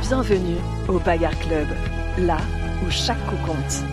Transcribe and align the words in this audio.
Bienvenue 0.00 0.56
au 0.88 0.98
Bagarre 0.98 1.38
Club, 1.38 1.68
là 2.18 2.38
où 2.84 2.90
chaque 2.90 3.24
coup 3.26 3.36
compte. 3.46 3.84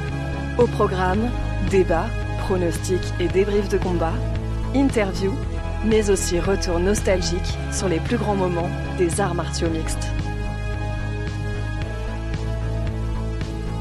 Au 0.58 0.66
programme, 0.66 1.30
débats, 1.70 2.08
pronostics 2.40 3.14
et 3.20 3.28
débriefs 3.28 3.70
de 3.70 3.78
combat, 3.78 4.14
interviews, 4.76 5.36
mais 5.86 6.10
aussi 6.10 6.40
retour 6.40 6.80
nostalgique 6.80 7.58
sur 7.72 7.88
les 7.88 8.00
plus 8.00 8.18
grands 8.18 8.36
moments 8.36 8.70
des 8.98 9.22
arts 9.22 9.36
martiaux 9.36 9.70
mixtes. 9.70 10.08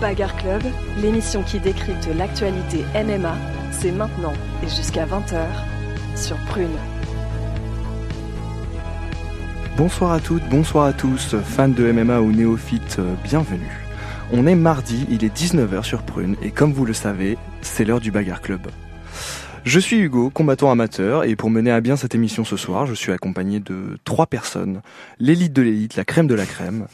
Bagarre 0.01 0.37
Club, 0.37 0.63
l'émission 0.99 1.43
qui 1.43 1.59
décrypte 1.59 2.07
l'actualité 2.17 2.85
MMA, 2.95 3.35
c'est 3.71 3.93
maintenant 3.93 4.35
et 4.63 4.69
jusqu'à 4.69 5.07
20h 5.07 5.47
sur 6.15 6.37
Prune. 6.47 6.98
Bonsoir 9.79 10.11
à 10.11 10.19
toutes, 10.19 10.43
bonsoir 10.49 10.87
à 10.87 10.93
tous, 10.93 11.37
fans 11.37 11.69
de 11.69 11.93
MMA 11.93 12.21
ou 12.21 12.33
néophytes, 12.33 12.97
euh, 12.99 13.15
bienvenue. 13.23 13.87
On 14.33 14.45
est 14.49 14.57
mardi, 14.57 15.07
il 15.09 15.25
est 15.25 15.33
19h 15.33 15.85
sur 15.85 16.03
Prune, 16.03 16.35
et 16.43 16.51
comme 16.51 16.73
vous 16.73 16.85
le 16.85 16.93
savez, 16.93 17.39
c'est 17.63 17.85
l'heure 17.85 18.01
du 18.01 18.11
Bagarre 18.11 18.43
Club. 18.43 18.67
Je 19.63 19.79
suis 19.79 20.01
Hugo, 20.01 20.31
combattant 20.31 20.73
amateur, 20.73 21.23
et 21.23 21.37
pour 21.37 21.49
mener 21.49 21.71
à 21.71 21.81
bien 21.81 21.95
cette 21.95 22.17
émission 22.17 22.43
ce 22.43 22.57
soir, 22.57 22.87
je 22.87 22.95
suis 22.95 23.13
accompagné 23.13 23.61
de 23.61 23.97
trois 24.03 24.27
personnes, 24.27 24.81
l'élite 25.21 25.53
de 25.53 25.63
l'élite, 25.63 25.95
la 25.95 26.05
crème 26.05 26.27
de 26.27 26.35
la 26.35 26.45
crème. 26.45 26.89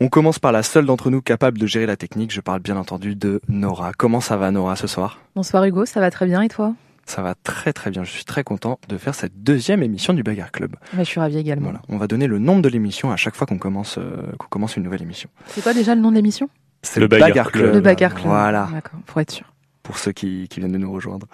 On 0.00 0.08
commence 0.08 0.38
par 0.38 0.52
la 0.52 0.62
seule 0.62 0.86
d'entre 0.86 1.10
nous 1.10 1.20
capable 1.20 1.58
de 1.58 1.66
gérer 1.66 1.84
la 1.84 1.96
technique, 1.98 2.32
je 2.32 2.40
parle 2.40 2.60
bien 2.60 2.78
entendu 2.78 3.14
de 3.14 3.42
Nora. 3.50 3.92
Comment 3.92 4.22
ça 4.22 4.38
va 4.38 4.50
Nora 4.50 4.76
ce 4.76 4.86
soir? 4.86 5.20
Bonsoir 5.36 5.66
Hugo, 5.66 5.84
ça 5.84 6.00
va 6.00 6.10
très 6.10 6.24
bien 6.24 6.40
et 6.40 6.48
toi? 6.48 6.72
Ça 7.12 7.20
va 7.20 7.34
très 7.34 7.74
très 7.74 7.90
bien. 7.90 8.04
Je 8.04 8.10
suis 8.10 8.24
très 8.24 8.42
content 8.42 8.78
de 8.88 8.96
faire 8.96 9.14
cette 9.14 9.42
deuxième 9.42 9.82
émission 9.82 10.14
du 10.14 10.22
Bagarre 10.22 10.50
Club. 10.50 10.76
je 10.96 11.02
suis 11.02 11.20
ravi 11.20 11.36
également. 11.36 11.66
Voilà. 11.66 11.82
On 11.90 11.98
va 11.98 12.06
donner 12.06 12.26
le 12.26 12.38
nombre 12.38 12.62
de 12.62 12.70
l'émission 12.70 13.12
à 13.12 13.16
chaque 13.16 13.36
fois 13.36 13.46
qu'on 13.46 13.58
commence, 13.58 13.98
euh, 13.98 14.32
qu'on 14.38 14.46
commence 14.48 14.76
une 14.76 14.82
nouvelle 14.82 15.02
émission. 15.02 15.28
C'est 15.46 15.62
quoi 15.62 15.74
déjà 15.74 15.94
le 15.94 16.00
nom 16.00 16.10
de 16.10 16.16
l'émission? 16.16 16.48
C'est 16.82 17.00
le, 17.00 17.08
Bagarre, 17.08 17.52
Club. 17.52 17.74
Le 17.74 17.80
Bagarre 17.80 18.14
Club. 18.14 18.26
Voilà. 18.26 18.68
D'accord, 18.72 18.98
pour 19.04 19.20
être 19.20 19.30
sûr. 19.30 19.52
Pour 19.82 19.98
ceux 19.98 20.12
qui, 20.12 20.48
qui 20.48 20.60
viennent 20.60 20.72
de 20.72 20.78
nous 20.78 20.90
rejoindre. 20.90 21.26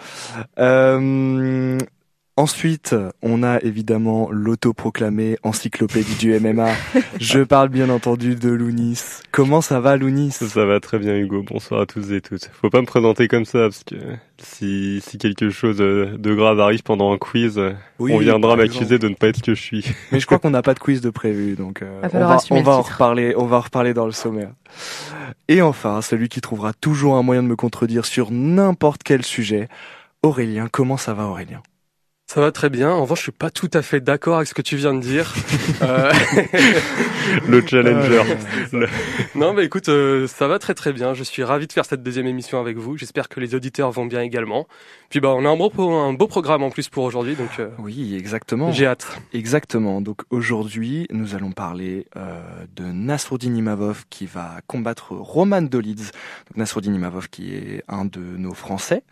Euh, 0.58 1.78
Ensuite, 2.38 2.94
on 3.20 3.42
a 3.42 3.58
évidemment 3.62 4.28
l'autoproclamé 4.30 5.38
encyclopédie 5.42 6.14
du 6.20 6.38
MMA. 6.38 6.68
Je 7.18 7.40
parle 7.40 7.68
bien 7.68 7.90
entendu 7.90 8.36
de 8.36 8.48
Lounis. 8.48 9.02
Comment 9.32 9.60
ça 9.60 9.80
va 9.80 9.96
Lounis? 9.96 10.30
Ça 10.30 10.64
va 10.64 10.78
très 10.78 11.00
bien 11.00 11.16
Hugo, 11.16 11.42
bonsoir 11.42 11.80
à 11.80 11.86
tous 11.86 12.12
et 12.12 12.20
toutes. 12.20 12.48
Faut 12.52 12.70
pas 12.70 12.80
me 12.80 12.86
présenter 12.86 13.26
comme 13.26 13.44
ça 13.44 13.62
parce 13.62 13.82
que 13.82 13.96
si, 14.40 15.00
si 15.04 15.18
quelque 15.18 15.50
chose 15.50 15.78
de 15.78 16.34
grave 16.36 16.60
arrive 16.60 16.84
pendant 16.84 17.12
un 17.12 17.18
quiz, 17.18 17.60
on 17.98 18.18
viendra 18.18 18.54
m'accuser 18.54 19.00
de 19.00 19.08
ne 19.08 19.14
pas 19.14 19.26
être 19.26 19.38
ce 19.38 19.42
que 19.42 19.54
je 19.56 19.60
suis. 19.60 19.84
Mais 20.12 20.20
je 20.20 20.26
crois 20.26 20.38
qu'on 20.38 20.50
n'a 20.50 20.62
pas 20.62 20.74
de 20.74 20.78
quiz 20.78 21.00
de 21.00 21.10
prévu, 21.10 21.56
donc 21.56 21.82
euh, 21.82 22.02
on 22.04 22.18
va, 22.20 22.38
on 22.50 22.62
va 22.62 22.72
en 22.76 22.82
reparler, 22.82 23.34
on 23.36 23.46
va 23.46 23.56
en 23.56 23.62
reparler 23.62 23.94
dans 23.94 24.06
le 24.06 24.12
sommaire. 24.12 24.52
Et 25.48 25.60
enfin, 25.60 26.02
celui 26.02 26.28
qui 26.28 26.40
trouvera 26.40 26.72
toujours 26.72 27.16
un 27.16 27.24
moyen 27.24 27.42
de 27.42 27.48
me 27.48 27.56
contredire 27.56 28.04
sur 28.04 28.30
n'importe 28.30 29.02
quel 29.02 29.24
sujet, 29.24 29.66
Aurélien. 30.22 30.68
Comment 30.70 30.98
ça 30.98 31.14
va 31.14 31.24
Aurélien? 31.24 31.62
Ça 32.28 32.42
va 32.42 32.52
très 32.52 32.68
bien. 32.68 32.90
En 32.90 33.02
revanche, 33.02 33.20
je 33.20 33.22
suis 33.24 33.32
pas 33.32 33.50
tout 33.50 33.70
à 33.72 33.80
fait 33.80 34.00
d'accord 34.00 34.36
avec 34.36 34.48
ce 34.48 34.52
que 34.52 34.60
tu 34.60 34.76
viens 34.76 34.92
de 34.92 35.00
dire. 35.00 35.34
euh... 35.82 36.12
Le 37.48 37.66
challenger. 37.66 38.22
non, 39.34 39.54
mais 39.54 39.64
écoute, 39.64 39.88
euh, 39.88 40.26
ça 40.26 40.46
va 40.46 40.58
très 40.58 40.74
très 40.74 40.92
bien. 40.92 41.14
Je 41.14 41.24
suis 41.24 41.42
ravi 41.42 41.66
de 41.66 41.72
faire 41.72 41.86
cette 41.86 42.02
deuxième 42.02 42.26
émission 42.26 42.60
avec 42.60 42.76
vous. 42.76 42.98
J'espère 42.98 43.30
que 43.30 43.40
les 43.40 43.54
auditeurs 43.54 43.90
vont 43.92 44.04
bien 44.04 44.20
également. 44.20 44.68
Puis 45.08 45.20
bah, 45.20 45.30
on 45.34 45.46
a 45.46 45.48
un 45.48 45.56
beau, 45.56 45.90
un 45.90 46.12
beau 46.12 46.26
programme 46.26 46.62
en 46.62 46.68
plus 46.68 46.90
pour 46.90 47.04
aujourd'hui, 47.04 47.34
donc. 47.34 47.48
Euh, 47.60 47.70
oui, 47.78 48.14
exactement. 48.14 48.72
J'ai 48.72 48.86
hâte. 48.86 49.06
Exactement. 49.32 50.02
Donc 50.02 50.20
aujourd'hui, 50.28 51.06
nous 51.10 51.34
allons 51.34 51.52
parler 51.52 52.08
euh, 52.16 52.42
de 52.76 52.84
Nasruddin 52.84 53.54
Imavov 53.54 54.04
qui 54.10 54.26
va 54.26 54.60
combattre 54.66 55.12
Roman 55.12 55.62
Dolids. 55.62 56.10
Donc 56.48 56.56
Nasruddin 56.56 56.92
Imavov 56.92 57.30
qui 57.30 57.54
est 57.54 57.82
un 57.88 58.04
de 58.04 58.20
nos 58.20 58.52
Français. 58.52 59.02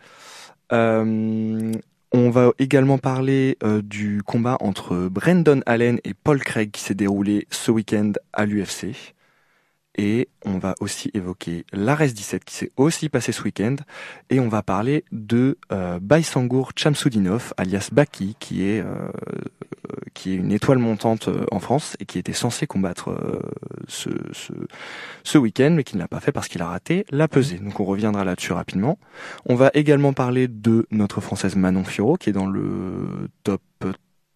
Euh, 0.71 1.71
on 2.11 2.29
va 2.29 2.51
également 2.59 2.97
parler 2.97 3.57
euh, 3.63 3.81
du 3.81 4.21
combat 4.23 4.57
entre 4.59 5.09
Brandon 5.09 5.61
Allen 5.65 5.99
et 6.03 6.13
Paul 6.13 6.39
Craig 6.39 6.71
qui 6.71 6.81
s'est 6.81 6.93
déroulé 6.93 7.47
ce 7.51 7.71
week-end 7.71 8.13
à 8.33 8.45
l'UFC. 8.45 9.15
Et 9.97 10.29
on 10.45 10.59
va 10.59 10.75
aussi 10.79 11.09
évoquer 11.13 11.65
l'Ares 11.73 12.07
17 12.07 12.45
qui 12.45 12.55
s'est 12.55 12.71
aussi 12.77 13.09
passé 13.09 13.31
ce 13.31 13.41
week-end. 13.41 13.75
Et 14.29 14.39
on 14.39 14.47
va 14.47 14.61
parler 14.61 15.03
de 15.11 15.57
euh, 15.71 15.99
Baysangour 15.99 16.71
Chamsoudinov, 16.75 17.53
alias 17.57 17.89
Baki, 17.91 18.35
qui 18.39 18.63
est, 18.63 18.81
euh, 18.81 19.09
qui 20.13 20.33
est 20.33 20.35
une 20.35 20.51
étoile 20.51 20.77
montante 20.77 21.29
euh, 21.29 21.45
en 21.51 21.59
France 21.59 21.97
et 21.99 22.05
qui 22.05 22.19
était 22.19 22.33
censé 22.33 22.67
combattre 22.67 23.09
euh, 23.09 23.39
ce, 23.87 24.09
ce, 24.33 24.53
ce 25.23 25.37
week-end, 25.37 25.71
mais 25.75 25.83
qui 25.83 25.95
ne 25.95 26.01
l'a 26.01 26.07
pas 26.07 26.19
fait 26.19 26.31
parce 26.31 26.47
qu'il 26.47 26.61
a 26.61 26.67
raté 26.67 27.05
la 27.09 27.27
pesée. 27.27 27.57
Donc 27.57 27.79
on 27.79 27.85
reviendra 27.85 28.23
là-dessus 28.23 28.53
rapidement. 28.53 28.99
On 29.45 29.55
va 29.55 29.71
également 29.73 30.13
parler 30.13 30.47
de 30.47 30.85
notre 30.91 31.21
française 31.21 31.55
Manon 31.55 31.83
Fioro, 31.83 32.17
qui 32.17 32.29
est 32.29 32.33
dans 32.33 32.47
le 32.47 33.29
top 33.43 33.61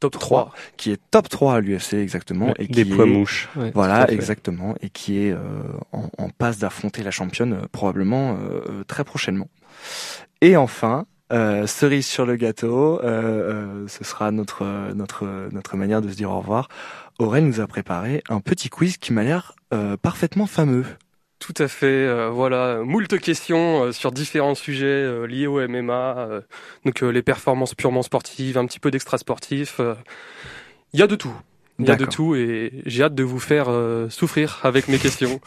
top 0.02 0.20
3, 0.20 0.52
qui 0.78 0.92
est 0.92 1.00
top 1.12 1.30
3 1.30 1.56
à 1.56 1.60
l'UFC 1.62 1.94
exactement 1.94 2.54
et 2.58 2.68
qui 2.68 2.84
des 2.84 2.86
poids 2.86 3.06
mouches. 3.06 3.48
Voilà 3.74 4.12
exactement 4.12 4.76
et 4.82 4.90
qui 4.90 5.20
est 5.20 5.32
euh, 5.32 5.40
en, 5.94 6.10
en, 6.18 6.30
passe 6.30 6.58
d'affronter 6.58 7.04
la 7.04 7.12
championne 7.12 7.54
euh, 7.54 7.68
probablement 7.72 8.36
euh, 8.42 8.84
très 8.88 9.06
prochainement. 9.06 9.48
Et 10.42 10.58
enfin 10.58 11.06
cerise 11.66 12.08
sur 12.08 12.26
le 12.26 12.36
gâteau 12.36 13.00
ce 13.02 14.04
sera 14.04 14.32
notre 14.32 14.66
notre 14.94 15.48
notre 15.54 15.78
manière 15.78 16.02
de 16.02 16.10
se 16.10 16.16
dire 16.16 16.30
au 16.30 16.40
revoir. 16.40 16.68
Aurel 17.20 17.46
nous 17.46 17.62
a 17.62 17.68
préparé 17.68 18.22
un 18.28 18.42
petit 18.42 18.68
quiz 18.68 18.98
qui 18.98 19.14
m'a 19.14 19.24
l'air 19.24 19.56
parfaitement 20.02 20.46
fameux 20.46 20.84
tout 21.42 21.56
à 21.58 21.68
fait. 21.68 21.88
Euh, 21.88 22.30
voilà, 22.30 22.82
moult 22.84 23.20
questions 23.20 23.86
euh, 23.86 23.92
sur 23.92 24.12
différents 24.12 24.56
sujets 24.56 24.86
euh, 24.86 25.26
liés 25.26 25.48
au 25.48 25.68
MMA. 25.68 26.42
donc 26.86 27.02
les 27.02 27.22
performances 27.22 27.76
purement 27.76 28.04
sportives, 28.04 28.58
un 28.58 28.66
petit 28.66 28.80
peu 28.80 28.92
d'extra 28.92 29.18
sportif. 29.18 29.82
Il 30.94 31.00
y 31.00 31.04
a 31.04 31.08
de 31.08 31.16
tout. 31.16 31.34
Il 31.80 31.88
y 31.88 31.92
a 31.92 31.96
de 31.96 32.06
tout 32.06 32.36
et 32.36 32.72
j'ai 32.86 33.04
hâte 33.04 33.16
de 33.16 33.24
vous 33.24 33.40
faire 33.40 33.68
souffrir 34.10 34.60
avec 34.64 34.88
mes 34.88 35.00
questions. 35.00 35.42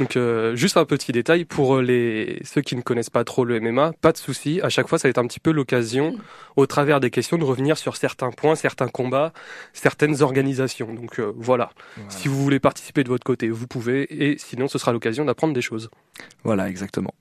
Donc 0.00 0.16
euh, 0.16 0.56
juste 0.56 0.76
un 0.76 0.84
petit 0.84 1.12
détail 1.12 1.44
pour 1.44 1.80
les 1.80 2.40
ceux 2.44 2.60
qui 2.60 2.76
ne 2.76 2.82
connaissent 2.82 3.10
pas 3.10 3.24
trop 3.24 3.44
le 3.44 3.60
MMA, 3.60 3.92
pas 4.00 4.12
de 4.12 4.16
souci. 4.16 4.60
À 4.62 4.68
chaque 4.68 4.88
fois, 4.88 4.98
ça 4.98 5.08
va 5.08 5.10
être 5.10 5.18
un 5.18 5.26
petit 5.26 5.40
peu 5.40 5.50
l'occasion, 5.50 6.16
au 6.56 6.66
travers 6.66 7.00
des 7.00 7.10
questions, 7.10 7.38
de 7.38 7.44
revenir 7.44 7.76
sur 7.78 7.96
certains 7.96 8.30
points, 8.30 8.54
certains 8.54 8.88
combats, 8.88 9.32
certaines 9.72 10.22
organisations. 10.22 10.92
Donc 10.94 11.18
euh, 11.18 11.32
voilà. 11.36 11.70
Si 12.08 12.28
vous 12.28 12.42
voulez 12.42 12.60
participer 12.60 13.04
de 13.04 13.08
votre 13.08 13.24
côté, 13.24 13.48
vous 13.48 13.66
pouvez, 13.66 14.06
et 14.24 14.38
sinon, 14.38 14.68
ce 14.68 14.78
sera 14.78 14.92
l'occasion 14.92 15.24
d'apprendre 15.24 15.54
des 15.54 15.62
choses. 15.62 15.90
Voilà, 16.44 16.68
exactement. 16.68 17.14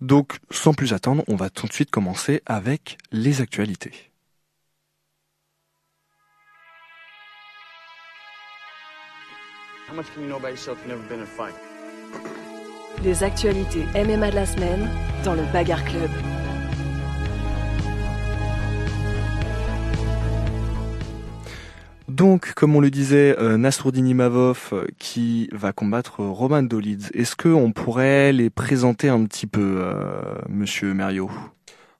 Donc, 0.00 0.38
sans 0.50 0.74
plus 0.74 0.92
attendre, 0.92 1.24
on 1.28 1.36
va 1.36 1.50
tout 1.50 1.66
de 1.66 1.72
suite 1.72 1.90
commencer 1.90 2.42
avec 2.46 2.98
les 3.12 3.40
actualités. 3.40 3.92
How 9.88 9.96
much 9.96 10.06
can 10.14 10.22
you 10.22 10.26
know 10.26 10.36
about 10.36 10.48
yourself? 10.52 10.78
You've 10.78 10.88
never 10.88 11.06
been 11.06 11.18
in 11.18 11.24
a 11.24 11.26
fight? 11.26 11.71
Les 13.04 13.24
actualités 13.24 13.84
MMA 13.96 14.30
de 14.30 14.36
la 14.36 14.46
semaine 14.46 14.88
dans 15.24 15.34
le 15.34 15.42
Bagarre 15.52 15.84
Club. 15.84 16.10
Donc, 22.06 22.52
comme 22.54 22.76
on 22.76 22.80
le 22.80 22.90
disait, 22.90 23.36
euh, 23.40 23.56
Nasruddin 23.56 24.06
Imavov 24.06 24.68
euh, 24.72 24.86
qui 25.00 25.48
va 25.50 25.72
combattre 25.72 26.20
Roman 26.20 26.62
Dolids. 26.62 27.08
Est-ce 27.12 27.34
qu'on 27.34 27.72
pourrait 27.72 28.32
les 28.32 28.50
présenter 28.50 29.08
un 29.08 29.24
petit 29.24 29.48
peu, 29.48 29.78
euh, 29.78 30.22
Monsieur 30.48 30.94
Merio 30.94 31.28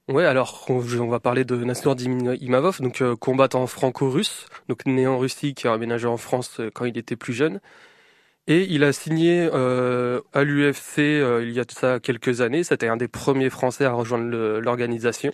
Ouais, 0.07 0.25
alors 0.25 0.67
on, 0.69 0.79
va 0.79 1.19
parler 1.19 1.45
de 1.45 1.57
Nasruddin 1.57 2.35
Imavov, 2.35 2.81
donc 2.81 3.03
combattant 3.19 3.67
franco-russe, 3.67 4.47
donc 4.69 4.87
né 4.87 5.09
en 5.09 5.19
Russie, 5.19 5.55
qui 5.55 5.67
a 5.67 5.73
aménagé 5.73 6.07
en 6.07 6.17
France 6.17 6.61
quand 6.75 6.85
il 6.85 6.97
était 6.97 7.17
plus 7.17 7.33
jeune, 7.33 7.61
et 8.49 8.67
il 8.71 8.83
a 8.85 8.93
signé 8.93 9.49
euh, 9.53 10.21
à 10.33 10.43
l'UFC 10.43 10.99
euh, 10.99 11.45
il 11.45 11.53
y 11.53 11.61
a 11.61 11.65
ça 11.69 12.01
quelques 12.01 12.41
années. 12.41 12.65
C'était 12.65 12.89
un 12.89 12.97
des 12.97 13.09
premiers 13.09 13.51
Français 13.51 13.85
à 13.85 13.93
rejoindre 13.93 14.59
l'organisation. 14.59 15.33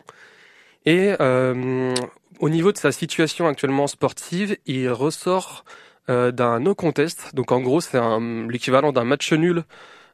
Et 0.84 1.14
euh, 1.20 1.94
au 2.40 2.48
niveau 2.48 2.72
de 2.72 2.78
sa 2.78 2.92
situation 2.92 3.46
actuellement 3.46 3.86
sportive, 3.86 4.56
il 4.66 4.90
ressort 4.90 5.64
euh, 6.10 6.30
d'un 6.32 6.60
no 6.60 6.74
contest. 6.74 7.34
Donc 7.34 7.52
en 7.52 7.60
gros, 7.60 7.80
c'est 7.80 7.98
l'équivalent 8.48 8.92
d'un 8.92 9.04
match 9.04 9.32
nul 9.32 9.64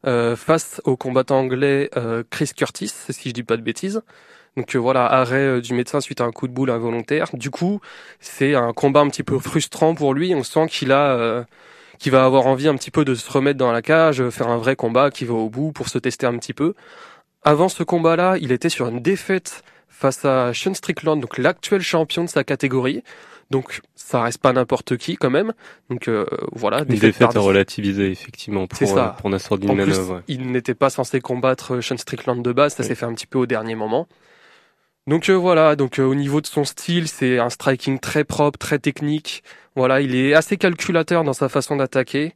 euh, 0.06 0.36
face 0.36 0.80
au 0.84 0.96
combattant 0.96 1.40
anglais 1.40 1.90
Chris 2.30 2.50
Curtis, 2.56 2.92
si 3.10 3.28
je 3.28 3.34
dis 3.34 3.42
pas 3.42 3.56
de 3.56 3.62
bêtises. 3.62 4.02
Donc 4.56 4.76
voilà, 4.76 5.06
arrêt 5.06 5.60
du 5.60 5.74
médecin 5.74 6.00
suite 6.00 6.20
à 6.20 6.24
un 6.24 6.30
coup 6.30 6.46
de 6.46 6.52
boule 6.52 6.70
involontaire. 6.70 7.28
Du 7.34 7.50
coup, 7.50 7.80
c'est 8.20 8.54
un 8.54 8.72
combat 8.72 9.00
un 9.00 9.08
petit 9.08 9.24
peu 9.24 9.38
frustrant 9.40 9.94
pour 9.96 10.14
lui. 10.14 10.32
On 10.34 10.44
sent 10.44 10.68
qu'il 10.68 10.92
a 10.92 11.44
qui 11.98 12.10
va 12.10 12.24
avoir 12.24 12.46
envie 12.46 12.68
un 12.68 12.76
petit 12.76 12.90
peu 12.90 13.04
de 13.04 13.14
se 13.14 13.30
remettre 13.30 13.58
dans 13.58 13.72
la 13.72 13.82
cage, 13.82 14.28
faire 14.30 14.48
un 14.48 14.58
vrai 14.58 14.76
combat, 14.76 15.10
qui 15.10 15.24
va 15.24 15.34
au 15.34 15.48
bout 15.48 15.72
pour 15.72 15.88
se 15.88 15.98
tester 15.98 16.26
un 16.26 16.36
petit 16.38 16.52
peu. 16.52 16.74
Avant 17.42 17.68
ce 17.68 17.82
combat-là, 17.82 18.36
il 18.40 18.52
était 18.52 18.68
sur 18.68 18.88
une 18.88 19.00
défaite 19.00 19.62
face 19.88 20.24
à 20.24 20.52
Sean 20.52 20.74
Strickland, 20.74 21.20
donc 21.20 21.38
l'actuel 21.38 21.80
champion 21.80 22.24
de 22.24 22.28
sa 22.28 22.44
catégorie. 22.44 23.02
Donc 23.50 23.80
ça 23.94 24.22
reste 24.22 24.38
pas 24.38 24.52
n'importe 24.52 24.96
qui 24.96 25.16
quand 25.16 25.30
même. 25.30 25.52
Donc 25.90 26.08
euh, 26.08 26.26
voilà. 26.52 26.80
Une 26.88 26.98
défaite 26.98 27.36
à 27.36 27.40
relativiser 27.40 28.10
effectivement 28.10 28.66
pour, 28.66 28.88
ça. 28.88 29.16
Euh, 29.20 29.20
pour 29.20 29.74
Manov. 29.74 30.22
Il 30.28 30.50
n'était 30.50 30.74
pas 30.74 30.90
censé 30.90 31.20
combattre 31.20 31.80
Sean 31.80 31.96
Strickland 31.96 32.42
de 32.42 32.52
base, 32.52 32.74
ça 32.74 32.82
s'est 32.82 32.94
fait 32.94 33.06
un 33.06 33.14
petit 33.14 33.26
peu 33.26 33.38
au 33.38 33.46
dernier 33.46 33.74
moment. 33.74 34.08
Donc 35.06 35.28
euh, 35.28 35.34
voilà, 35.34 35.76
donc 35.76 35.98
au 35.98 36.14
niveau 36.14 36.40
de 36.40 36.46
son 36.46 36.64
style, 36.64 37.08
c'est 37.08 37.38
un 37.38 37.50
striking 37.50 37.98
très 37.98 38.24
propre, 38.24 38.58
très 38.58 38.78
technique. 38.78 39.44
Voilà, 39.76 40.00
il 40.00 40.14
est 40.14 40.34
assez 40.34 40.56
calculateur 40.56 41.24
dans 41.24 41.32
sa 41.32 41.48
façon 41.48 41.76
d'attaquer. 41.76 42.34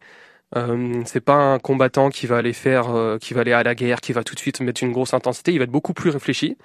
Euh, 0.56 1.02
c'est 1.04 1.20
pas 1.20 1.34
un 1.34 1.58
combattant 1.58 2.10
qui 2.10 2.26
va 2.26 2.38
aller 2.38 2.52
faire, 2.52 2.86
qui 3.20 3.34
va 3.34 3.42
aller 3.42 3.52
à 3.52 3.62
la 3.62 3.74
guerre, 3.74 4.00
qui 4.00 4.12
va 4.12 4.24
tout 4.24 4.34
de 4.34 4.40
suite 4.40 4.60
mettre 4.60 4.82
une 4.82 4.92
grosse 4.92 5.14
intensité. 5.14 5.52
Il 5.52 5.58
va 5.58 5.64
être 5.64 5.70
beaucoup 5.70 5.92
plus 5.92 6.10
réfléchi. 6.10 6.56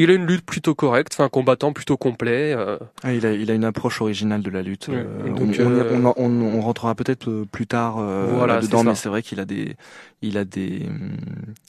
Il 0.00 0.10
a 0.10 0.14
une 0.14 0.26
lutte 0.26 0.46
plutôt 0.46 0.76
correcte, 0.76 1.14
c'est 1.16 1.24
un 1.24 1.28
combattant 1.28 1.72
plutôt 1.72 1.96
complet. 1.96 2.54
Euh. 2.56 2.78
Ah, 3.02 3.12
il, 3.12 3.26
a, 3.26 3.32
il 3.32 3.50
a 3.50 3.54
une 3.54 3.64
approche 3.64 4.00
originale 4.00 4.42
de 4.42 4.50
la 4.50 4.62
lutte. 4.62 4.88
Euh, 4.90 5.04
euh, 5.26 6.12
on, 6.16 6.60
rentrera 6.60 6.94
peut-être 6.94 7.44
plus 7.50 7.66
tard 7.66 7.96
dedans, 7.96 8.84
mais 8.84 8.94
c'est 8.94 9.08
vrai 9.08 9.22
qu'il 9.22 9.40
a 9.40 9.44
des, 9.44 9.74
il 10.22 10.38
a 10.38 10.44
des, 10.44 10.84
hum, 10.86 11.16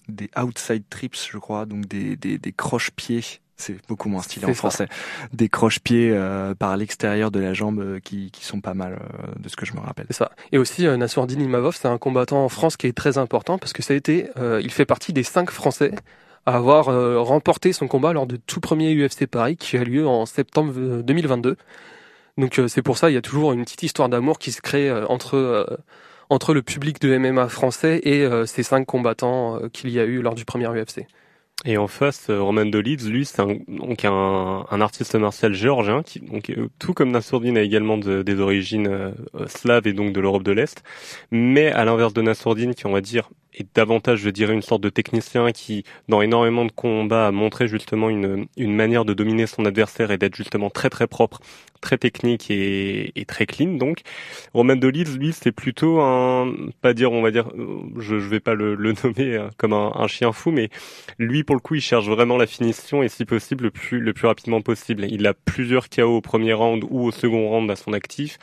des 0.08 0.30
outside 0.40 0.84
trips, 0.92 1.18
je 1.32 1.40
crois, 1.40 1.66
donc 1.66 1.88
des, 1.88 2.16
des, 2.18 2.38
des 2.38 2.52
croche-pieds 2.52 3.42
c'est 3.60 3.78
beaucoup 3.88 4.10
moins 4.10 4.22
stylé 4.22 4.46
en 4.46 4.54
français, 4.54 4.88
des 5.34 5.50
croche-pieds 5.50 6.18
par 6.58 6.78
l'extérieur 6.78 7.32
de 7.32 7.40
la 7.40 7.54
jambe 7.54 8.00
qui, 8.00 8.32
qui 8.32 8.46
sont 8.46 8.62
pas 8.62 8.74
mal 8.74 9.00
de 9.38 9.50
ce 9.50 9.56
que 9.56 9.66
je 9.66 9.74
me 9.74 9.80
rappelle. 9.80 10.06
C'est 10.10 10.18
ça. 10.18 10.32
Et 10.52 10.58
aussi 10.58 10.88
euh, 10.88 10.98
Nassourdine 10.98 11.42
Imavov, 11.42 11.76
c'est 11.76 11.88
un 11.88 11.98
combattant 11.98 12.44
en 12.44 12.50
France 12.50 12.78
qui 12.78 12.88
est 12.88 12.98
très 12.98 13.18
important 13.18 13.58
parce 13.58 13.74
que 13.74 13.82
ça 13.82 13.94
a 13.94 13.98
été, 13.98 14.30
il 14.62 14.72
fait 14.72 14.86
partie 14.86 15.14
des 15.14 15.24
cinq 15.24 15.52
Français 15.52 15.92
à 16.46 16.56
avoir 16.56 16.90
euh, 16.90 17.22
remporté 17.22 17.74
son 17.74 17.88
combat 17.88 18.14
lors 18.14 18.26
du 18.26 18.40
tout 18.40 18.60
premier 18.60 18.94
UFC 18.96 19.26
Paris 19.28 19.58
qui 19.58 19.78
a 19.78 19.84
lieu 19.84 20.08
en 20.08 20.26
septembre 20.26 21.02
2022. 21.02 21.50
Euh, 21.50 21.56
Donc 22.38 22.60
euh, 22.60 22.68
c'est 22.68 22.82
pour 22.82 22.98
ça 22.98 23.10
il 23.10 23.14
y 23.14 23.18
a 23.18 23.22
toujours 23.22 23.54
une 23.54 23.64
petite 23.64 23.84
histoire 23.84 24.10
d'amour 24.10 24.40
qui 24.40 24.52
se 24.52 24.62
crée 24.62 24.92
entre 25.08 25.80
entre 26.30 26.54
le 26.54 26.62
public 26.62 27.02
de 27.02 27.18
MMA 27.18 27.50
français 27.50 28.00
et 28.04 28.28
ces 28.46 28.64
cinq 28.64 28.86
combattants 28.86 29.60
qu'il 29.74 29.90
y 29.90 30.00
a 30.00 30.06
eu 30.06 30.22
lors 30.22 30.36
du 30.36 30.46
premier 30.46 30.68
UFC. 30.68 31.08
Et 31.66 31.78
en 31.78 31.88
face, 31.88 32.30
Roman 32.30 32.66
Dolidze, 32.66 33.10
lui, 33.10 33.26
c'est 33.26 33.42
un, 33.42 33.58
donc 33.68 34.06
un, 34.06 34.82
artiste 34.82 35.16
martial 35.16 35.54
géorgien, 35.54 36.04
qui, 36.04 36.22
donc, 36.22 36.54
tout 36.80 36.94
comme 36.94 37.12
Nassourdine, 37.12 37.58
a 37.58 37.62
également 37.62 37.98
des 37.98 38.40
origines 38.40 39.14
slaves 39.48 39.86
et 39.86 39.92
donc 39.92 40.14
de 40.14 40.22
l'Europe 40.22 40.44
de 40.44 40.54
l'Est. 40.54 40.84
Mais 41.32 41.70
à 41.72 41.84
l'inverse 41.84 42.14
de 42.14 42.22
Nassourdine, 42.22 42.74
qui 42.76 42.86
on 42.86 42.92
va 42.92 43.02
dire 43.02 43.30
est 43.54 43.68
davantage, 43.76 44.20
je 44.20 44.30
dirais, 44.30 44.54
une 44.54 44.62
sorte 44.62 44.82
de 44.82 44.90
technicien 44.90 45.52
qui, 45.52 45.84
dans 46.08 46.22
énormément 46.22 46.66
de 46.66 46.72
combats, 46.72 47.28
a 47.28 47.32
montré 47.32 47.68
justement 47.68 48.10
une, 48.10 48.48
une 48.58 48.76
manière 48.76 49.06
de 49.06 49.14
dominer 49.14 49.48
son 49.48 49.66
adversaire 49.66 50.12
et 50.12 50.18
d'être 50.18 50.36
justement 50.36 50.70
très 50.70 50.90
très 50.90 51.08
propre, 51.08 51.40
très 51.82 51.98
technique 51.98 52.52
et, 52.52 53.12
et 53.20 53.26
très 53.26 53.46
clean. 53.46 53.74
Donc, 53.74 54.02
Roman 54.54 54.76
Dolitz, 54.76 55.16
lui, 55.18 55.34
c'est 55.34 55.52
plutôt 55.52 56.00
un, 56.02 56.54
pas 56.82 56.94
dire, 56.94 57.12
on 57.12 57.22
va 57.22 57.32
dire, 57.32 57.50
je, 57.98 58.20
je 58.20 58.28
vais 58.28 58.40
pas 58.40 58.54
le, 58.54 58.76
le 58.76 58.94
nommer 59.04 59.36
euh, 59.36 59.50
comme 59.58 59.74
un, 59.74 59.92
un, 59.96 60.08
chien 60.08 60.32
fou, 60.32 60.52
mais 60.52 60.70
lui, 61.18 61.44
pour 61.44 61.56
le 61.56 61.62
coup, 61.62 61.76
il 61.76 61.82
cherche 61.82 62.08
vraiment 62.08 62.38
la 62.38 62.48
finition 62.48 63.04
et 63.04 63.10
si 63.10 63.26
possible 63.26 63.66
le 63.66 63.72
plus 63.72 64.00
le 64.00 64.14
plus 64.14 64.28
rapidement 64.28 64.62
possible. 64.62 65.06
Il 65.10 65.26
a 65.28 65.34
plusieurs 65.34 65.90
KO 65.90 66.18
au 66.18 66.22
premier 66.22 66.54
round 66.54 66.84
ou 66.90 67.06
au 67.06 67.12
second 67.12 67.50
round 67.50 67.70
à 67.72 67.76
son 67.76 67.94
actif. 67.94 68.38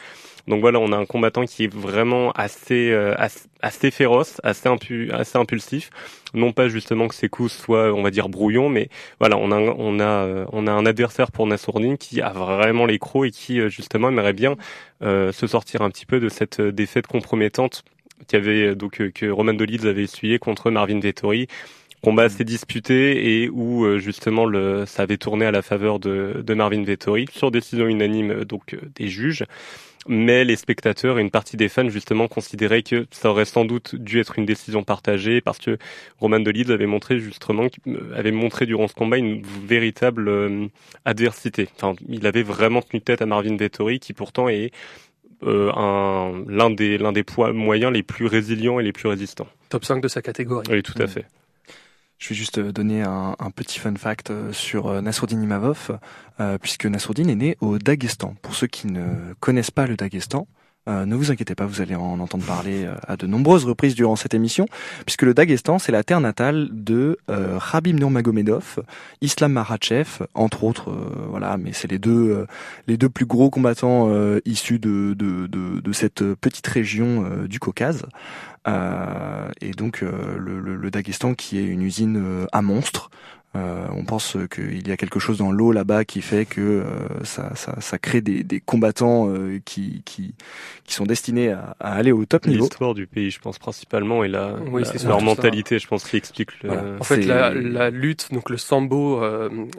Donc 0.49 0.61
voilà, 0.61 0.79
on 0.79 0.93
a 0.93 0.97
un 0.97 1.07
combattant 1.07 1.45
qui 1.45 1.65
est 1.65 1.75
vraiment 1.75 2.31
assez 2.33 2.91
euh, 2.93 3.15
assez, 3.63 3.91
féroce, 3.91 4.41
assez, 4.45 4.69
impu 4.69 5.11
assez 5.11 5.37
impulsif. 5.39 5.91
Non 6.35 6.53
pas 6.53 6.69
justement 6.69 7.09
que 7.09 7.17
ses 7.17 7.29
coups 7.29 7.53
soient, 7.53 7.93
on 7.93 8.03
va 8.03 8.11
dire, 8.11 8.29
brouillons, 8.29 8.69
mais 8.69 8.89
voilà, 9.19 9.37
on 9.39 9.51
a 9.51 9.59
on 9.59 9.99
a 9.99 10.05
euh, 10.05 10.47
on 10.53 10.69
a 10.69 10.73
un 10.73 10.87
adversaire 10.87 11.33
pour 11.33 11.47
Nassourdine 11.49 11.99
qui 11.99 12.21
a 12.21 12.31
vraiment 12.31 12.87
les 12.87 12.99
crocs 13.01 13.27
et 13.27 13.31
qui 13.33 13.61
euh, 13.61 13.69
justement 13.69 14.09
aimerait 14.09 14.33
bien 14.35 14.57
se 15.03 15.47
sortir 15.47 15.83
un 15.83 15.91
petit 15.91 16.07
peu 16.07 16.21
de 16.21 16.31
cette 16.31 16.61
défaite 16.61 17.07
compromettante 17.07 17.85
qui 18.29 18.37
avait 18.37 18.75
donc 18.75 19.13
que 19.13 19.27
Roman 19.27 19.53
avait 19.53 20.03
essuyé 20.03 20.39
contre 20.39 20.71
Marvin 20.71 21.01
Vettori. 21.01 21.49
Combat 22.03 22.25
assez 22.25 22.45
disputé 22.45 23.43
et 23.43 23.51
où 23.51 23.99
justement 23.99 24.47
le 24.47 24.87
ça 24.87 25.03
avait 25.03 25.19
tourné 25.19 25.45
à 25.45 25.51
la 25.51 25.61
faveur 25.61 25.99
de, 25.99 26.43
de 26.43 26.55
Marvin 26.55 26.83
Vettori 26.83 27.27
sur 27.31 27.51
décision 27.51 27.87
unanime 27.87 28.45
donc 28.45 28.77
des 28.95 29.09
juges 29.09 29.45
mais 30.09 30.45
les 30.45 30.57
spectateurs 30.57 31.19
et 31.19 31.23
une 31.23 31.31
partie 31.31 31.57
des 31.57 31.69
fans 31.69 31.89
justement 31.89 32.29
considéraient 32.29 32.83
que 32.83 33.07
ça 33.11 33.31
aurait 33.31 33.45
sans 33.45 33.65
doute 33.65 33.95
dû 33.95 34.21
être 34.21 34.39
une 34.39 34.47
décision 34.47 34.83
partagée 34.83 35.41
parce 35.41 35.59
que 35.59 35.79
Roman 36.19 36.41
Dolidze 36.41 36.71
avait 36.71 36.87
montré 36.87 37.19
justement 37.19 37.67
euh, 37.87 38.15
avait 38.15 38.33
montré 38.33 38.67
durant 38.67 38.89
ce 38.89 38.95
combat 38.95 39.19
une 39.19 39.43
véritable 39.43 40.29
euh, 40.29 40.67
adversité. 41.05 41.69
Enfin, 41.77 41.95
il 42.09 42.27
avait 42.27 42.43
vraiment 42.43 42.83
tenu 42.83 43.01
tête 43.01 43.23
à 43.23 43.27
Marvin 43.27 43.57
Vettori 43.57 44.01
qui 44.01 44.13
pourtant 44.13 44.49
est 44.49 44.71
euh, 45.43 45.71
un 45.75 46.45
l'un 46.49 46.71
des 46.71 46.99
l'un 46.99 47.13
des 47.13 47.23
poids 47.23 47.53
moyens 47.53 47.93
les 47.93 48.03
plus 48.03 48.27
résilients 48.27 48.81
et 48.81 48.83
les 48.83 48.93
plus 48.93 49.09
résistants. 49.09 49.49
Top 49.69 49.85
5 49.85 50.01
de 50.01 50.09
sa 50.09 50.23
catégorie. 50.23 50.67
Oui, 50.71 50.83
tout 50.83 51.01
à 51.01 51.07
fait. 51.07 51.27
Je 52.19 52.31
vais 52.31 52.35
juste 52.35 52.59
euh, 52.59 52.73
donner 52.73 53.03
un, 53.03 53.35
petit 53.55 53.79
fun 53.79 53.95
fact 53.95 54.31
euh, 54.31 54.53
sur 54.53 54.87
euh, 54.87 55.01
Nasruddin 55.01 55.41
Imavov, 55.41 55.99
puisque 56.61 56.87
Nasruddin 56.87 57.29
est 57.29 57.35
né 57.35 57.57
au 57.61 57.79
Daghestan. 57.79 58.35
Pour 58.43 58.55
ceux 58.55 58.67
qui 58.67 58.87
ne 58.89 59.35
connaissent 59.41 59.71
pas 59.71 59.87
le 59.87 59.97
Daghestan, 59.97 60.47
ne 60.87 61.15
vous 61.15 61.31
inquiétez 61.31 61.55
pas, 61.55 61.67
vous 61.67 61.81
allez 61.81 61.95
en 61.95 62.21
entendre 62.21 62.45
parler 62.45 62.89
à 63.07 63.17
de 63.17 63.27
nombreuses 63.27 63.65
reprises 63.65 63.95
durant 63.95 64.17
cette 64.17 64.35
émission, 64.35 64.67
puisque 65.05 65.23
le 65.23 65.35
Daghestan, 65.35 65.79
c'est 65.79 65.93
la 65.93 66.05
terre 66.05 66.21
natale 66.21 66.69
de 66.71 67.19
euh, 67.31 67.57
Rabib 67.59 67.99
Nurmagomedov, 67.99 68.81
Islam 69.21 69.53
Makhachev, 69.53 70.25
entre 70.35 70.65
autres, 70.65 70.93
voilà, 71.29 71.57
mais 71.57 71.73
c'est 71.73 71.91
les 71.91 71.99
deux 71.99 72.47
les 72.87 72.97
deux 72.97 73.09
plus 73.09 73.27
gros 73.27 73.51
combattants 73.51 74.11
issus 74.45 74.79
de, 74.79 75.17
cette 75.93 76.23
petite 76.35 76.67
région 76.67 77.25
du 77.47 77.59
Caucase. 77.59 78.05
Euh, 78.67 79.49
et 79.61 79.71
donc 79.71 80.03
euh, 80.03 80.37
le, 80.39 80.59
le, 80.59 80.91
Daghestan 80.91 81.35
qui 81.35 81.59
est 81.59 81.65
une 81.65 81.83
usine 81.83 82.17
euh, 82.17 82.47
à 82.53 82.63
monstres. 82.63 83.11
Euh, 83.55 83.87
on 83.93 84.05
pense 84.05 84.37
qu'il 84.51 84.87
y 84.87 84.93
a 84.93 84.99
quelque 84.99 85.19
chose 85.19 85.39
dans 85.39 85.51
l'eau 85.51 85.73
là-bas 85.73 86.05
qui 86.05 86.21
fait 86.21 86.45
que 86.45 86.61
euh, 86.61 86.85
ça, 87.25 87.55
ça, 87.55 87.81
ça, 87.81 87.99
crée 87.99 88.21
des, 88.21 88.43
des 88.43 88.61
combattants 88.61 89.31
euh, 89.31 89.61
qui, 89.65 90.03
qui, 90.05 90.35
qui, 90.85 90.95
sont 90.95 91.07
destinés 91.07 91.53
à, 91.53 91.75
à 91.81 91.95
aller 91.95 92.13
au 92.13 92.27
top 92.27 92.47
niveau. 92.47 92.65
L'histoire 92.65 92.93
du 92.93 93.07
pays, 93.07 93.31
je 93.31 93.39
pense 93.39 93.59
principalement, 93.59 94.25
et 94.25 94.29
la, 94.29 94.57
oui, 94.71 94.83
leur 95.07 95.23
mentalité, 95.23 95.79
je 95.79 95.87
pense, 95.87 96.05
qui 96.05 96.17
explique. 96.17 96.63
Le... 96.63 96.99
En 97.01 97.05
fait, 97.05 97.23
la, 97.23 97.55
la, 97.55 97.89
lutte, 97.89 98.29
donc 98.31 98.51
le 98.51 98.59
sambo 98.59 99.23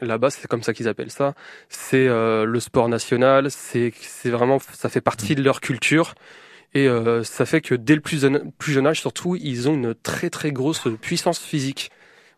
là-bas, 0.01 0.31
c'est 0.31 0.47
comme 0.47 0.63
ça 0.63 0.73
qu'ils 0.73 0.87
appellent 0.87 1.11
ça. 1.11 1.35
C'est 1.69 2.07
le 2.07 2.59
sport 2.59 2.89
national. 2.89 3.51
C'est 3.51 3.91
vraiment, 4.25 4.59
ça 4.73 4.89
fait 4.89 5.01
partie 5.01 5.35
de 5.35 5.43
leur 5.43 5.61
culture. 5.61 6.15
Et 6.73 6.87
euh, 6.87 7.23
ça 7.23 7.45
fait 7.45 7.61
que 7.61 7.75
dès 7.75 7.95
le 7.95 8.01
plus, 8.01 8.25
plus 8.57 8.73
jeune 8.73 8.87
âge, 8.87 8.99
surtout, 8.99 9.35
ils 9.35 9.69
ont 9.69 9.73
une 9.73 9.95
très 9.95 10.29
très 10.29 10.51
grosse 10.51 10.87
puissance 11.01 11.39
physique. 11.39 11.91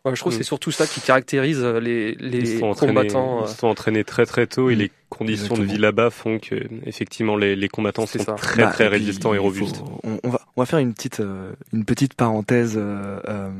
Ouais, 0.06 0.14
je 0.14 0.20
trouve 0.20 0.32
que 0.32 0.36
c'est 0.38 0.40
mm. 0.40 0.44
surtout 0.44 0.70
ça 0.70 0.86
qui 0.86 1.02
caractérise 1.02 1.60
euh, 1.62 1.78
les, 1.78 2.14
les 2.14 2.54
ils 2.54 2.60
combattants. 2.60 3.40
Ils 3.40 3.50
euh. 3.50 3.54
sont 3.54 3.66
entraînés 3.66 4.02
très 4.02 4.24
très 4.24 4.46
tôt 4.46 4.70
et 4.70 4.74
mm. 4.74 4.78
les 4.78 4.90
conditions 5.10 5.54
de 5.58 5.64
vie 5.64 5.76
là-bas 5.76 6.08
font 6.08 6.38
que 6.38 6.54
effectivement 6.86 7.36
les, 7.36 7.54
les 7.54 7.68
combattants 7.68 8.06
sont 8.06 8.24
très 8.36 8.62
bah, 8.62 8.70
très 8.70 8.86
résistants 8.86 9.34
et 9.34 9.38
robustes. 9.38 9.82
on, 10.04 10.30
va 10.30 10.40
on 10.56 10.62
va 10.62 10.66
faire 10.66 10.78
une 10.78 10.94
petite 10.94 11.20
une 11.72 11.84
petite 11.84 12.14
parenthèse 12.14 12.74
euh, 12.78 13.50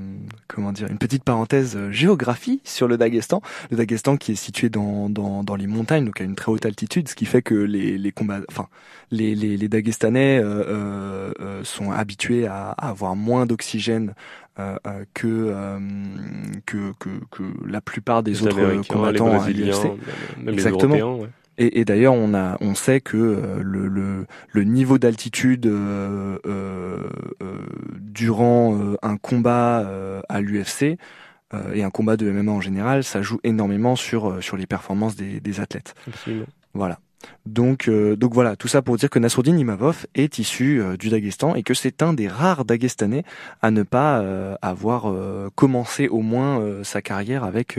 comment 0.46 0.72
dire 0.72 0.86
une 0.88 0.96
petite 0.96 1.24
parenthèse 1.24 1.76
géographie 1.90 2.60
sur 2.64 2.88
le 2.88 2.96
Daghestan. 2.96 3.42
Le 3.70 3.76
Daghestan 3.76 4.16
qui 4.16 4.32
est 4.32 4.36
situé 4.36 4.70
dans, 4.70 5.10
dans 5.10 5.42
dans 5.44 5.56
les 5.56 5.66
montagnes 5.66 6.06
donc 6.06 6.20
à 6.20 6.24
une 6.24 6.36
très 6.36 6.52
haute 6.52 6.64
altitude, 6.64 7.08
ce 7.08 7.16
qui 7.16 7.26
fait 7.26 7.42
que 7.42 7.54
les 7.54 7.98
les 7.98 8.12
combats 8.12 8.40
enfin 8.48 8.68
les 9.10 9.34
les, 9.34 9.58
les 9.58 9.68
Dagestanais 9.68 10.40
sont 11.64 11.90
habitués 11.90 12.46
à, 12.46 12.70
à 12.70 12.88
avoir 12.88 13.14
moins 13.14 13.44
d'oxygène 13.44 14.14
euh, 14.60 14.76
euh, 14.86 15.04
euh, 15.24 15.78
que, 16.66 16.92
que, 16.98 17.08
que, 17.30 17.42
la 17.66 17.80
plupart 17.80 18.22
des 18.22 18.42
autres 18.42 18.86
combattants 18.86 19.40
à 19.40 19.48
l'UFC. 19.48 19.86
Exactement. 20.46 21.20
Et, 21.58 21.80
et 21.80 21.84
d'ailleurs, 21.84 22.14
on 22.14 22.32
a, 22.34 22.56
on 22.60 22.74
sait 22.74 23.00
que 23.00 23.60
le, 23.60 23.86
le, 23.88 24.26
le 24.50 24.64
niveau 24.64 24.98
d'altitude 24.98 25.66
euh, 25.66 26.38
euh, 26.46 27.08
durant 28.00 28.78
un 29.02 29.16
combat 29.16 29.86
à 30.28 30.40
l'UFC 30.40 30.96
et 31.74 31.82
un 31.82 31.90
combat 31.90 32.16
de 32.16 32.30
MMA 32.30 32.52
en 32.52 32.60
général, 32.60 33.04
ça 33.04 33.22
joue 33.22 33.40
énormément 33.44 33.96
sur 33.96 34.42
sur 34.42 34.56
les 34.56 34.66
performances 34.66 35.16
des, 35.16 35.40
des 35.40 35.60
athlètes. 35.60 35.94
Absolument. 36.06 36.46
Voilà. 36.72 36.98
Donc, 37.46 37.88
euh, 37.88 38.16
donc 38.16 38.32
voilà, 38.32 38.56
tout 38.56 38.68
ça 38.68 38.82
pour 38.82 38.96
dire 38.96 39.10
que 39.10 39.18
Nasruddin 39.18 39.56
Imavov 39.56 40.06
est 40.14 40.38
issu 40.38 40.80
euh, 40.80 40.96
du 40.96 41.08
Daghestan 41.08 41.54
et 41.54 41.62
que 41.62 41.74
c'est 41.74 42.02
un 42.02 42.12
des 42.12 42.28
rares 42.28 42.64
Dagestanais 42.64 43.24
à 43.62 43.70
ne 43.70 43.82
pas 43.82 44.20
euh, 44.20 44.54
avoir 44.62 45.12
commencé 45.54 46.08
au 46.08 46.20
moins 46.20 46.84
sa 46.84 47.02
carrière 47.02 47.44
avec 47.44 47.78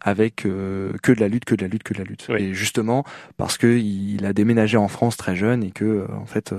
avec 0.00 0.36
que 0.36 1.12
de 1.12 1.20
la 1.20 1.28
lutte, 1.28 1.44
que 1.44 1.54
de 1.54 1.62
la 1.62 1.68
lutte, 1.68 1.82
que 1.82 1.94
de 1.94 1.98
la 1.98 2.04
lutte. 2.04 2.28
Et 2.38 2.54
justement 2.54 3.04
parce 3.36 3.58
que 3.58 3.66
il 3.66 4.24
a 4.26 4.32
déménagé 4.32 4.76
en 4.76 4.88
France 4.88 5.16
très 5.16 5.36
jeune 5.36 5.62
et 5.62 5.70
que 5.70 6.06
en 6.12 6.26
fait, 6.26 6.54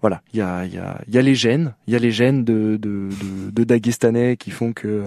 voilà, 0.00 0.22
il 0.32 0.38
y 0.38 0.42
a 0.42 0.64
il 0.64 0.74
y 0.74 0.78
a 0.78 1.00
il 1.06 1.14
y 1.14 1.18
a 1.18 1.22
les 1.22 1.34
gènes, 1.34 1.74
il 1.86 1.92
y 1.92 1.96
a 1.96 1.98
les 1.98 2.10
gènes 2.10 2.44
de 2.44 2.76
de, 2.76 3.08
de, 3.10 3.50
de 3.50 3.64
Dagestanais 3.64 4.36
qui 4.36 4.50
font 4.50 4.72
que 4.72 5.02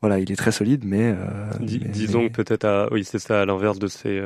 voilà, 0.00 0.18
il 0.18 0.30
est 0.30 0.36
très 0.36 0.52
solide, 0.52 0.84
mais, 0.84 1.14
disons 1.60 2.28
peut-être 2.28 2.64
à 2.64 2.88
oui 2.92 3.04
c'est 3.04 3.18
ça 3.18 3.42
à 3.42 3.44
l'inverse 3.44 3.78
de 3.78 3.86
ces 3.86 4.20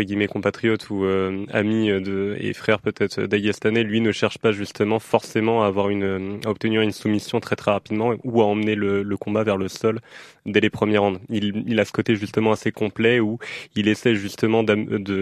entre 0.00 0.06
guillemets 0.06 0.28
compatriote 0.28 0.88
ou 0.88 1.04
euh, 1.04 1.44
ami 1.52 1.88
de 1.88 2.34
et 2.40 2.54
frère 2.54 2.80
peut-être 2.80 3.20
d'Agastane, 3.20 3.78
lui 3.80 4.00
ne 4.00 4.12
cherche 4.12 4.38
pas 4.38 4.50
justement 4.50 4.98
forcément 4.98 5.62
à 5.62 5.66
avoir 5.66 5.90
une 5.90 6.40
à 6.46 6.48
obtenir 6.48 6.80
une 6.80 6.92
soumission 6.92 7.38
très 7.38 7.54
très 7.54 7.70
rapidement 7.70 8.14
ou 8.24 8.40
à 8.40 8.46
emmener 8.46 8.74
le, 8.74 9.02
le 9.02 9.16
combat 9.18 9.44
vers 9.44 9.58
le 9.58 9.68
sol 9.68 10.00
dès 10.46 10.60
les 10.60 10.70
premières 10.70 11.02
rounds. 11.02 11.20
Il, 11.28 11.64
il 11.66 11.78
a 11.80 11.84
ce 11.84 11.92
côté 11.92 12.16
justement 12.16 12.52
assez 12.52 12.72
complet 12.72 13.20
où 13.20 13.38
il 13.76 13.88
essaie 13.88 14.14
justement 14.14 14.62
de, 14.62 14.74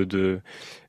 de 0.05 0.41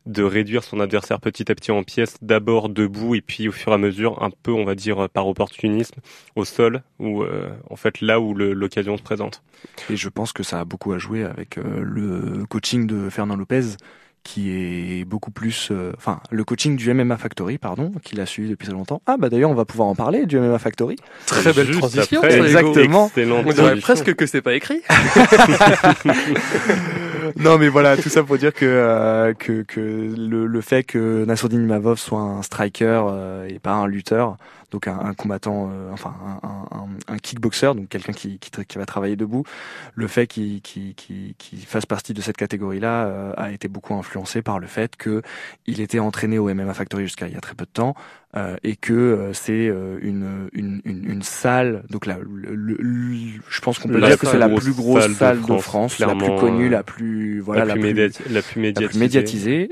de 0.05 0.23
réduire 0.23 0.63
son 0.63 0.79
adversaire 0.79 1.19
petit 1.19 1.51
à 1.51 1.55
petit 1.55 1.71
en 1.71 1.83
pièces, 1.83 2.17
d'abord 2.21 2.69
debout 2.69 3.15
et 3.15 3.21
puis 3.21 3.47
au 3.47 3.51
fur 3.51 3.71
et 3.71 3.75
à 3.75 3.77
mesure, 3.77 4.23
un 4.23 4.29
peu, 4.29 4.51
on 4.51 4.65
va 4.65 4.75
dire, 4.75 5.09
par 5.09 5.27
opportunisme, 5.27 5.99
au 6.35 6.45
sol, 6.45 6.83
ou 6.99 7.23
euh, 7.23 7.49
en 7.69 7.75
fait 7.75 8.01
là 8.01 8.19
où 8.19 8.33
l'occasion 8.33 8.97
se 8.97 9.03
présente. 9.03 9.43
Et 9.89 9.95
je 9.95 10.09
pense 10.09 10.33
que 10.33 10.43
ça 10.43 10.59
a 10.59 10.65
beaucoup 10.65 10.93
à 10.93 10.97
jouer 10.97 11.23
avec 11.23 11.57
euh, 11.57 11.81
le 11.81 12.45
coaching 12.45 12.87
de 12.87 13.09
Fernand 13.09 13.35
Lopez, 13.35 13.75
qui 14.29 14.51
est 14.51 15.05
beaucoup 15.05 15.31
plus, 15.31 15.69
euh, 15.71 15.91
enfin, 15.97 16.19
le 16.29 16.43
coaching 16.43 16.75
du 16.75 16.93
MMA 16.93 17.17
Factory, 17.17 17.57
pardon, 17.57 17.91
qu'il 18.03 18.21
a 18.21 18.27
suivi 18.27 18.51
depuis 18.51 18.67
très 18.67 18.75
longtemps. 18.75 19.01
Ah 19.07 19.17
bah 19.17 19.29
d'ailleurs, 19.29 19.49
on 19.49 19.55
va 19.55 19.65
pouvoir 19.65 19.87
en 19.87 19.95
parler 19.95 20.27
du 20.27 20.39
MMA 20.39 20.59
Factory. 20.59 20.97
Très 21.25 21.51
belle 21.51 21.71
transition. 21.71 22.21
exactement. 22.21 23.09
On 23.15 23.51
dirait 23.51 23.77
presque 23.77 24.13
que 24.13 24.27
c'est 24.27 24.43
pas 24.43 24.53
écrit. 24.53 24.83
non 27.37 27.57
mais 27.57 27.69
voilà, 27.69 27.97
tout 27.97 28.09
ça 28.09 28.21
pour 28.21 28.37
dire 28.37 28.53
que 28.53 28.65
euh, 28.65 29.33
que, 29.33 29.63
que 29.63 29.79
le, 29.79 30.45
le, 30.45 30.61
fait 30.61 30.83
que 30.83 31.25
Nassourdine 31.25 31.63
Imavov 31.63 31.97
soit 31.97 32.21
un 32.21 32.43
striker 32.43 33.01
euh, 33.09 33.47
et 33.47 33.57
pas 33.57 33.71
un 33.71 33.87
lutteur, 33.87 34.37
donc 34.71 34.87
un, 34.87 34.99
un 34.99 35.13
combattant, 35.13 35.69
euh, 35.71 35.91
enfin 35.91 36.13
un, 36.43 36.77
un, 36.77 36.87
un, 37.07 37.17
kickboxer, 37.17 37.73
donc 37.75 37.89
quelqu'un 37.89 38.13
qui, 38.13 38.39
qui, 38.39 38.51
qui, 38.51 38.77
va 38.77 38.85
travailler 38.85 39.15
debout, 39.15 39.43
le 39.95 40.07
fait 40.07 40.27
qu'il 40.27 40.61
qui 40.61 40.95
qui 40.95 41.57
fasse 41.57 41.85
partie 41.85 42.13
de 42.13 42.21
cette 42.21 42.37
catégorie-là 42.37 43.33
a 43.37 43.51
été 43.51 43.67
beaucoup 43.67 43.93
influencé 43.95 44.41
par 44.41 44.59
le 44.59 44.67
fait 44.67 44.95
que 44.95 45.21
il 45.65 45.81
était 45.81 45.99
entraîné 45.99 46.39
au 46.39 46.53
MMA 46.53 46.73
Factory 46.73 47.03
jusqu'à 47.03 47.27
il 47.27 47.33
y 47.33 47.37
a 47.37 47.41
très 47.41 47.55
peu 47.55 47.65
de 47.65 47.71
temps 47.71 47.95
euh, 48.37 48.57
et 48.63 48.75
que 48.75 48.93
euh, 48.93 49.33
c'est 49.33 49.69
euh, 49.69 49.97
une, 50.03 50.49
une, 50.53 50.81
une, 50.85 51.03
une, 51.09 51.23
salle. 51.23 51.83
Donc 51.89 52.05
là, 52.05 52.19
le, 52.21 52.77
je 53.49 53.61
pense 53.61 53.79
qu'on 53.79 53.89
peut 53.89 53.99
dire 53.99 54.19
que 54.19 54.27
c'est 54.27 54.37
la 54.37 54.49
plus 54.49 54.71
grosse 54.71 55.11
salle, 55.13 55.41
de 55.41 55.57
France, 55.57 55.97
la 55.97 56.13
plus 56.13 56.35
connue, 56.39 56.69
la 56.69 56.83
plus 56.83 57.39
voilà 57.39 57.65
la, 57.65 57.73
plus, 57.73 57.91
la 58.29 58.41
plus, 58.43 58.99
médiatisée, 58.99 59.71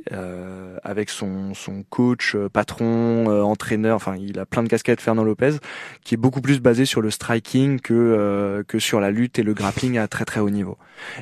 avec 0.84 1.12
son 1.12 1.54
son 1.54 1.84
coach, 1.84 2.36
patron, 2.52 3.28
entraîneur. 3.44 3.96
Enfin, 3.96 4.16
il 4.20 4.40
a 4.40 4.48
plein 4.48 4.64
de 4.64 4.70
casquettes, 4.70 5.02
Fernand 5.02 5.24
Lopez, 5.24 5.58
qui 6.04 6.16
est 6.16 6.18
beaucoup 6.18 6.42
plus 6.42 6.60
basé 6.60 6.86
sur 6.86 7.02
le 7.02 7.12
striking 7.12 7.80
que 7.80 8.66
que 8.68 8.80
sur 8.80 9.00
la 9.00 9.12
lutte 9.12 9.38
et 9.38 9.44
le 9.44 9.54
grappling 9.54 10.00
à 10.00 10.08
très 10.08 10.26
très 10.26 10.40
haut 10.40 10.50
niveau. 10.50 10.80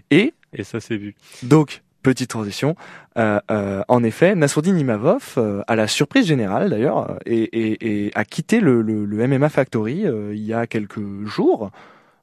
Et 0.10 0.34
et 0.54 0.64
ça 0.64 0.80
c'est 0.80 0.96
vu. 0.96 1.16
Donc 1.44 1.82
Petite 2.06 2.30
transition. 2.30 2.76
Euh, 3.18 3.40
euh, 3.50 3.82
en 3.88 4.04
effet, 4.04 4.36
Nassourdine 4.36 4.78
Imavov, 4.78 5.34
euh, 5.38 5.64
à 5.68 5.76
la 5.76 5.88
surprise 5.88 6.28
générale 6.28 6.70
d'ailleurs, 6.70 7.18
et, 7.26 7.42
et, 7.42 8.06
et, 8.06 8.12
a 8.14 8.24
quitté 8.26 8.60
le, 8.60 8.84
le, 8.84 9.06
le 9.06 9.28
MMA 9.28 9.50
Factory 9.50 10.06
il 10.32 10.46
y 10.46 10.54
a 10.54 10.68
quelques 10.68 11.02
jours. 11.26 11.72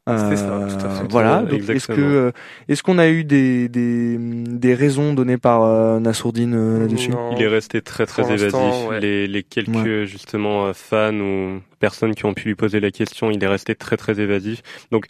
Euh, 0.08 0.36
ça, 0.36 0.76
tout 0.76 0.86
à 0.86 0.88
fait. 0.88 1.06
Voilà. 1.10 1.44
est-ce 1.50 1.88
que 1.88 2.32
est-ce 2.68 2.84
qu'on 2.84 2.98
a 2.98 3.08
eu 3.08 3.24
des, 3.24 3.68
des, 3.68 4.16
des 4.18 4.74
raisons 4.74 5.14
données 5.14 5.36
par 5.36 5.64
euh, 5.64 5.98
Nassourdine 5.98 6.78
là-dessus? 6.78 7.12
Il 7.36 7.42
est 7.42 7.48
resté 7.48 7.82
très 7.82 8.06
très 8.06 8.22
évasif. 8.32 8.54
Les, 9.00 9.26
les 9.26 9.42
quelques 9.42 10.04
justement 10.04 10.72
fans 10.74 11.12
ou 11.14 11.60
personnes 11.80 12.14
qui 12.14 12.24
ont 12.24 12.34
pu 12.34 12.46
lui 12.46 12.54
poser 12.54 12.78
la 12.78 12.92
question, 12.92 13.32
il 13.32 13.42
est 13.42 13.48
resté 13.48 13.74
très 13.74 13.96
très 13.96 14.20
évasif. 14.20 14.62
Donc 14.92 15.06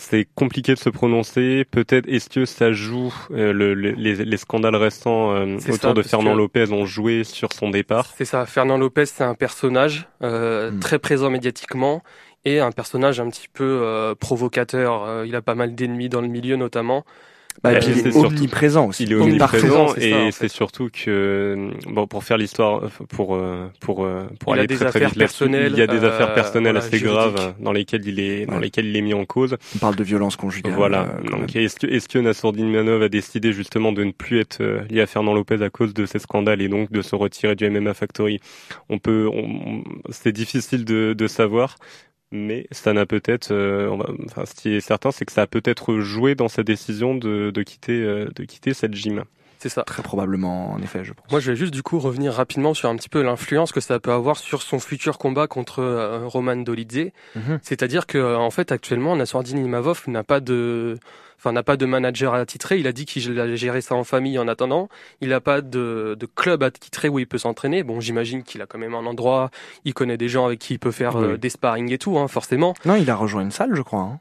c'est 0.00 0.26
compliqué 0.34 0.72
de 0.74 0.78
se 0.78 0.88
prononcer. 0.88 1.66
Peut-être 1.70 2.08
est-ce 2.08 2.30
que 2.30 2.46
ça 2.46 2.72
joue 2.72 3.12
euh, 3.30 3.52
le, 3.52 3.74
les, 3.74 4.16
les, 4.16 4.36
scandales 4.38 4.74
récents 4.74 5.32
euh, 5.34 5.58
autour 5.68 5.94
de 5.94 6.02
Fernand 6.02 6.34
Lopez 6.34 6.72
ont 6.72 6.86
joué 6.86 7.22
sur 7.22 7.52
son 7.52 7.68
départ. 7.68 8.06
C'est 8.16 8.24
ça. 8.24 8.46
Fernand 8.46 8.78
Lopez, 8.78 9.06
c'est 9.06 9.24
un 9.24 9.34
personnage 9.34 10.08
euh, 10.22 10.70
hmm. 10.70 10.80
très 10.80 10.98
présent 10.98 11.28
médiatiquement 11.28 12.02
et 12.46 12.60
un 12.60 12.72
personnage 12.72 13.20
un 13.20 13.28
petit 13.28 13.48
peu 13.52 14.14
provocateur. 14.18 15.26
il 15.26 15.36
a 15.36 15.42
pas 15.42 15.54
mal 15.54 15.74
d'ennemis 15.74 16.08
dans 16.08 16.22
le 16.22 16.28
milieu 16.28 16.56
notamment. 16.56 17.04
Bah, 17.62 17.78
il 17.78 18.06
est 18.06 18.16
omniprésent 18.16 18.86
aussi. 18.88 19.04
Il 19.04 19.12
est 19.12 19.16
omniprésent 19.16 19.94
et 19.96 20.30
c'est 20.32 20.48
surtout 20.48 20.88
que 20.92 21.70
bon 21.86 22.06
pour 22.06 22.24
faire 22.24 22.38
l'histoire 22.38 22.82
pour 23.08 23.38
pour 23.80 24.08
pour 24.38 24.52
aller 24.54 24.66
très 24.66 24.86
très 24.86 25.06
vite 25.06 25.16
là-dessus, 25.16 25.44
il 25.46 25.76
y 25.76 25.82
a 25.82 25.86
des 25.86 26.04
affaires 26.04 26.34
personnelles 26.34 26.76
assez 26.76 26.98
graves 27.00 27.54
dans 27.60 27.72
lesquelles 27.72 28.06
il 28.06 28.20
est 28.20 28.46
dans 28.46 28.58
lesquelles 28.58 28.86
il 28.86 28.96
est 28.96 29.02
mis 29.02 29.14
en 29.14 29.24
cause. 29.24 29.56
On 29.76 29.78
parle 29.78 29.96
de 29.96 30.04
violence 30.04 30.36
conjugale. 30.36 30.74
Voilà. 30.74 31.02
Euh, 31.02 31.30
Donc 31.30 31.54
est-ce 31.56 31.76
que 31.76 31.86
est-ce 31.86 32.08
que 32.08 32.18
Nassourdine 32.18 32.70
Manov 32.70 33.02
a 33.02 33.08
décidé 33.08 33.52
justement 33.52 33.92
de 33.92 34.04
ne 34.04 34.12
plus 34.12 34.40
être 34.40 34.60
euh, 34.60 34.80
lié 34.90 35.00
à 35.00 35.06
Fernand 35.06 35.34
Lopez 35.34 35.62
à 35.62 35.70
cause 35.70 35.94
de 35.94 36.06
ces 36.06 36.18
scandales 36.18 36.62
et 36.62 36.68
donc 36.68 36.90
de 36.90 37.02
se 37.02 37.14
retirer 37.14 37.54
du 37.56 37.68
MMA 37.68 37.94
Factory 37.94 38.40
On 38.88 38.98
peut, 38.98 39.28
on, 39.32 39.82
c'est 40.10 40.32
difficile 40.32 40.84
de, 40.84 41.14
de 41.16 41.26
savoir 41.26 41.76
mais 42.32 42.66
ça 42.70 42.92
n'a 42.92 43.06
peut-être, 43.06 43.50
euh, 43.50 43.90
enfin, 44.26 44.44
ce 44.46 44.54
qui 44.54 44.74
est 44.74 44.80
certain, 44.80 45.10
c'est 45.10 45.24
que 45.24 45.32
ça 45.32 45.42
a 45.42 45.46
peut-être 45.46 45.98
joué 45.98 46.34
dans 46.34 46.48
sa 46.48 46.62
décision 46.62 47.14
de, 47.14 47.50
de 47.50 47.62
quitter, 47.62 48.00
euh, 48.00 48.28
de 48.34 48.44
quitter 48.44 48.74
cette 48.74 48.94
gym. 48.94 49.24
C'est 49.58 49.68
ça. 49.68 49.82
Très 49.82 50.02
probablement, 50.02 50.72
en 50.72 50.80
effet, 50.80 51.04
je 51.04 51.12
pense. 51.12 51.30
Moi, 51.30 51.40
je 51.40 51.50
vais 51.50 51.56
juste 51.56 51.74
du 51.74 51.82
coup 51.82 51.98
revenir 51.98 52.32
rapidement 52.32 52.72
sur 52.72 52.88
un 52.88 52.96
petit 52.96 53.10
peu 53.10 53.20
l'influence 53.20 53.72
que 53.72 53.80
ça 53.80 54.00
peut 54.00 54.12
avoir 54.12 54.38
sur 54.38 54.62
son 54.62 54.78
futur 54.78 55.18
combat 55.18 55.48
contre 55.48 55.80
euh, 55.80 56.26
Roman 56.26 56.56
Dolidze. 56.56 57.10
Mhm. 57.36 57.58
C'est-à-dire 57.62 58.06
que, 58.06 58.36
en 58.36 58.50
fait, 58.50 58.72
actuellement, 58.72 59.16
Nassourdine 59.16 59.62
Imavov 59.62 60.04
n'a 60.06 60.24
pas 60.24 60.40
de, 60.40 60.98
enfin 61.40 61.52
n'a 61.52 61.62
pas 61.62 61.78
de 61.78 61.86
manager 61.86 62.34
attitré. 62.34 62.78
Il 62.78 62.86
a 62.86 62.92
dit 62.92 63.06
qu'il 63.06 63.40
allait 63.40 63.56
gérer 63.56 63.80
ça 63.80 63.94
en 63.94 64.04
famille 64.04 64.38
en 64.38 64.46
attendant. 64.46 64.88
Il 65.22 65.30
n'a 65.30 65.40
pas 65.40 65.62
de, 65.62 66.14
de 66.18 66.26
club 66.26 66.62
attitré 66.62 67.08
où 67.08 67.18
il 67.18 67.26
peut 67.26 67.38
s'entraîner. 67.38 67.82
Bon, 67.82 67.98
j'imagine 67.98 68.42
qu'il 68.42 68.60
a 68.60 68.66
quand 68.66 68.78
même 68.78 68.94
un 68.94 69.06
endroit. 69.06 69.50
Il 69.86 69.94
connaît 69.94 70.18
des 70.18 70.28
gens 70.28 70.44
avec 70.44 70.58
qui 70.58 70.74
il 70.74 70.78
peut 70.78 70.90
faire 70.90 71.16
euh, 71.16 71.38
des 71.38 71.48
sparring 71.48 71.90
et 71.92 71.98
tout, 71.98 72.18
hein, 72.18 72.28
forcément. 72.28 72.74
Non, 72.84 72.94
il 72.94 73.08
a 73.08 73.16
rejoint 73.16 73.40
une 73.40 73.50
salle, 73.50 73.74
je 73.74 73.82
crois. 73.82 74.02
Hein. 74.02 74.18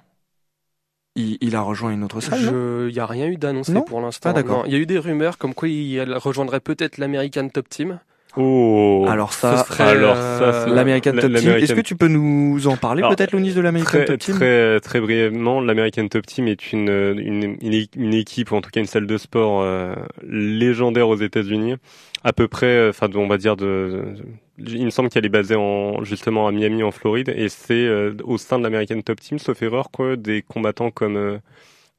Il, 1.16 1.38
il, 1.42 1.56
a 1.58 1.62
rejoint 1.62 1.92
une 1.92 2.04
autre 2.04 2.22
salle. 2.22 2.40
Il 2.88 2.94
n'y 2.94 3.00
a 3.00 3.06
rien 3.06 3.28
eu 3.28 3.36
d'annoncé 3.36 3.74
pour 3.86 4.00
l'instant. 4.00 4.30
Ah, 4.30 4.34
d'accord. 4.34 4.64
Il 4.68 4.72
y 4.72 4.76
a 4.76 4.80
eu 4.80 4.86
des 4.86 5.00
rumeurs 5.00 5.38
comme 5.38 5.54
quoi 5.54 5.68
il 5.68 6.02
rejoindrait 6.14 6.62
peut-être 6.62 6.98
l'American 6.98 7.50
Top 7.50 7.68
Team. 7.68 8.00
Oh. 8.42 9.06
Alors 9.10 9.34
ça, 9.34 9.66
alors 9.80 10.16
ça, 10.16 10.66
l'American 10.68 11.12
Top 11.12 11.34
Team. 11.34 11.50
Est-ce 11.52 11.74
que 11.74 11.82
tu 11.82 11.96
peux 11.96 12.08
nous 12.08 12.68
en 12.68 12.78
parler 12.78 13.04
peut-être, 13.10 13.34
Lounis, 13.34 13.54
de 13.54 13.60
l'American 13.60 14.06
Top 14.06 14.18
Team 14.18 14.36
Très, 14.36 14.80
très 14.80 15.02
brièvement, 15.02 15.60
l'American 15.60 16.08
Top 16.08 16.26
Team 16.26 16.48
est 16.48 16.72
une, 16.72 16.90
une, 17.18 17.58
une, 17.96 18.14
équipe, 18.14 18.52
ou 18.52 18.56
en 18.56 18.62
tout 18.62 18.70
cas 18.70 18.80
une 18.80 18.86
salle 18.86 19.08
de 19.08 19.18
sport 19.18 19.62
euh, 19.62 19.94
légendaire 20.24 21.10
aux 21.10 21.18
États-Unis. 21.18 21.76
À 22.24 22.32
peu 22.32 22.48
près, 22.48 22.68
euh, 22.68 22.90
enfin, 22.92 23.08
on 23.14 23.28
va 23.28 23.38
dire 23.38 23.58
de, 23.58 24.06
il 24.58 24.86
me 24.86 24.90
semble 24.90 25.10
qu'elle 25.10 25.26
est 25.26 25.30
basée 25.30 25.56
en 25.56 26.04
justement 26.06 26.48
à 26.48 26.52
Miami, 26.54 26.82
en 26.82 26.92
Floride, 26.92 27.34
et 27.36 27.50
c'est 27.50 27.74
euh, 27.74 28.14
au 28.24 28.38
sein 28.38 28.58
de 28.58 28.64
l'American 28.64 29.02
Top 29.02 29.20
Team, 29.20 29.38
sauf 29.38 29.62
erreur, 29.62 29.92
quoi, 29.92 30.16
des 30.16 30.42
combattants 30.42 30.92
comme 30.92 31.40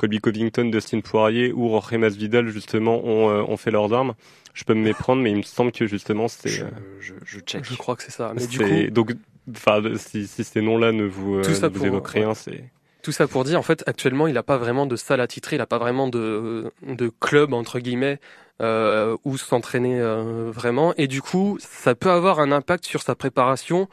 Colby 0.01 0.19
Covington, 0.19 0.65
Dustin 0.65 1.01
Poirier 1.01 1.53
ou 1.53 1.69
Jorge 1.69 1.97
Masvidal 1.97 2.49
justement 2.49 3.05
ont, 3.05 3.29
euh, 3.29 3.43
ont 3.43 3.59
fait 3.59 3.71
leurs 3.71 3.93
armes. 3.93 4.15
Je 4.55 4.65
peux 4.65 4.75
me 4.75 4.83
méprendre, 4.83 5.23
mais 5.23 5.31
il 5.31 5.39
me 5.39 5.43
semble 5.43 5.73
que 5.73 5.87
justement 5.87 6.29
c'est. 6.29 6.49
Je, 6.49 6.65
euh, 6.65 6.69
je, 7.01 7.15
je, 7.25 7.41
check. 7.41 7.65
je 7.65 7.77
crois 7.77 7.97
que 7.97 8.03
c'est 8.03 8.11
ça. 8.11 8.33
Mais 8.35 8.47
du 8.47 8.59
coup, 8.59 8.91
donc, 8.91 9.13
enfin, 9.51 9.83
si, 9.97 10.27
si 10.27 10.45
ces 10.45 10.61
noms-là 10.61 10.93
ne 10.93 11.05
vous, 11.05 11.37
euh, 11.37 11.43
ne 11.43 11.69
vous 11.69 11.87
évoquent 11.87 12.09
rien, 12.09 12.35
c'est. 12.35 12.65
Tout 13.03 13.13
ça 13.13 13.27
pour 13.27 13.45
dire, 13.45 13.59
en 13.59 13.63
fait, 13.63 13.83
actuellement, 13.87 14.27
il 14.27 14.35
n'a 14.35 14.43
pas 14.43 14.59
vraiment 14.59 14.85
de 14.85 14.95
salle 14.95 15.23
à 15.23 15.27
titrer, 15.27 15.57
il 15.57 15.61
n'a 15.61 15.67
pas 15.67 15.79
vraiment 15.79 16.09
de, 16.09 16.71
de 16.83 17.11
club, 17.21 17.55
entre 17.55 17.79
guillemets, 17.79 18.21
euh, 18.61 19.17
où 19.25 19.39
s'entraîner 19.39 20.03
vraiment. 20.53 20.93
Et 20.99 21.07
du 21.07 21.23
coup, 21.23 21.57
ça 21.61 21.95
peut 21.95 22.11
avoir 22.11 22.41
un 22.41 22.53
impact 22.53 22.85
sur 22.85 23.01
sa 23.01 23.15
préparation 23.15 23.89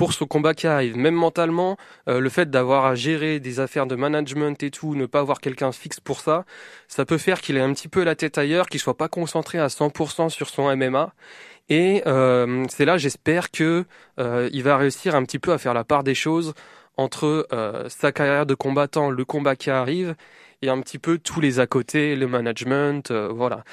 pour 0.00 0.14
ce 0.14 0.24
combat 0.24 0.54
qui 0.54 0.66
arrive. 0.66 0.96
Même 0.96 1.14
mentalement, 1.14 1.76
euh, 2.08 2.20
le 2.20 2.30
fait 2.30 2.48
d'avoir 2.48 2.86
à 2.86 2.94
gérer 2.94 3.38
des 3.38 3.60
affaires 3.60 3.84
de 3.86 3.96
management 3.96 4.62
et 4.62 4.70
tout, 4.70 4.94
ne 4.94 5.04
pas 5.04 5.20
avoir 5.20 5.42
quelqu'un 5.42 5.72
fixe 5.72 6.00
pour 6.00 6.20
ça, 6.20 6.46
ça 6.88 7.04
peut 7.04 7.18
faire 7.18 7.42
qu'il 7.42 7.58
ait 7.58 7.60
un 7.60 7.74
petit 7.74 7.88
peu 7.88 8.02
la 8.02 8.14
tête 8.14 8.38
ailleurs, 8.38 8.68
qu'il 8.70 8.80
soit 8.80 8.96
pas 8.96 9.08
concentré 9.08 9.58
à 9.58 9.66
100% 9.66 10.30
sur 10.30 10.48
son 10.48 10.74
MMA. 10.74 11.12
Et 11.68 12.02
euh, 12.06 12.64
c'est 12.70 12.86
là, 12.86 12.96
j'espère 12.96 13.50
que 13.50 13.84
euh, 14.18 14.48
il 14.54 14.62
va 14.62 14.78
réussir 14.78 15.14
un 15.14 15.22
petit 15.22 15.38
peu 15.38 15.52
à 15.52 15.58
faire 15.58 15.74
la 15.74 15.84
part 15.84 16.02
des 16.02 16.14
choses 16.14 16.54
entre 16.96 17.46
sa 17.90 18.10
carrière 18.10 18.46
de 18.46 18.54
combattant, 18.54 19.10
le 19.10 19.24
combat 19.26 19.54
qui 19.54 19.68
arrive, 19.68 20.14
et 20.62 20.70
un 20.70 20.80
petit 20.80 20.98
peu 20.98 21.18
tous 21.18 21.42
les 21.42 21.60
à 21.60 21.66
côté, 21.66 22.16
le 22.16 22.26
management, 22.26 23.12
voilà. 23.12 23.64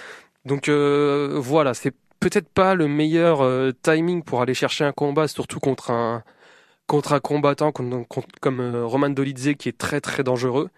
Donc 0.43 0.69
voilà, 0.69 1.73
c'est 1.73 1.93
peut-être 2.19 2.49
pas 2.49 2.75
le 2.75 2.87
meilleur 2.87 3.41
euh, 3.41 3.71
timing 3.81 4.23
pour 4.23 4.41
aller 4.41 4.53
chercher 4.53 4.83
un 4.85 4.91
combat, 4.91 5.27
surtout 5.27 5.59
contre 5.59 5.91
un 5.91 6.23
contre 6.87 7.13
un 7.13 7.19
combattant 7.19 7.71
comme, 7.71 8.05
euh, 8.61 8.85
Roman 8.85 9.09
Dolidze 9.09 9.55
qui 9.59 9.69
est 9.69 9.77
très 9.77 10.01
très 10.01 10.23
dangereux. 10.23 10.69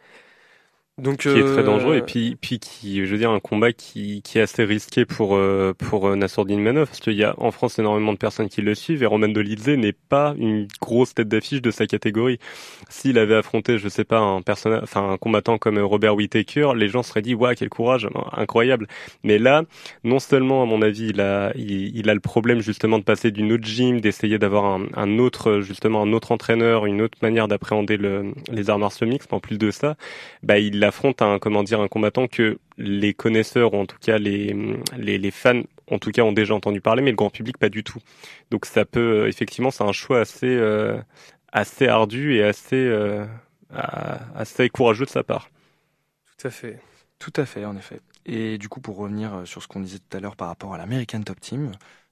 Donc, 0.99 1.19
qui 1.19 1.29
est 1.29 1.41
très 1.41 1.59
euh, 1.59 1.63
dangereux 1.63 1.95
et 1.95 2.01
puis 2.01 2.37
puis 2.39 2.59
qui 2.59 3.05
je 3.05 3.11
veux 3.11 3.17
dire 3.17 3.31
un 3.31 3.39
combat 3.39 3.71
qui 3.71 4.21
qui 4.21 4.37
est 4.37 4.41
assez 4.41 4.63
risqué 4.63 5.05
pour 5.05 5.35
euh, 5.35 5.73
pour 5.77 6.07
euh, 6.07 6.15
Nassourdine 6.15 6.61
Manov 6.61 6.87
parce 6.87 6.99
qu'il 6.99 7.13
y 7.13 7.23
a 7.23 7.35
en 7.37 7.51
France 7.51 7.79
énormément 7.79 8.13
de 8.13 8.17
personnes 8.17 8.49
qui 8.49 8.61
le 8.61 8.75
suivent 8.75 9.03
et 9.03 9.05
Roman 9.05 9.29
Dolidze 9.29 9.69
n'est 9.69 9.93
pas 9.93 10.35
une 10.37 10.67
grosse 10.81 11.13
tête 11.13 11.27
d'affiche 11.27 11.61
de 11.61 11.71
sa 11.71 11.87
catégorie. 11.87 12.39
S'il 12.89 13.17
avait 13.17 13.35
affronté 13.35 13.77
je 13.77 13.87
sais 13.87 14.03
pas 14.03 14.19
un 14.19 14.41
personnage 14.41 14.81
enfin 14.83 15.11
un 15.11 15.17
combattant 15.17 15.57
comme 15.57 15.79
Robert 15.79 16.15
Whittaker, 16.15 16.73
les 16.75 16.89
gens 16.89 17.03
seraient 17.03 17.21
dit 17.21 17.33
waouh 17.33 17.55
quel 17.55 17.69
courage 17.69 18.07
incroyable. 18.33 18.87
Mais 19.23 19.37
là 19.37 19.63
non 20.03 20.19
seulement 20.19 20.63
à 20.63 20.65
mon 20.65 20.81
avis 20.81 21.07
il 21.09 21.21
a 21.21 21.51
il, 21.55 21.95
il 21.95 22.09
a 22.09 22.13
le 22.13 22.19
problème 22.19 22.59
justement 22.59 22.99
de 22.99 23.03
passer 23.03 23.31
d'une 23.31 23.53
autre 23.53 23.65
gym, 23.65 24.01
d'essayer 24.01 24.37
d'avoir 24.37 24.65
un, 24.65 24.85
un 24.95 25.19
autre 25.19 25.61
justement 25.61 26.01
un 26.01 26.13
autre 26.13 26.31
entraîneur, 26.31 26.85
une 26.85 27.01
autre 27.01 27.17
manière 27.21 27.47
d'appréhender 27.47 27.97
le, 27.97 28.33
les 28.51 28.69
arts 28.69 28.79
martiaux 28.79 29.07
mixtes. 29.07 29.33
En 29.33 29.39
plus 29.39 29.57
de 29.57 29.71
ça, 29.71 29.95
bah 30.43 30.59
il 30.59 30.79
affronte 30.89 31.21
un 31.21 31.39
comment 31.39 31.63
dire 31.63 31.79
un 31.79 31.87
combattant 31.87 32.27
que 32.27 32.59
les 32.77 33.13
connaisseurs 33.13 33.73
ou 33.73 33.77
en 33.77 33.85
tout 33.85 33.97
cas 33.99 34.17
les, 34.17 34.53
les 34.97 35.31
fans 35.31 35.63
en 35.89 35.97
tout 35.99 36.11
cas 36.11 36.23
ont 36.23 36.33
déjà 36.33 36.53
entendu 36.53 36.81
parler 36.81 37.01
mais 37.01 37.11
le 37.11 37.15
grand 37.15 37.29
public 37.29 37.57
pas 37.57 37.69
du 37.69 37.83
tout. 37.83 37.99
Donc 38.51 38.65
ça 38.65 38.85
peut 38.85 39.27
effectivement 39.27 39.71
c'est 39.71 39.83
un 39.83 39.93
choix 39.93 40.19
assez 40.19 40.47
euh, 40.47 40.99
assez 41.51 41.87
ardu 41.87 42.35
et 42.35 42.43
assez 42.43 42.75
euh, 42.75 43.25
assez 43.71 44.69
courageux 44.69 45.05
de 45.05 45.09
sa 45.09 45.23
part. 45.23 45.49
Tout 46.37 46.47
à 46.47 46.51
fait. 46.51 46.79
Tout 47.17 47.33
à 47.35 47.45
fait 47.45 47.65
en 47.65 47.75
effet. 47.77 48.01
Et 48.25 48.57
du 48.57 48.69
coup 48.69 48.81
pour 48.81 48.97
revenir 48.97 49.41
sur 49.45 49.63
ce 49.63 49.67
qu'on 49.67 49.79
disait 49.79 49.99
tout 49.99 50.17
à 50.17 50.19
l'heure 50.19 50.35
par 50.35 50.49
rapport 50.49 50.73
à 50.73 50.77
l'American 50.77 51.21
Top 51.21 51.39
Team, 51.39 51.71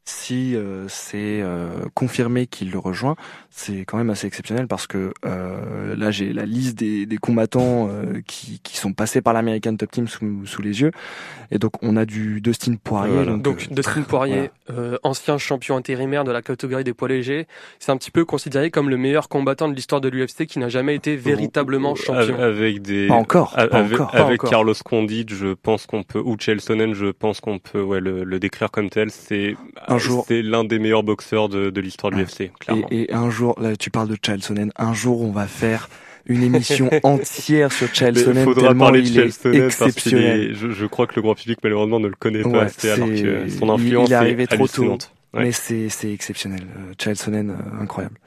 si 0.10 0.56
euh, 0.56 0.86
c'est 0.88 1.42
euh, 1.42 1.68
confirmé 1.94 2.48
qu'il 2.48 2.72
le 2.72 2.80
rejoint, 2.80 3.16
c'est 3.50 3.80
quand 3.86 3.98
même 3.98 4.10
assez 4.10 4.26
exceptionnel 4.26 4.68
parce 4.68 4.88
que 4.88 5.12
euh, 5.26 5.96
là 5.98 6.12
j'ai 6.12 6.32
la 6.32 6.46
liste 6.46 6.78
des, 6.78 7.06
des 7.06 7.18
combattants 7.18 7.90
euh, 7.90 8.22
qui, 8.26 8.62
qui 8.64 8.78
sont 8.78 8.94
passés 8.94 9.22
par 9.22 9.34
l'American 9.34 9.76
Top 9.76 9.92
Team 9.92 10.08
sous, 10.08 10.46
sous 10.46 10.62
les 10.62 10.82
yeux. 10.82 10.92
Et 11.52 11.60
donc 11.60 11.74
on 11.82 11.98
a 11.98 12.06
du 12.06 12.40
Dustin 12.40 12.76
Poirier. 12.82 13.14
Voilà. 13.14 13.32
Donc, 13.32 13.42
donc 13.42 13.74
Dustin 13.74 14.04
Poirier, 14.04 14.50
voilà. 14.70 14.98
ancien 15.04 15.38
champion 15.38 15.76
intérimaire 15.76 16.24
de 16.24 16.32
la 16.32 16.42
catégorie 16.42 16.86
des 16.86 16.94
poids 16.94 17.10
légers, 17.10 17.46
c'est 17.80 17.92
un 17.92 17.98
petit 17.98 18.12
peu 18.12 18.24
considéré 18.24 18.72
comme 18.72 18.90
le 18.90 18.98
meilleur 18.98 19.28
combattant 19.28 19.68
de 19.68 19.74
l'histoire 19.74 20.00
de 20.00 20.08
l'UFC 20.08 20.46
qui 20.46 20.60
n'a 20.60 20.70
jamais 20.70 20.96
été 20.96 21.18
véritablement 21.18 21.96
champion. 21.96 22.40
Avec 22.40 22.82
des 22.82 23.08
pas 23.08 23.16
encore, 23.16 23.54
pas 23.56 23.64
avec, 23.64 24.00
encore, 24.00 24.16
avec 24.16 24.42
Carlos 24.42 24.74
Condit, 24.86 25.26
je 25.28 25.54
pense 25.54 25.86
qu'on 25.86 26.04
peut 26.04 26.20
ou 26.20 26.38
Chelsonen, 26.40 26.94
je 26.94 27.08
pense 27.08 27.42
qu'on 27.42 27.60
peut 27.60 27.82
ouais 27.82 28.00
le, 28.00 28.24
le 28.24 28.40
décrire 28.40 28.72
comme 28.72 28.90
tel. 28.90 29.12
C'est 29.12 29.58
un 29.88 29.97
jour 29.98 30.25
c'est 30.27 30.42
l'un 30.42 30.63
des 30.63 30.80
meilleurs 30.80 31.04
boxeurs 31.04 31.50
de, 31.50 31.70
de 31.70 31.82
l'histoire 31.82 32.12
de 32.12 32.18
l'UFC, 32.18 32.51
clairement. 32.60 32.88
Et, 32.92 33.12
et, 33.12 33.13
un 33.13 33.30
jour, 33.30 33.56
là, 33.60 33.75
tu 33.75 33.89
parles 33.89 34.10
de 34.10 34.18
Chael 34.24 34.44
Sonnen, 34.44 34.72
un 34.77 34.94
jour 34.94 35.22
on 35.22 35.32
va 35.32 35.48
faire 35.48 35.89
une 36.25 36.44
émission 36.44 36.89
entière 37.04 37.72
sur 37.72 37.94
Chael 37.94 38.18
Sonnen 38.18 38.44
faudra 38.44 38.75
parler 38.75 39.01
de 39.01 39.22
est 39.22 39.32
Sonnen 39.32 39.66
exceptionnel. 39.66 40.51
Est, 40.51 40.54
je, 40.54 40.72
je, 40.72 40.86
crois 40.86 41.08
que 41.08 41.16
le 41.16 41.22
grand 41.22 41.36
public 41.36 41.60
malheureusement 41.63 42.00
ne 42.00 42.08
le 42.08 42.16
connaît 42.16 42.44
pas 42.44 42.50
ouais, 42.50 42.60
assez 42.60 42.89
alors 42.89 43.08
que 43.08 43.50
son 43.50 43.70
influence 43.70 44.10
il 44.10 44.13
est 44.13 44.16
arrivé 44.16 44.44
est 44.44 44.48
trop 44.48 44.68
tôt. 44.68 44.98
Ouais. 45.38 45.44
Mais 45.44 45.51
c'est 45.51 45.89
c'est 45.89 46.12
exceptionnel, 46.12 46.62
euh, 46.62 46.94
Chael 47.00 47.15
Sonnen 47.15 47.51
euh, 47.51 47.82
incroyable. 47.82 48.17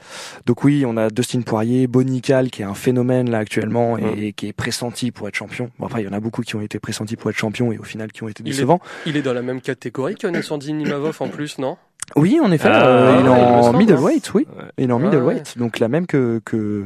Donc 0.47 0.65
oui, 0.65 0.85
on 0.87 0.97
a 0.97 1.11
Dustin 1.11 1.43
Poirier, 1.43 1.87
Bonical 1.87 2.51
qui 2.51 2.63
est 2.63 2.65
un 2.65 2.75
phénomène 2.75 3.29
là 3.31 3.39
actuellement 3.39 3.99
et, 3.99 4.27
et, 4.27 4.33
qui 4.33 4.47
est 4.47 4.53
pressenti 4.53 5.11
pour 5.11 5.29
être 5.29 5.35
champion. 5.35 5.71
Bon 5.79 5.87
après 5.87 6.03
il 6.03 6.07
y 6.07 6.09
en 6.09 6.13
a 6.13 6.21
beaucoup 6.21 6.43
qui 6.43 6.57
ont 6.57 6.61
été 6.61 6.79
pressentis 6.79 7.17
pour 7.17 7.31
être 7.31 7.37
champion 7.37 7.73
et 7.73 7.79
au 7.79 7.83
final 7.83 8.13
qui 8.13 8.23
ont 8.23 8.29
été 8.29 8.43
décevants. 8.43 8.81
Il 9.05 9.09
est, 9.09 9.11
il 9.11 9.17
est 9.19 9.23
dans 9.23 9.35
la 9.35 9.43
même 9.43 9.61
catégorie 9.61 10.15
que 10.15 10.27
Nassourdine 10.27 10.79
Nimavov 10.79 11.17
en 11.21 11.29
plus, 11.29 11.59
non? 11.59 11.77
Oui, 12.17 12.41
en 12.43 12.51
effet, 12.51 12.69
Ah, 12.73 12.87
euh, 12.89 13.17
il 13.21 13.27
est 13.27 13.29
ouais, 13.29 13.39
il 13.39 13.69
en 13.69 13.73
middleweight, 13.73 14.35
oui. 14.35 14.45
Ouais. 14.57 14.65
Il 14.79 14.91
est 14.91 14.93
en 14.93 14.99
Ouais, 14.99 15.05
middleweight, 15.05 15.57
donc 15.59 15.79
la 15.79 15.87
même 15.87 16.09
que 16.09 16.41
que 16.45 16.85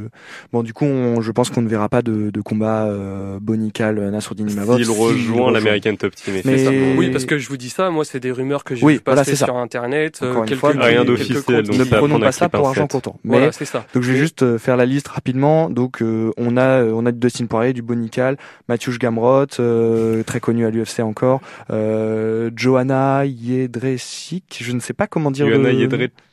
bon 0.53 0.63
du 0.63 0.75
coup 0.75 0.85
on, 0.85 1.23
je 1.23 1.33
pense 1.33 1.49
qu'on 1.49 1.63
ne 1.63 1.69
verra 1.69 1.89
pas 1.89 2.03
de, 2.03 2.29
de 2.29 2.41
combat 2.43 2.85
euh, 2.85 3.39
Bonical 3.41 3.99
Nassourdine 4.11 4.51
Imavov. 4.51 4.77
S'il 4.77 4.91
rejoint 4.91 5.51
l'American 5.51 5.95
Top 5.97 6.15
Team, 6.15 6.35
Mais- 6.45 6.59
ça. 6.59 6.71
Oui, 6.99 7.09
parce 7.11 7.25
que 7.25 7.39
je 7.39 7.49
vous 7.49 7.57
dis 7.57 7.71
ça, 7.71 7.89
moi 7.89 8.05
c'est 8.05 8.21
des 8.21 8.33
rumeurs 8.33 8.65
que 8.65 8.75
j'ai 8.75 8.85
Oui, 8.85 9.01
voilà, 9.05 9.23
passer 9.23 9.35
sur 9.37 9.57
internet, 9.57 10.21
euh, 10.23 10.43
quelques 10.45 10.61
fois, 10.61 10.73
Rien 10.77 11.07
d'officiel, 11.07 11.65
ne 11.71 11.85
prenons 11.85 12.21
pas 12.21 12.33
ça 12.33 12.51
pour 12.51 12.69
argent 12.69 12.87
comptant. 12.87 13.17
Mais 13.25 13.39
Voilà, 13.39 13.53
c'est 13.53 13.65
ça. 13.65 13.87
donc 13.95 14.03
je 14.03 14.13
vais 14.13 14.19
juste 14.19 14.43
euh, 14.43 14.59
faire 14.59 14.77
la 14.77 14.85
liste 14.85 15.09
rapidement. 15.09 15.71
Donc 15.71 16.03
euh, 16.03 16.33
on 16.37 16.59
a 16.59 16.83
euh, 16.83 16.93
on 16.95 17.07
a 17.07 17.13
du 17.13 17.19
Dustin 17.19 17.47
Poirier, 17.47 17.73
du 17.73 17.81
Bonical, 17.81 18.37
Mathieu 18.69 18.93
Gamrot, 18.99 19.47
euh, 19.59 20.23
très 20.23 20.41
connu 20.41 20.67
à 20.67 20.71
l'UFC 20.71 21.01
encore, 21.01 21.41
euh, 21.71 22.51
Johanna 22.55 23.25
Jedrzejczyk, 23.25 24.59
je 24.61 24.73
ne 24.73 24.81
sais 24.81 24.93
pas 24.93 25.04
comment 25.07 25.31
dire 25.31 25.47
le 25.49 25.59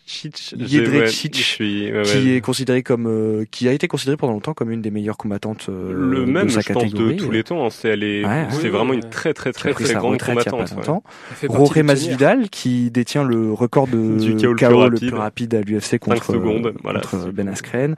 Jedrzejczyk, 0.07 0.55
Jedrzejczyk, 0.67 1.35
je 1.37 1.41
suis- 1.41 1.85
ouais, 1.91 1.97
ouais. 1.99 2.03
qui 2.03 2.31
est 2.33 2.41
considéré 2.41 2.83
comme 2.83 3.07
euh, 3.07 3.45
qui 3.49 3.67
a 3.67 3.71
été 3.73 3.87
considérée 3.87 4.17
pendant 4.17 4.33
longtemps 4.33 4.53
comme 4.53 4.71
une 4.71 4.81
des 4.81 4.91
meilleures 4.91 5.15
combattantes 5.17 5.67
euh, 5.69 5.93
le 5.93 6.25
même, 6.25 6.47
de 6.47 6.51
sa 6.51 6.61
je 6.61 6.73
pense, 6.73 6.91
de 6.93 7.11
tous 7.13 7.31
les 7.31 7.43
temps. 7.43 7.65
hein. 7.65 7.69
C'est 7.69 7.89
elle 7.89 8.03
est, 8.03 8.25
Ouais, 8.25 8.47
c'est 8.49 8.63
ouais. 8.63 8.69
vraiment 8.69 8.93
une 8.93 9.01
très 9.09 9.33
très 9.33 9.51
très 9.53 9.73
très 9.73 9.93
grande 9.93 10.19
combattante. 10.21 10.73
pionnières. 11.39 11.83
Masvidal 11.85 12.49
qui 12.49 12.91
détient 12.91 13.23
le 13.23 13.51
record 13.53 13.87
de 13.87 14.17
Du 14.17 14.35
KO 14.35 14.51
le 14.51 14.55
plus 14.55 14.67
le 14.67 14.75
rapide. 14.75 14.99
plus 15.09 15.17
rapide 15.17 15.55
à 15.55 15.61
l'UFC 15.61 15.97
contre, 15.99 16.23
secondes, 16.25 16.67
euh, 16.67 16.73
voilà, 16.83 16.99
contre 17.01 17.31
Ben 17.31 17.47
Askren. 17.47 17.95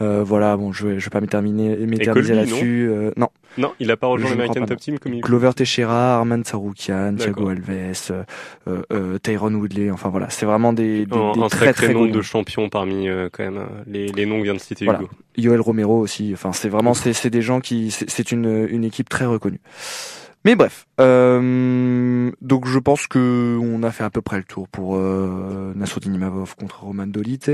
Euh, 0.00 0.22
voilà, 0.24 0.56
bon, 0.56 0.72
je 0.72 0.86
vais, 0.86 0.98
je 1.00 1.04
vais 1.06 1.10
pas 1.10 1.20
m'éterminer, 1.20 1.76
m'éterniser 1.86 2.34
là-dessus. 2.34 2.90
Non, 3.16 3.28
Non, 3.58 3.72
il 3.80 3.90
a 3.90 3.96
pas 3.96 4.06
rejoint 4.06 4.30
l'American 4.30 4.66
Top 4.66 4.78
Team 4.78 4.98
comme 4.98 5.14
il 5.14 5.20
Glover 5.20 5.52
Teixeira, 5.54 6.16
Arman 6.16 6.44
Saroukian. 6.44 7.14
Thiago 7.16 7.48
Alves, 7.48 8.10
euh, 8.10 8.82
euh, 8.92 9.18
Tyron 9.18 9.54
Woodley. 9.54 9.90
Enfin 9.90 10.08
voilà, 10.08 10.28
c'est 10.30 10.46
vraiment 10.46 10.72
des, 10.72 11.06
des, 11.06 11.16
un, 11.16 11.32
des 11.32 11.40
un 11.42 11.48
très 11.48 11.72
très 11.72 11.92
nombre 11.94 12.12
de 12.12 12.22
champions 12.22 12.68
parmi 12.68 13.08
euh, 13.08 13.28
quand 13.32 13.44
même 13.44 13.58
euh, 13.58 13.82
les, 13.86 14.08
les 14.08 14.26
noms 14.26 14.38
que 14.38 14.44
vient 14.44 14.54
de 14.54 14.58
citer 14.58 14.84
Voilà. 14.84 15.00
Hugo. 15.00 15.10
Yoel 15.36 15.60
Romero 15.60 15.98
aussi. 15.98 16.30
Enfin, 16.32 16.52
c'est 16.52 16.68
vraiment 16.68 16.94
c'est 16.94 17.12
c'est 17.12 17.30
des 17.30 17.42
gens 17.42 17.60
qui 17.60 17.90
c'est 17.90 18.08
c'est 18.10 18.32
une 18.32 18.66
une 18.70 18.84
équipe 18.84 19.08
très 19.08 19.26
reconnue. 19.26 19.60
Mais 20.44 20.54
bref, 20.54 20.86
euh, 21.00 22.30
donc 22.40 22.68
je 22.68 22.78
pense 22.78 23.08
que 23.08 23.58
on 23.60 23.82
a 23.82 23.90
fait 23.90 24.04
à 24.04 24.10
peu 24.10 24.20
près 24.22 24.36
le 24.36 24.44
tour 24.44 24.68
pour 24.68 24.94
euh, 24.96 25.72
Nassourdine 25.74 26.14
Imavov 26.14 26.54
contre 26.54 26.84
Roman 26.84 27.08
Dolite. 27.08 27.50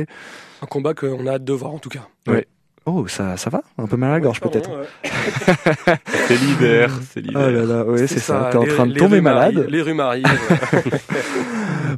Un 0.61 0.67
combat 0.67 0.93
qu'on 0.93 1.27
a 1.27 1.33
hâte 1.33 1.45
de 1.45 1.53
voir 1.55 1.73
en 1.73 1.79
tout 1.79 1.88
cas. 1.88 2.07
Oh, 2.85 3.07
ça 3.07 3.37
ça 3.37 3.49
va 3.51 3.62
Un 3.79 3.87
peu 3.87 3.97
mal 3.97 4.11
à 4.11 4.14
la 4.14 4.21
gorge 4.21 4.40
peut-être. 4.40 4.71
ouais. 5.05 5.97
C'est 6.27 6.37
l'hiver, 6.37 6.90
c'est 7.11 7.21
Oh 7.21 7.29
l'hiver. 7.29 7.51
là 7.51 7.64
là, 7.64 7.85
ouais, 7.85 8.07
c'est 8.07 8.18
ça. 8.18 8.49
T'es 8.51 8.59
en 8.59 8.62
les- 8.64 8.68
train 8.75 8.87
de 8.87 8.95
tomber 8.95 9.21
malade. 9.21 9.57
arrivent, 9.59 9.71
Les 9.71 9.83
rhumes 9.83 10.01
arrivent. 10.01 10.25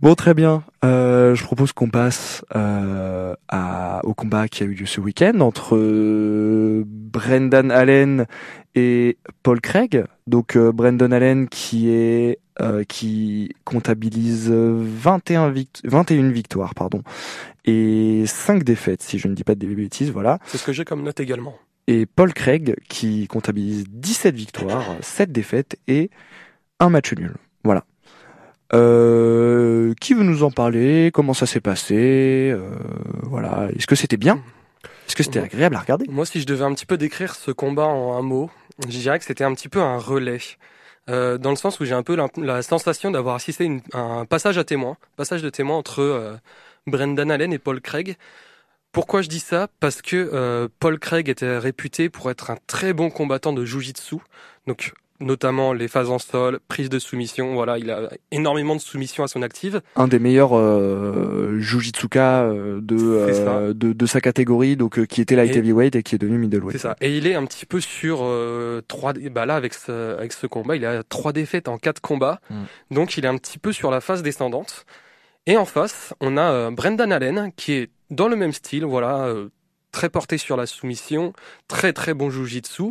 Bon, 0.03 0.15
très 0.15 0.35
bien. 0.35 0.63
Euh, 0.85 1.35
je 1.35 1.43
propose 1.45 1.73
qu'on 1.73 1.89
passe 1.89 2.45
euh, 2.57 3.35
à, 3.49 4.01
au 4.05 4.13
combat 4.13 4.49
qui 4.49 4.63
a 4.63 4.67
eu 4.67 4.75
lieu 4.75 4.87
ce 4.87 5.01
week-end 5.01 5.41
entre 5.41 5.77
euh, 5.77 6.83
Brendan 6.87 7.71
Allen 7.71 8.27
et 8.75 9.17
Paul 9.43 9.61
Craig. 9.61 10.05
Donc 10.27 10.57
euh, 10.57 10.73
Brendan 10.73 11.13
Allen 11.13 11.49
qui 11.49 11.91
est 11.91 12.39
euh, 12.61 12.85
qui 12.85 13.51
comptabilise 13.65 14.51
21, 14.51 15.51
vict 15.51 15.81
21 15.85 16.31
victoires 16.31 16.75
pardon 16.75 17.03
et 17.65 18.25
5 18.27 18.63
défaites 18.63 19.03
si 19.03 19.19
je 19.19 19.27
ne 19.29 19.35
dis 19.35 19.43
pas 19.45 19.55
de 19.55 19.67
bêtises 19.67 20.11
voilà 20.13 20.39
C'est 20.47 20.59
ce 20.59 20.65
que 20.65 20.73
j'ai 20.73 20.85
comme 20.85 21.03
note 21.03 21.19
également. 21.21 21.57
et 21.89 22.07
Paul 22.07 22.33
Craig 22.33 22.77
qui 22.89 23.27
comptabilise 23.27 23.85
17 23.89 24.35
victoires, 24.37 24.85
7 25.01 25.33
défaites 25.33 25.77
et 25.89 26.11
un 26.81 26.91
match 26.91 27.13
nul. 27.15 27.35
Voilà. 27.65 27.85
Euh, 28.73 29.95
qui 30.01 30.15
veut 30.15 30.25
nous 30.25 30.43
en 30.43 30.51
parler? 30.51 31.11
Comment 31.13 31.35
ça 31.35 31.47
s'est 31.47 31.61
passé? 31.61 32.51
Euh, 32.53 32.71
Voilà. 33.23 33.69
Est-ce 33.77 33.87
que 33.87 33.95
c'était 33.95 34.17
bien? 34.17 34.43
Est-ce 35.07 35.15
que 35.17 35.23
c'était 35.23 35.41
agréable 35.41 35.77
à 35.77 35.81
regarder? 35.81 36.07
Moi, 36.09 36.27
si 36.27 36.41
je 36.41 36.47
devais 36.47 36.65
un 36.65 36.75
petit 36.75 36.87
peu 36.87 36.97
décrire 36.97 37.35
ce 37.35 37.51
combat 37.51 37.85
en 37.87 38.17
un 38.19 38.23
mot, 38.23 38.51
je 38.89 38.99
dirais 38.99 39.19
que 39.19 39.25
c'était 39.25 39.45
un 39.45 39.55
petit 39.55 39.69
peu 39.69 39.81
un 39.81 39.99
relais. 39.99 40.39
Euh, 41.11 41.37
dans 41.37 41.51
le 41.51 41.57
sens 41.57 41.81
où 41.81 41.85
j'ai 41.85 41.95
un 41.95 42.03
peu 42.03 42.17
la, 42.37 42.63
sensation 42.63 43.11
d'avoir 43.11 43.35
assisté 43.35 43.65
une, 43.65 43.83
à 43.93 43.99
un 43.99 44.25
passage 44.25 44.57
à 44.57 44.65
témoin, 44.65 44.97
passage 45.17 45.43
de 45.43 45.51
témoin 45.51 45.77
entre 45.77 46.01
euh, 46.01 46.37
Brendan 46.87 47.31
Allen 47.31 47.53
et 47.53 47.59
Paul 47.59 47.81
Craig. 47.81 48.17
Pourquoi 48.91 49.23
je 49.23 49.29
dis 49.29 49.41
ça? 49.41 49.69
Parce 49.81 50.01
que 50.01 50.17
euh, 50.17 50.69
Paul 50.79 50.99
Craig 50.99 51.29
était 51.29 51.59
réputé 51.59 52.09
pour 52.09 52.31
être 52.31 52.51
un 52.51 52.57
très 52.67 52.93
bon 52.93 53.11
combattant 53.11 53.53
de 53.53 53.65
jujitsu, 53.65 54.17
donc 54.67 54.95
notamment 55.25 55.73
les 55.73 55.89
phases 55.89 56.11
en 56.11 56.19
sol, 56.19 56.61
prise 56.69 56.89
de 56.89 56.99
soumission. 56.99 57.55
Voilà, 57.55 57.79
il 57.79 57.91
a 57.91 58.11
énormément 58.31 58.77
de 58.77 58.81
soumissions 58.81 59.25
à 59.25 59.29
son 59.29 59.43
active. 59.43 59.81
Un 59.97 60.07
des 60.09 60.19
meilleurs 60.19 60.57
euh, 60.57 61.59
jujitsuka 61.59 62.43
euh, 62.43 62.81
de, 62.81 62.97
euh, 63.01 63.73
de 63.75 63.93
de 63.93 64.07
sa 64.07 64.21
catégorie, 64.21 64.77
donc 64.77 64.99
euh, 64.99 65.05
qui 65.07 65.21
était 65.21 65.37
light 65.37 65.55
Et- 65.55 65.59
heavyweight 65.59 65.97
et 65.97 66.03
qui 66.03 66.15
est 66.15 66.19
devenu 66.19 66.39
middleweight. 66.39 66.73
C'est 66.73 66.83
ça. 66.83 66.97
Et 67.01 67.17
il 67.17 67.27
est 67.27 67.35
un 67.35 67.45
petit 67.47 67.67
peu 67.67 67.81
sur 67.81 68.21
euh, 68.23 68.81
trois. 68.87 69.13
Bah 69.33 69.47
là, 69.47 69.57
avec 69.57 69.75
ce, 69.75 70.17
avec 70.17 70.33
ce 70.33 70.47
combat, 70.47 70.77
il 70.77 70.85
a 70.85 71.03
trois 71.03 71.33
défaites 71.33 71.69
en 71.69 71.79
quatre 71.79 72.01
combats. 72.01 72.41
Mm. 72.51 72.95
Donc, 72.95 73.17
il 73.17 73.25
est 73.25 73.29
un 73.29 73.37
petit 73.37 73.59
peu 73.59 73.73
sur 73.73 73.91
la 73.91 74.01
phase 74.01 74.23
descendante. 74.23 74.85
Et 75.47 75.57
en 75.57 75.65
face, 75.65 76.15
on 76.21 76.37
a 76.37 76.51
euh, 76.53 76.71
Brendan 76.71 77.13
Allen 77.13 77.51
qui 77.57 77.73
est 77.75 77.91
dans 78.11 78.29
le 78.29 78.37
même 78.37 78.53
style. 78.53 78.85
Voilà, 78.85 79.27
euh, 79.27 79.49
très 79.95 80.09
porté 80.11 80.39
sur 80.39 80.57
la 80.57 80.67
soumission, 80.67 81.33
très 81.69 81.93
très 81.93 82.15
bon 82.15 82.29
jujitsu, 82.29 82.83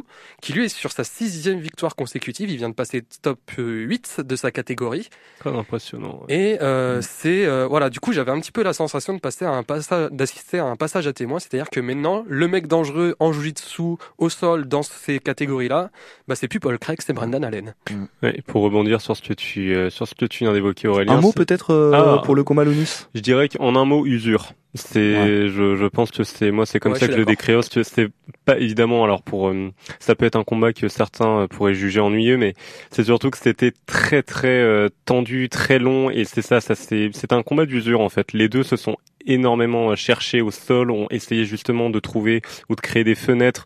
qui 0.41 0.53
lui 0.53 0.65
est 0.65 0.69
sur 0.69 0.91
sa 0.93 1.03
sixième 1.03 1.59
victoire 1.59 1.95
consécutive. 1.97 2.49
Il 2.49 2.55
vient 2.57 2.69
de 2.69 2.73
passer 2.73 3.03
top 3.21 3.39
8 3.57 4.21
de 4.21 4.35
sa 4.37 4.51
catégorie. 4.51 5.09
Très 5.39 5.51
impressionnant. 5.55 6.21
ouais. 6.29 6.33
Et 6.33 6.61
euh, 6.61 7.01
c'est 7.01 7.45
euh, 7.45 7.67
voilà, 7.67 7.89
du 7.89 7.99
coup, 7.99 8.13
j'avais 8.13 8.31
un 8.31 8.39
petit 8.39 8.53
peu 8.53 8.63
la 8.63 8.71
sensation 8.71 9.13
de 9.13 9.19
passer 9.19 9.43
à 9.43 9.51
un 9.51 9.63
passage, 9.63 10.09
d'assister 10.11 10.59
à 10.59 10.65
un 10.65 10.77
passage 10.77 11.05
à 11.05 11.11
témoin, 11.13 11.39
c'est-à-dire 11.39 11.69
que 11.69 11.81
maintenant, 11.81 12.23
le 12.27 12.47
mec 12.47 12.67
dangereux 12.67 13.15
en 13.19 13.33
jujitsu 13.33 13.81
au 14.17 14.29
sol 14.29 14.65
dans 14.67 14.81
ces 14.81 15.19
catégories-là, 15.19 15.91
bah 16.29 16.35
c'est 16.35 16.47
plus 16.47 16.61
Paul 16.61 16.79
Craig, 16.79 16.99
c'est 17.05 17.11
Brendan 17.13 17.43
Allen. 17.43 17.75
Ouais, 18.21 18.41
pour 18.47 18.63
rebondir 18.63 19.01
sur 19.01 19.17
ce 19.17 19.21
que 19.21 19.33
tu 19.33 19.75
euh, 19.75 19.89
sur 19.89 20.07
ce 20.07 20.15
que 20.15 20.25
tu 20.25 20.45
viens 20.45 20.53
d'évoquer 20.53 20.87
Aurélien. 20.87 21.17
Un 21.17 21.21
mot 21.21 21.33
peut-être 21.33 21.71
euh, 21.73 21.91
Ah. 21.93 22.21
pour 22.23 22.33
le 22.35 22.43
combat 22.45 22.63
Lonis 22.63 23.07
Je 23.13 23.19
dirais 23.19 23.49
qu'en 23.49 23.75
un 23.75 23.83
mot, 23.85 24.05
usure. 24.05 24.53
C'est, 24.75 24.99
Ouais. 24.99 25.47
je, 25.49 25.75
je 25.75 25.85
pense 25.85 26.09
que 26.09 26.23
c'est, 26.23 26.49
moi, 26.49 26.65
c'est 26.65 26.79
comme 26.79 26.93
Ouais, 26.93 26.99
ça 26.99 27.07
que 27.07 27.13
je 27.13 27.17
le 27.19 27.25
décris. 27.25 27.53
Parce 27.53 27.69
que 27.69 27.83
c'est 27.83 28.09
pas 28.45 28.57
évidemment, 28.57 29.03
alors 29.03 29.21
pour, 29.21 29.49
euh, 29.49 29.71
ça 29.99 30.15
peut 30.15 30.25
être 30.25 30.35
un 30.35 30.43
combat 30.43 30.73
que 30.73 30.87
certains 30.87 31.41
euh, 31.41 31.47
pourraient 31.47 31.75
juger 31.75 31.99
ennuyeux, 31.99 32.37
mais 32.37 32.55
c'est 32.89 33.03
surtout 33.03 33.29
que 33.29 33.37
c'était 33.37 33.71
très, 33.85 34.23
très 34.23 34.47
euh, 34.47 34.89
tendu, 35.05 35.47
très 35.49 35.77
long, 35.77 36.09
et 36.09 36.25
c'est 36.25 36.41
ça, 36.41 36.59
ça 36.59 36.73
c'est, 36.73 37.11
c'est 37.13 37.33
un 37.33 37.43
combat 37.43 37.67
d'usure 37.67 38.01
en 38.01 38.09
fait. 38.09 38.33
Les 38.33 38.49
deux 38.49 38.63
se 38.63 38.75
sont 38.75 38.97
énormément 39.27 39.95
cherchés 39.95 40.41
au 40.41 40.49
sol, 40.51 40.89
ont 40.91 41.07
essayé 41.11 41.45
justement 41.45 41.89
de 41.91 41.99
trouver 41.99 42.41
ou 42.67 42.75
de 42.75 42.81
créer 42.81 43.03
des 43.03 43.15
fenêtres 43.15 43.65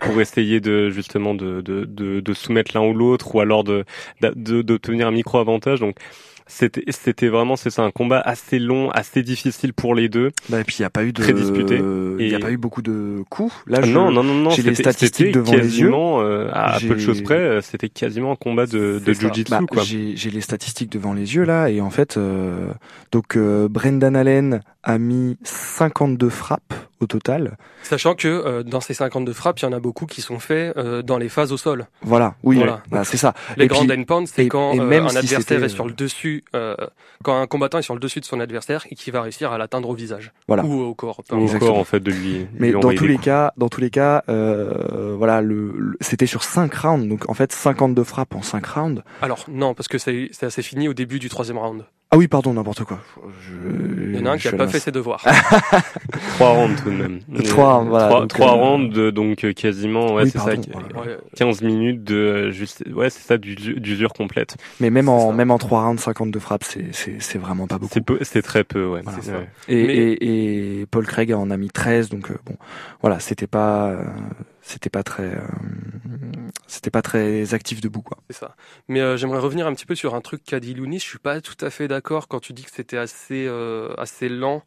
pour 0.00 0.20
essayer 0.20 0.60
de 0.60 0.90
justement 0.90 1.34
de, 1.34 1.60
de, 1.60 1.84
de, 1.84 2.20
de 2.20 2.32
soumettre 2.34 2.72
l'un 2.74 2.84
ou 2.84 2.92
l'autre, 2.94 3.34
ou 3.34 3.40
alors 3.40 3.62
de, 3.64 3.84
de, 4.20 4.62
d'obtenir 4.62 5.06
un 5.06 5.12
micro 5.12 5.38
avantage. 5.38 5.80
Donc 5.80 5.96
c'était, 6.48 6.82
c'était 6.90 7.28
vraiment, 7.28 7.54
c'est 7.56 7.70
ça, 7.70 7.82
un 7.82 7.90
combat 7.90 8.20
assez 8.20 8.58
long, 8.58 8.90
assez 8.90 9.22
difficile 9.22 9.72
pour 9.72 9.94
les 9.94 10.08
deux. 10.08 10.30
bah, 10.48 10.60
Et 10.60 10.64
puis 10.64 10.76
il 10.78 10.82
n'y 10.82 10.86
a 10.86 10.90
pas 10.90 11.04
eu 11.04 11.12
de. 11.12 11.22
Très 11.22 11.32
disputé. 11.32 11.76
Il 11.76 12.26
n'y 12.28 12.34
a 12.34 12.38
pas 12.40 12.50
eu 12.50 12.56
beaucoup 12.56 12.82
de 12.82 13.22
coups. 13.30 13.54
Là, 13.66 13.80
je... 13.82 13.92
Non, 13.92 14.10
non, 14.10 14.24
non, 14.24 14.34
non. 14.34 14.50
j'ai 14.50 14.62
les 14.62 14.74
statistiques 14.74 15.32
devant 15.32 15.52
les 15.52 15.58
yeux. 15.58 15.86
quasiment, 15.86 16.20
euh, 16.22 16.48
à 16.52 16.78
peu 16.80 16.94
de 16.94 16.98
choses 17.00 17.22
près, 17.22 17.36
euh, 17.38 17.60
c'était 17.60 17.88
quasiment 17.88 18.32
un 18.32 18.36
combat 18.36 18.66
de, 18.66 19.00
de 19.04 19.12
jujitsu, 19.12 19.50
Bah, 19.50 19.60
quoi. 19.70 19.82
j'ai 19.84 20.16
j'ai 20.16 20.30
les 20.30 20.40
statistiques 20.40 20.90
devant 20.90 21.12
les 21.12 21.34
yeux 21.34 21.44
là 21.44 21.68
et 21.70 21.80
en 21.80 21.90
fait 21.90 22.16
euh, 22.16 22.68
donc 23.12 23.36
euh, 23.36 23.68
Brendan 23.68 24.16
Allen 24.16 24.60
a 24.82 24.98
mis 24.98 25.36
52 25.44 26.28
frappes 26.28 26.74
au 27.00 27.06
total. 27.06 27.56
Sachant 27.82 28.14
que 28.14 28.28
euh, 28.28 28.62
dans 28.62 28.80
ces 28.80 28.94
52 28.94 29.32
frappes, 29.32 29.60
il 29.60 29.64
y 29.64 29.68
en 29.68 29.72
a 29.72 29.80
beaucoup 29.80 30.06
qui 30.06 30.20
sont 30.22 30.38
faits 30.38 30.76
euh, 30.76 31.02
dans 31.02 31.18
les 31.18 31.28
phases 31.28 31.52
au 31.52 31.56
sol. 31.56 31.86
Voilà, 32.02 32.34
oui, 32.42 32.56
Voilà. 32.56 32.82
bah, 32.90 33.04
c'est 33.04 33.16
ça. 33.16 33.34
Les 33.56 33.64
Et 33.64 33.68
grands 33.68 33.84
puis- 33.86 33.92
endpoints, 33.98 34.26
c'est 34.26 34.48
quand 34.48 34.72
et 34.74 34.80
euh, 34.80 34.84
même 34.84 35.04
un 35.06 35.10
si 35.10 35.18
adversaire 35.18 35.62
est 35.62 35.68
sur 35.68 35.86
le 35.86 35.92
dessus, 35.92 36.44
euh, 36.54 36.74
quand 37.22 37.40
un 37.40 37.46
combattant 37.46 37.78
est 37.78 37.82
sur 37.82 37.94
le 37.94 38.00
dessus 38.00 38.20
de 38.20 38.24
son 38.24 38.40
adversaire 38.40 38.84
et 38.90 38.94
qui 38.94 39.10
va 39.10 39.22
réussir 39.22 39.52
à 39.52 39.58
l'atteindre 39.58 39.88
au 39.88 39.94
visage 39.94 40.32
Voilà. 40.46 40.64
ou 40.64 40.80
au 40.82 40.94
corps. 40.94 41.22
Ou. 41.30 41.36
Exactement. 41.40 41.70
encore, 41.70 41.80
en 41.80 41.84
fait, 41.84 42.00
de 42.00 42.10
lui. 42.10 42.46
Mais 42.54 42.72
dans 42.72 42.92
tous 42.92 43.06
les 43.06 43.18
cas, 43.18 43.52
dans 43.56 43.68
tous 43.68 43.80
les 43.80 43.90
cas, 43.90 44.22
euh, 44.28 45.14
voilà, 45.16 45.40
le, 45.40 45.72
le- 45.76 45.96
c'était 46.00 46.26
sur 46.26 46.42
5 46.42 46.72
rounds, 46.74 47.08
donc 47.08 47.28
en 47.28 47.34
fait 47.34 47.52
52 47.52 48.04
frappes 48.04 48.34
en 48.34 48.42
5 48.42 48.66
rounds. 48.66 49.02
Alors 49.22 49.44
non, 49.48 49.74
parce 49.74 49.88
que 49.88 49.98
c'est 49.98 50.28
c'est 50.32 50.46
assez 50.46 50.62
fini 50.62 50.88
au 50.88 50.94
début 50.94 51.18
du 51.18 51.28
troisième 51.28 51.58
round. 51.58 51.84
Ah 52.10 52.16
oui, 52.16 52.26
pardon, 52.26 52.54
n'importe 52.54 52.84
quoi. 52.84 53.00
Je, 53.42 54.08
Il 54.14 54.18
y 54.18 54.22
en 54.22 54.26
a 54.26 54.30
un 54.30 54.38
qui 54.38 54.46
a 54.46 54.50
suis 54.50 54.56
pas 54.56 54.66
fait 54.66 54.78
ses 54.80 54.90
devoirs. 54.92 55.22
Trois 56.36 56.50
rounds 56.50 56.82
tout 56.82 56.90
de 56.90 56.94
même. 56.96 57.20
Trois, 57.44 57.80
Euh, 57.82 57.84
voilà, 57.84 58.06
Trois, 58.08 58.20
donc, 58.20 58.28
trois 58.30 58.52
euh, 58.52 58.88
de, 58.88 59.10
donc 59.10 59.44
euh, 59.44 59.52
quasiment, 59.52 60.14
ouais, 60.14 60.22
Oui, 60.24 60.30
c'est 60.30 60.38
ça, 60.38 60.46
là 60.54 60.56
là. 60.94 61.00
Ouais. 61.02 61.18
15 61.36 61.60
minutes 61.60 62.04
de, 62.04 62.14
euh, 62.16 62.50
juste, 62.50 62.82
ouais, 62.94 63.10
c'est 63.10 63.20
ça, 63.26 63.36
d'usu- 63.36 63.78
d'usure 63.78 64.14
complète. 64.14 64.56
Mais 64.80 64.88
même 64.88 65.10
en 65.10 65.28
ça. 65.30 65.34
même 65.36 65.50
en 65.50 65.58
3 65.58 65.82
rounds, 65.84 66.00
52 66.00 66.40
frappes, 66.40 66.64
c'est 66.64 66.86
c'est 66.92 67.16
c'est 67.20 67.38
vraiment 67.38 67.66
pas 67.66 67.76
beaucoup. 67.76 67.92
C'est 67.92 68.00
peu, 68.04 68.18
c'est 68.22 68.40
très 68.42 68.64
peu, 68.64 68.86
ouais. 68.86 69.02
Voilà. 69.04 69.40
Et, 69.68 69.86
Mais- 69.86 69.94
et, 69.94 70.80
et 70.80 70.86
Paul 70.86 71.06
Craig 71.06 71.30
en 71.34 71.50
a 71.50 71.56
mis 71.58 71.68
13, 71.68 72.08
donc 72.08 72.30
euh, 72.30 72.38
bon, 72.46 72.56
voilà, 73.02 73.20
c'était 73.20 73.46
pas, 73.46 73.88
euh, 73.88 74.02
c'était 74.68 74.90
pas 74.90 75.02
très, 75.02 75.34
euh, 75.34 75.46
c'était 76.66 76.90
pas 76.90 77.00
très 77.00 77.54
actif 77.54 77.80
debout, 77.80 78.02
quoi. 78.02 78.18
C'est 78.28 78.36
ça. 78.36 78.54
Mais 78.88 79.00
euh, 79.00 79.16
j'aimerais 79.16 79.38
revenir 79.38 79.66
un 79.66 79.74
petit 79.74 79.86
peu 79.86 79.94
sur 79.94 80.14
un 80.14 80.20
truc 80.20 80.44
qu'a 80.44 80.60
dit 80.60 80.74
Lounis. 80.74 80.98
Je 80.98 81.06
suis 81.06 81.18
pas 81.18 81.40
tout 81.40 81.56
à 81.62 81.70
fait 81.70 81.88
d'accord 81.88 82.28
quand 82.28 82.40
tu 82.40 82.52
dis 82.52 82.64
que 82.64 82.70
c'était 82.70 82.98
assez 82.98 83.46
euh, 83.46 83.94
assez 83.96 84.28
lent. 84.28 84.62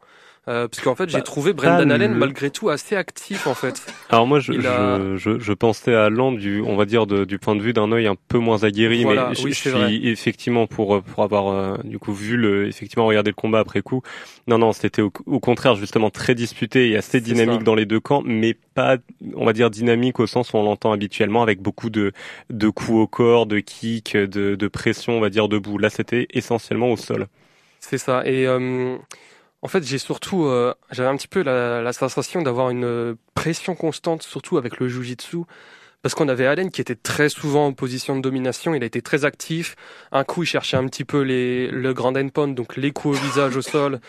Euh, 0.48 0.68
parce 0.68 0.84
qu'en 0.84 0.96
fait, 0.96 1.08
j'ai 1.08 1.18
Bah, 1.20 1.22
trouvé 1.22 1.54
Brendan 1.54 1.92
Allen 1.92 2.14
le- 2.14 2.18
malgré 2.20 2.50
tout 2.50 2.70
assez 2.70 2.96
actif 2.96 3.46
en 3.46 3.54
fait. 3.54 3.86
Alors 4.10 4.26
moi, 4.26 4.40
je, 4.40 4.54
a- 4.54 4.58
je, 4.58 5.18
je, 5.18 5.40
je 5.40 5.54
pensais 5.54 5.94
à 5.94 6.10
Land 6.10 6.32
du, 6.32 6.62
on 6.66 6.76
va 6.76 6.86
dire, 6.86 7.06
de- 7.06 7.26
du 7.26 7.38
point 7.38 7.56
de 7.56 7.62
vue 7.62 7.74
d'un 7.74 7.92
œil 7.92 8.08
un 8.08 8.16
peu 8.28 8.40
moins 8.40 8.64
aguerri, 8.64 9.04
Voilà, 9.04 9.30
mais 9.30 9.36
je, 9.36 9.44
oui, 9.44 9.52
je 9.54 9.60
suis 9.60 9.70
vrai. 9.70 9.94
effectivement 9.96 10.66
pour 10.66 10.96
euh, 10.96 11.02
pour 11.02 11.24
avoir 11.24 11.50
euh, 11.50 11.78
du 11.84 12.00
coup 12.00 12.12
vu 12.12 12.38
le, 12.38 12.68
effectivement 12.68 13.06
regardé 13.06 13.30
le 13.30 13.36
combat 13.36 13.60
après 13.60 13.84
coup. 13.84 14.02
Non, 14.48 14.58
non, 14.58 14.74
c'était 14.74 15.04
au, 15.04 15.12
au 15.28 15.40
contraire 15.40 15.76
justement 15.76 16.10
très 16.10 16.34
disputé 16.34 16.90
et 16.90 16.98
assez 16.98 17.22
dynamique 17.22 17.60
ça. 17.60 17.64
dans 17.64 17.76
les 17.76 17.86
deux 17.86 18.00
camps, 18.00 18.24
mais 18.26 18.56
pas, 18.74 18.98
on 19.36 19.46
va 19.46 19.54
dire 19.54 19.70
dynamique 19.70 20.20
au 20.20 20.26
sens 20.26 20.54
où 20.54 20.58
on 20.58 20.64
l'entend 20.64 20.92
habituellement, 20.92 21.44
avec 21.44 21.62
beaucoup 21.62 21.92
de 21.92 22.14
de 22.50 22.70
coups 22.70 22.98
au 22.98 23.06
corps, 23.08 23.46
de 23.46 23.60
kicks, 23.60 24.18
de, 24.18 24.56
de 24.56 24.68
pression, 24.68 25.14
on 25.18 25.22
va 25.22 25.30
dire 25.30 25.48
debout. 25.50 25.78
Là, 25.78 25.92
c'était 25.92 26.26
essentiellement 26.34 26.92
au 26.92 26.98
sol. 26.98 27.28
C'est 27.80 27.98
ça. 27.98 28.24
Et 28.26 28.48
euh, 28.48 28.98
en 29.62 29.68
fait, 29.68 29.84
j'ai 29.84 29.98
surtout, 29.98 30.46
euh, 30.46 30.74
j'avais 30.92 31.10
un 31.10 31.16
petit 31.16 31.28
peu 31.28 31.44
la, 31.44 31.82
la 31.82 31.94
sensation 31.94 32.42
d'avoir 32.42 32.70
une 32.70 32.84
euh, 32.86 33.16
pression 33.36 33.76
constante, 33.76 34.24
surtout 34.24 34.58
avec 34.58 34.80
le 34.80 34.88
jujitsu. 34.88 35.38
Parce 36.02 36.16
qu'on 36.16 36.30
avait 36.30 36.48
Allen 36.48 36.72
qui 36.72 36.82
était 36.82 36.96
très 36.96 37.30
souvent 37.30 37.68
en 37.68 37.74
position 37.74 38.16
de 38.16 38.22
domination, 38.22 38.74
il 38.74 38.82
a 38.82 38.88
été 38.88 39.04
très 39.04 39.24
actif. 39.24 39.76
Un 40.12 40.24
coup, 40.24 40.42
il 40.44 40.48
cherchait 40.48 40.78
un 40.78 40.88
petit 40.88 41.06
peu 41.06 41.22
les, 41.22 41.68
le 41.68 41.94
grand 41.94 42.18
endpoint, 42.18 42.48
donc 42.48 42.76
les 42.76 42.92
coups 42.92 43.20
au 43.20 43.22
visage, 43.22 43.56
au 43.56 43.62
sol. 43.62 44.00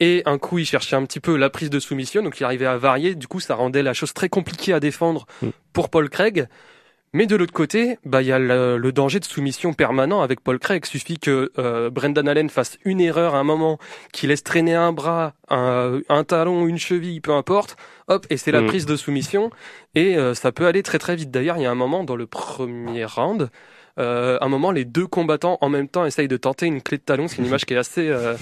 Et 0.00 0.22
un 0.24 0.38
coup, 0.38 0.58
il 0.58 0.64
cherchait 0.64 0.96
un 0.96 1.04
petit 1.04 1.20
peu 1.20 1.36
la 1.36 1.50
prise 1.50 1.68
de 1.70 1.78
soumission, 1.78 2.22
donc 2.22 2.40
il 2.40 2.44
arrivait 2.44 2.64
à 2.66 2.78
varier. 2.78 3.14
Du 3.14 3.28
coup, 3.28 3.40
ça 3.40 3.54
rendait 3.56 3.82
la 3.82 3.92
chose 3.92 4.14
très 4.14 4.30
compliquée 4.30 4.72
à 4.72 4.80
défendre 4.80 5.26
Mm. 5.42 5.48
pour 5.74 5.90
Paul 5.90 6.08
Craig. 6.08 6.48
Mais 7.14 7.26
de 7.26 7.36
l'autre 7.36 7.52
côté, 7.52 7.98
bah 8.04 8.22
il 8.22 8.26
y 8.28 8.32
a 8.32 8.38
le, 8.40 8.76
le 8.76 8.92
danger 8.92 9.20
de 9.20 9.24
soumission 9.24 9.72
permanent 9.72 10.20
avec 10.20 10.40
Paul 10.40 10.58
Craig. 10.58 10.84
Suffit 10.84 11.18
que 11.18 11.52
euh, 11.58 11.88
Brendan 11.88 12.28
Allen 12.28 12.50
fasse 12.50 12.76
une 12.84 13.00
erreur 13.00 13.34
à 13.36 13.38
un 13.38 13.44
moment, 13.44 13.78
qu'il 14.12 14.30
laisse 14.30 14.42
traîner 14.42 14.74
un 14.74 14.92
bras, 14.92 15.32
un, 15.48 16.00
un 16.08 16.24
talon, 16.24 16.66
une 16.66 16.76
cheville, 16.78 17.20
peu 17.20 17.32
importe. 17.32 17.76
Hop, 18.08 18.26
et 18.30 18.36
c'est 18.36 18.50
la 18.52 18.60
Mm. 18.62 18.66
prise 18.66 18.84
de 18.86 18.96
soumission. 18.96 19.50
Et 19.94 20.16
euh, 20.18 20.34
ça 20.34 20.50
peut 20.52 20.66
aller 20.66 20.82
très 20.82 20.98
très 20.98 21.14
vite. 21.16 21.30
D'ailleurs, 21.30 21.56
il 21.56 21.62
y 21.62 21.66
a 21.66 21.70
un 21.70 21.76
moment 21.76 22.02
dans 22.02 22.16
le 22.16 22.26
premier 22.26 23.04
round, 23.04 23.48
euh, 24.00 24.36
un 24.40 24.48
moment, 24.48 24.72
les 24.72 24.84
deux 24.84 25.06
combattants 25.06 25.56
en 25.60 25.68
même 25.68 25.86
temps 25.88 26.04
essayent 26.04 26.26
de 26.26 26.36
tenter 26.36 26.66
une 26.66 26.82
clé 26.82 26.98
de 26.98 27.02
talon. 27.04 27.28
C'est 27.28 27.38
une 27.38 27.46
image 27.46 27.64
qui 27.64 27.74
est 27.74 27.78
assez, 27.78 28.08
euh, 28.08 28.34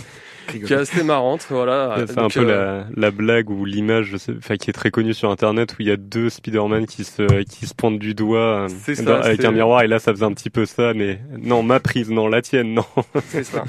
qui 0.49 0.59
est 0.73 0.77
assez 0.77 1.03
marrante. 1.05 1.47
Voilà. 1.51 1.97
C'est 2.07 2.19
un 2.19 2.29
peu 2.29 2.41
euh, 2.49 2.85
la, 2.95 3.07
la 3.07 3.11
blague 3.11 3.51
ou 3.51 3.65
l'image, 3.65 4.07
je 4.07 4.17
sais- 4.17 4.35
enfin 4.39 4.57
qui 4.57 4.71
est 4.71 4.73
très 4.73 4.91
connue 4.91 5.15
sur 5.15 5.31
internet 5.31 5.73
où 5.73 5.77
il 5.81 5.89
y 5.89 5.91
a 5.91 5.97
deux 5.97 6.31
Spider-Man 6.31 6.87
qui 6.87 7.05
se 7.05 7.43
qui 7.45 7.67
se 7.67 7.75
pointent 7.75 7.99
du 7.99 8.15
doigt 8.15 8.65
euh, 8.65 8.69
C'est 8.69 8.95
ça, 8.95 9.03
dans- 9.05 9.21
avec 9.21 9.45
un 9.45 9.53
miroir 9.53 9.83
et 9.83 9.87
là 9.89 9.99
ça 9.99 10.13
faisait 10.13 10.25
un 10.25 10.33
petit 10.33 10.51
peu 10.51 10.67
ça 10.67 10.93
mais 10.95 11.21
non 11.39 11.63
ma 11.63 11.81
prise 11.81 12.11
non 12.11 12.29
la 12.29 12.43
tienne 12.43 12.75
non. 12.75 12.85
C'est 13.27 13.45
ça. 13.45 13.65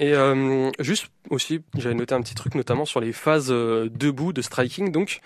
Et 0.00 0.12
euh, 0.14 0.70
juste 0.80 1.06
aussi, 1.30 1.60
j'avais 1.78 1.94
noté 1.94 2.14
un 2.16 2.20
petit 2.20 2.34
truc, 2.34 2.56
notamment 2.56 2.84
sur 2.84 3.00
les 3.00 3.12
phases 3.12 3.48
euh, 3.52 3.88
debout 3.96 4.32
de 4.32 4.42
striking. 4.42 4.90
Donc, 4.90 5.20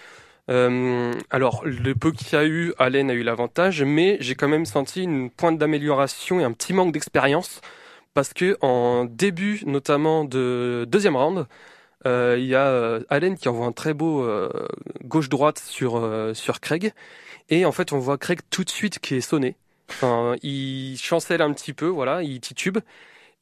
euh, 0.51 1.13
alors 1.31 1.63
le 1.65 1.95
peu 1.95 2.13
qu'il 2.13 2.33
y 2.33 2.37
a 2.37 2.45
eu, 2.45 2.75
Allen 2.79 3.11
a 3.11 3.15
eu 3.15 3.23
l'avantage, 3.23 3.83
mais 3.83 4.19
j'ai 4.21 4.35
quand 4.35 4.49
même 4.49 4.67
senti 4.67 5.03
une 5.05 5.31
pointe 5.31 5.57
d'amélioration 5.59 6.39
et 6.41 6.45
un 6.45 6.53
petit 6.53 6.75
manque 6.75 6.93
d'expérience 6.93 7.63
parce 8.19 8.33
que 8.33 8.59
en 8.63 9.05
début, 9.05 9.63
notamment 9.65 10.25
de 10.25 10.85
deuxième 10.89 11.15
round, 11.15 11.47
euh, 12.05 12.35
il 12.37 12.47
y 12.47 12.57
a 12.57 12.67
euh, 12.67 13.01
Allen 13.11 13.39
qui 13.39 13.49
envoie 13.49 13.65
un 13.65 13.71
très 13.71 13.95
beau 13.95 14.25
euh, 14.25 14.51
gauche-droite 15.05 15.61
sur 15.61 16.61
Craig, 16.61 16.93
et 17.49 17.65
en 17.65 17.71
fait 17.71 17.93
on 17.93 18.01
voit 18.01 18.19
Craig 18.19 18.41
tout 18.51 18.65
de 18.65 18.71
suite 18.71 18.99
qui 18.99 19.15
est 19.15 19.21
sonné. 19.21 19.55
Enfin, 19.89 20.35
il 20.43 20.97
chancelle 20.99 21.43
un 21.43 21.53
petit 21.53 21.73
peu, 21.73 21.87
voilà, 21.87 22.25
il 22.25 22.41
titube. 22.41 22.79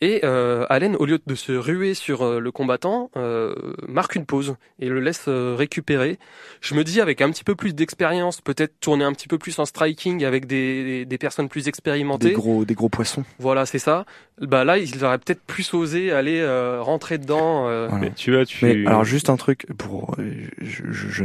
Et 0.02 0.20
euh, 0.24 0.66
Allen, 0.68 0.94
au 0.98 1.06
lieu 1.06 1.18
de 1.26 1.34
se 1.34 1.52
ruer 1.52 1.94
sur 1.94 2.20
euh, 2.22 2.38
le 2.38 2.52
combattant, 2.52 3.10
euh, 3.16 3.54
marque 3.88 4.14
une 4.14 4.26
pause 4.26 4.56
et 4.78 4.90
le 4.90 5.00
laisse 5.00 5.24
euh, 5.26 5.54
récupérer. 5.56 6.18
Je 6.60 6.74
me 6.74 6.84
dis, 6.84 7.00
avec 7.00 7.22
un 7.22 7.30
petit 7.30 7.44
peu 7.44 7.54
plus 7.54 7.74
d'expérience, 7.74 8.42
peut-être 8.42 8.78
tourner 8.78 9.04
un 9.06 9.12
petit 9.14 9.26
peu 9.26 9.38
plus 9.38 9.58
en 9.58 9.64
striking 9.64 10.22
avec 10.26 10.46
des, 10.46 10.84
des, 10.84 11.04
des 11.06 11.18
personnes 11.18 11.48
plus 11.48 11.62
Des 11.64 11.68
expérimentées. 11.70 12.32
gros, 12.32 12.66
des 12.66 12.74
gros 12.74 12.90
poissons. 12.90 13.24
Voilà, 13.38 13.64
c'est 13.64 13.78
ça. 13.78 14.04
Bah 14.42 14.64
là, 14.66 14.76
il 14.76 15.02
aurait 15.02 15.16
peut-être 15.16 15.40
plus 15.46 15.72
osé 15.72 16.12
aller 16.12 16.40
euh, 16.40 16.82
rentrer 16.82 17.16
dedans. 17.16 17.66
euh, 17.66 17.86
Voilà. 17.88 18.04
Mais 18.04 18.12
tu 18.14 18.36
as 18.36 18.44
tu 18.44 18.66
Mais 18.66 18.86
alors 18.86 19.02
juste 19.04 19.30
un 19.30 19.36
truc 19.38 19.64
pour 19.78 20.14
je, 20.18 20.82
je, 20.90 21.08
je, 21.08 21.24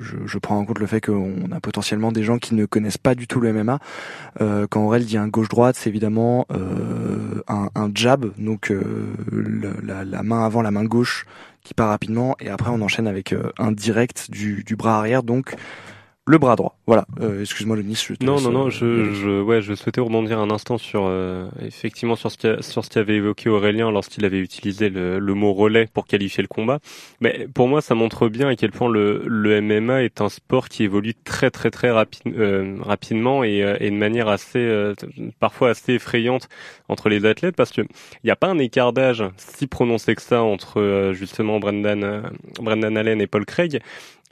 je- 0.00 0.16
je 0.26 0.38
prends 0.38 0.58
en 0.58 0.64
compte 0.64 0.80
le 0.80 0.86
fait 0.86 1.00
qu'on 1.00 1.48
a 1.52 1.60
potentiellement 1.60 2.10
des 2.10 2.24
gens 2.24 2.38
qui 2.38 2.56
ne 2.56 2.66
connaissent 2.66 2.98
pas 2.98 3.14
du 3.14 3.28
tout 3.28 3.38
le 3.38 3.52
MMA. 3.52 3.78
Euh, 4.40 4.66
quand 4.68 4.84
Aurel 4.84 5.04
dit 5.04 5.16
un 5.16 5.28
gauche 5.28 5.48
droite, 5.48 5.76
c'est 5.78 5.90
évidemment 5.90 6.44
euh, 6.50 7.40
un, 7.46 7.68
un 7.84 7.90
jab, 7.94 8.32
donc 8.38 8.70
euh, 8.70 8.82
la, 9.82 10.22
main 10.22 10.44
avant 10.44 10.62
la 10.62 10.70
main 10.70 10.84
gauche 10.84 11.26
qui 11.62 11.74
part 11.74 11.88
rapidement 11.88 12.36
et 12.40 12.50
après 12.50 12.70
on 12.70 12.80
enchaîne 12.82 13.06
avec 13.06 13.32
euh, 13.32 13.50
un 13.58 13.72
direct 13.72 14.30
du 14.30 14.76
bras 14.76 14.98
arrière. 14.98 15.22
Donc 15.22 15.56
le 16.26 16.38
bras 16.38 16.56
droit. 16.56 16.78
Voilà. 16.86 17.04
Euh, 17.20 17.42
Excuse-moi, 17.42 17.76
Denis. 17.76 18.02
Je 18.08 18.14
te 18.14 18.24
Non, 18.24 18.40
non, 18.40 18.50
non, 18.50 18.66
euh, 18.68 18.70
je, 18.70 19.12
je, 19.12 19.42
ouais, 19.42 19.60
je 19.60 19.74
souhaitais 19.74 20.00
rebondir 20.00 20.38
un 20.38 20.50
instant 20.50 20.78
sur, 20.78 21.04
euh, 21.04 21.48
effectivement, 21.60 22.16
sur 22.16 22.30
ce 22.30 22.38
qu'a- 22.38 22.62
sur 22.62 22.82
ce 22.82 22.88
qu'avait 22.88 23.16
évoqué 23.16 23.50
Aurélien 23.50 23.90
lorsqu'il 23.90 24.24
avait 24.24 24.38
utilisé 24.38 24.88
le, 24.88 25.18
le 25.18 25.34
mot 25.34 25.52
relais 25.52 25.86
pour 25.92 26.06
qualifier 26.06 26.40
le 26.42 26.48
combat. 26.48 26.78
Mais 27.20 27.46
pour 27.52 27.68
moi, 27.68 27.82
ça 27.82 27.94
montre 27.94 28.28
bien 28.28 28.48
à 28.48 28.56
quel 28.56 28.70
point 28.72 28.88
le, 28.88 29.22
le 29.26 29.60
MMA 29.60 30.02
est 30.04 30.22
un 30.22 30.30
sport 30.30 30.70
qui 30.70 30.84
évolue 30.84 31.12
très, 31.24 31.50
très, 31.50 31.70
très 31.70 31.90
rapi- 31.90 32.20
euh, 32.34 32.76
rapidement 32.80 33.44
et, 33.44 33.62
euh, 33.62 33.76
et 33.80 33.90
de 33.90 33.96
manière 33.96 34.28
assez, 34.28 34.58
euh, 34.60 34.94
parfois 35.40 35.68
assez 35.70 35.92
effrayante 35.92 36.48
entre 36.88 37.10
les 37.10 37.26
athlètes 37.26 37.54
parce 37.56 37.70
que 37.70 37.82
il 37.82 38.24
n'y 38.24 38.30
a 38.30 38.36
pas 38.36 38.48
un 38.48 38.58
écart 38.58 38.94
d'âge 38.94 39.22
si 39.36 39.66
prononcé 39.66 40.14
que 40.14 40.22
ça 40.22 40.42
entre 40.42 40.80
euh, 40.80 41.12
justement 41.12 41.58
Brendan, 41.60 42.30
Brendan 42.62 42.96
Allen 42.96 43.20
et 43.20 43.26
Paul 43.26 43.44
Craig. 43.44 43.80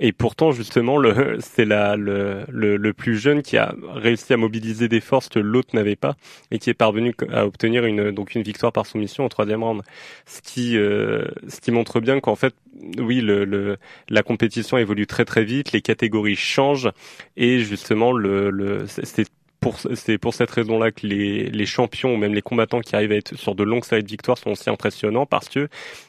Et 0.00 0.12
pourtant, 0.12 0.50
justement, 0.52 0.96
le, 0.96 1.36
c'est 1.40 1.64
la, 1.64 1.96
le, 1.96 2.44
le, 2.48 2.76
le 2.76 2.92
plus 2.92 3.16
jeune 3.18 3.42
qui 3.42 3.56
a 3.56 3.74
réussi 3.94 4.32
à 4.32 4.36
mobiliser 4.36 4.88
des 4.88 5.00
forces 5.00 5.28
que 5.28 5.38
l'autre 5.38 5.76
n'avait 5.76 5.96
pas 5.96 6.16
et 6.50 6.58
qui 6.58 6.70
est 6.70 6.74
parvenu 6.74 7.14
à 7.30 7.46
obtenir 7.46 7.84
une, 7.84 8.10
donc 8.10 8.34
une 8.34 8.42
victoire 8.42 8.72
par 8.72 8.86
soumission 8.86 9.24
au 9.24 9.28
troisième 9.28 9.62
round. 9.62 9.82
Ce 10.26 10.40
qui, 10.40 10.76
euh, 10.76 11.26
ce 11.46 11.60
qui 11.60 11.70
montre 11.70 12.00
bien 12.00 12.20
qu'en 12.20 12.34
fait, 12.36 12.54
oui, 12.98 13.20
le, 13.20 13.44
le, 13.44 13.76
la 14.08 14.22
compétition 14.22 14.76
évolue 14.76 15.06
très 15.06 15.24
très 15.24 15.44
vite, 15.44 15.72
les 15.72 15.82
catégories 15.82 16.36
changent 16.36 16.90
et 17.36 17.60
justement, 17.60 18.12
le, 18.12 18.50
le, 18.50 18.86
c'est- 18.88 19.30
pour, 19.62 19.78
c'est 19.94 20.18
pour 20.18 20.34
cette 20.34 20.50
raison-là 20.50 20.90
que 20.92 21.06
les, 21.06 21.48
les 21.48 21.66
champions 21.66 22.14
ou 22.14 22.18
même 22.18 22.34
les 22.34 22.42
combattants 22.42 22.80
qui 22.80 22.94
arrivent 22.96 23.12
à 23.12 23.16
être 23.16 23.36
sur 23.36 23.54
de 23.54 23.62
longues 23.62 23.84
séries 23.84 24.02
de 24.02 24.08
victoires 24.08 24.36
sont 24.38 24.50
aussi 24.50 24.68
impressionnants 24.68 25.26
parce 25.26 25.48
que 25.48 25.68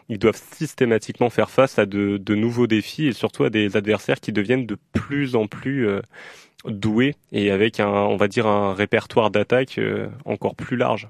ils 0.09 0.19
doivent 0.19 0.41
systématiquement 0.53 1.29
faire 1.29 1.49
face 1.49 1.79
à 1.79 1.85
de, 1.85 2.17
de 2.17 2.35
nouveaux 2.35 2.67
défis 2.67 3.07
et 3.07 3.13
surtout 3.13 3.45
à 3.45 3.49
des 3.51 3.77
adversaires 3.77 4.19
qui 4.19 4.33
deviennent 4.33 4.65
de 4.65 4.77
plus 4.93 5.35
en 5.37 5.47
plus 5.47 5.87
euh, 5.87 6.01
doués 6.65 7.15
et 7.31 7.51
avec 7.51 7.79
un, 7.79 7.87
on 7.89 8.17
va 8.17 8.27
dire, 8.27 8.47
un 8.47 8.73
répertoire 8.73 9.31
d'attaque 9.31 9.77
euh, 9.77 10.07
encore 10.25 10.55
plus 10.55 10.77
large. 10.77 11.09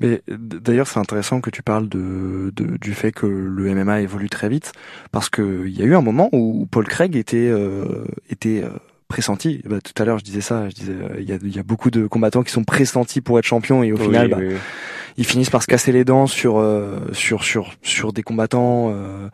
Mais 0.00 0.22
d'ailleurs, 0.28 0.86
c'est 0.86 1.00
intéressant 1.00 1.40
que 1.40 1.50
tu 1.50 1.62
parles 1.62 1.88
de, 1.88 2.52
de- 2.54 2.76
du 2.76 2.94
fait 2.94 3.10
que 3.12 3.26
le 3.26 3.74
MMA 3.74 4.00
évolue 4.00 4.28
très 4.30 4.48
vite, 4.48 4.72
parce 5.10 5.28
que 5.28 5.66
il 5.66 5.76
y 5.76 5.82
a 5.82 5.86
eu 5.86 5.94
un 5.96 6.02
moment 6.02 6.28
où 6.32 6.66
Paul 6.70 6.86
Craig 6.86 7.16
était 7.16 7.48
euh, 7.50 8.04
était 8.30 8.62
euh, 8.62 8.70
pressenti. 9.08 9.62
Bah, 9.64 9.78
tout 9.80 10.00
à 10.00 10.04
l'heure, 10.04 10.18
je 10.18 10.24
disais 10.24 10.40
ça. 10.40 10.68
Je 10.68 10.74
disais, 10.74 10.92
euh, 10.92 11.16
il 11.18 11.28
y, 11.28 11.32
a, 11.32 11.38
il 11.42 11.54
y 11.54 11.58
a 11.58 11.62
beaucoup 11.62 11.90
de 11.90 12.06
combattants 12.06 12.42
qui 12.42 12.52
sont 12.52 12.64
pressentis 12.64 13.20
pour 13.20 13.38
être 13.38 13.44
champions 13.46 13.82
et 13.82 13.92
au 13.92 13.96
final, 13.96 14.28
bah, 14.28 14.36
oui, 14.38 14.54
ils 15.16 15.26
finissent 15.26 15.50
par 15.50 15.62
se 15.62 15.66
casser 15.66 15.90
les 15.90 16.04
dents 16.04 16.26
sur 16.26 16.58
euh, 16.58 16.98
sur 17.12 17.42
sur 17.42 17.74
sur 17.82 18.12
des 18.12 18.22
combattants. 18.22 18.90
euh, 18.90 19.28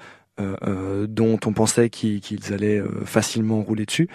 dont 1.06 1.38
on 1.46 1.52
pensait 1.52 1.90
qu'ils 1.90 2.52
allaient 2.52 2.82
facilement 3.04 3.62
rouler 3.62 3.86
dessus. 3.86 4.08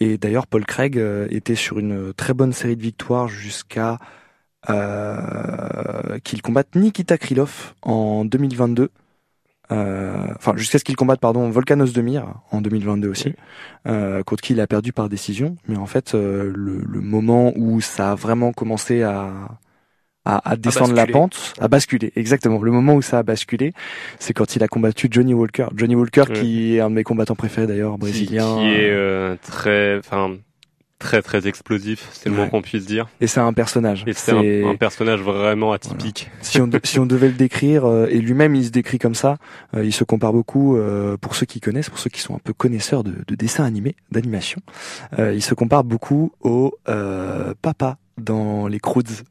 Et 0.00 0.16
d'ailleurs, 0.16 0.46
Paul 0.46 0.64
Craig 0.64 0.98
était 1.28 1.54
sur 1.54 1.78
une 1.78 2.14
très 2.14 2.32
bonne 2.32 2.54
série 2.54 2.76
de 2.76 2.82
victoires 2.82 3.28
jusqu'à 3.28 3.98
qu'il 6.24 6.40
combatte 6.40 6.74
Nikita 6.76 7.18
Krylov 7.18 7.74
en 7.82 8.24
2022. 8.24 8.88
Euh, 9.72 10.26
Enfin, 10.36 10.52
jusqu'à 10.56 10.78
ce 10.78 10.84
qu'il 10.84 10.96
combatte, 10.96 11.20
pardon, 11.20 11.48
Volkanos 11.50 11.92
Demir 11.92 12.24
en 12.52 12.60
2022 12.60 13.08
aussi, 13.08 13.34
euh, 13.88 14.22
contre 14.22 14.42
qui 14.42 14.52
il 14.52 14.60
a 14.60 14.66
perdu 14.66 14.92
par 14.92 15.08
décision. 15.08 15.56
Mais 15.68 15.76
en 15.76 15.86
fait, 15.86 16.14
euh, 16.14 16.52
le, 16.54 16.82
le 16.86 17.00
moment 17.00 17.52
où 17.56 17.80
ça 17.80 18.12
a 18.12 18.14
vraiment 18.14 18.52
commencé 18.52 19.02
à 19.02 19.32
à, 20.28 20.50
à 20.50 20.56
descendre 20.56 20.92
la 20.92 21.06
pente, 21.06 21.54
à 21.60 21.68
basculer, 21.68 22.12
exactement. 22.16 22.60
Le 22.60 22.72
moment 22.72 22.94
où 22.96 23.02
ça 23.02 23.18
a 23.18 23.22
basculé, 23.22 23.72
c'est 24.18 24.32
quand 24.34 24.56
il 24.56 24.62
a 24.64 24.66
combattu 24.68 25.06
Johnny 25.08 25.34
Walker. 25.34 25.66
Johnny 25.76 25.94
Walker, 25.94 26.24
Ouais. 26.28 26.32
qui 26.40 26.74
est 26.76 26.80
un 26.80 26.90
de 26.90 26.96
mes 26.96 27.04
combattants 27.04 27.36
préférés 27.36 27.68
d'ailleurs, 27.68 27.92
Qui, 27.92 27.98
brésilien. 28.00 28.56
qui 28.56 28.64
est 28.74 28.90
euh, 28.90 29.36
très, 29.40 29.98
enfin, 29.98 30.34
très 30.98 31.20
très 31.22 31.46
explosif, 31.46 32.08
c'est 32.12 32.28
le 32.30 32.36
Ouais. 32.36 32.44
mot 32.44 32.50
qu'on 32.50 32.62
puisse 32.62 32.86
dire. 32.86 33.06
Et 33.20 33.26
c'est 33.26 33.40
un 33.40 33.52
personnage. 33.52 34.04
Et 34.06 34.12
c'est 34.14 34.32
un, 34.32 34.70
un 34.70 34.76
personnage 34.76 35.20
vraiment 35.20 35.72
atypique. 35.72 36.30
si 36.40 36.60
on, 36.60 36.66
de- 36.66 36.80
si 36.84 36.98
on 36.98 37.06
devait 37.06 37.28
le 37.28 37.34
décrire, 37.34 37.84
euh, 37.84 38.06
et 38.10 38.18
lui-même 38.18 38.54
il 38.54 38.64
se 38.64 38.70
décrit 38.70 38.98
comme 38.98 39.14
ça, 39.14 39.36
euh, 39.74 39.84
il 39.84 39.92
se 39.92 40.04
compare 40.04 40.32
beaucoup, 40.32 40.76
euh, 40.76 41.16
pour 41.18 41.34
ceux 41.34 41.44
qui 41.46 41.60
connaissent, 41.60 41.90
pour 41.90 41.98
ceux 41.98 42.10
qui 42.10 42.20
sont 42.20 42.34
un 42.34 42.40
peu 42.42 42.52
connaisseurs 42.52 43.04
de, 43.04 43.12
de 43.26 43.34
dessins 43.34 43.64
animés, 43.64 43.94
d'animation, 44.10 44.60
euh, 45.18 45.34
il 45.34 45.42
se 45.42 45.54
compare 45.54 45.84
beaucoup 45.84 46.32
au 46.40 46.74
euh, 46.88 47.52
papa 47.60 47.98
dans 48.18 48.66
les 48.66 48.80
Croods. 48.80 49.22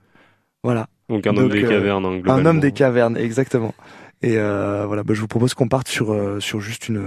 Voilà, 0.64 0.88
Donc 1.10 1.28
un 1.28 1.34
Donc, 1.34 1.44
homme 1.46 1.50
des 1.52 1.64
euh, 1.64 1.70
cavernes, 1.70 2.06
hein, 2.06 2.22
un 2.28 2.46
homme 2.46 2.60
des 2.60 2.72
cavernes, 2.72 3.18
exactement. 3.18 3.74
Et 4.26 4.40
euh, 4.40 4.86
voilà, 4.88 5.04
bah, 5.04 5.14
je 5.14 5.22
vous 5.22 5.28
propose 5.28 5.54
qu'on 5.54 5.68
parte 5.68 5.88
sur 5.88 6.12
euh, 6.12 6.40
sur 6.40 6.60
juste 6.60 6.90
une 6.90 7.04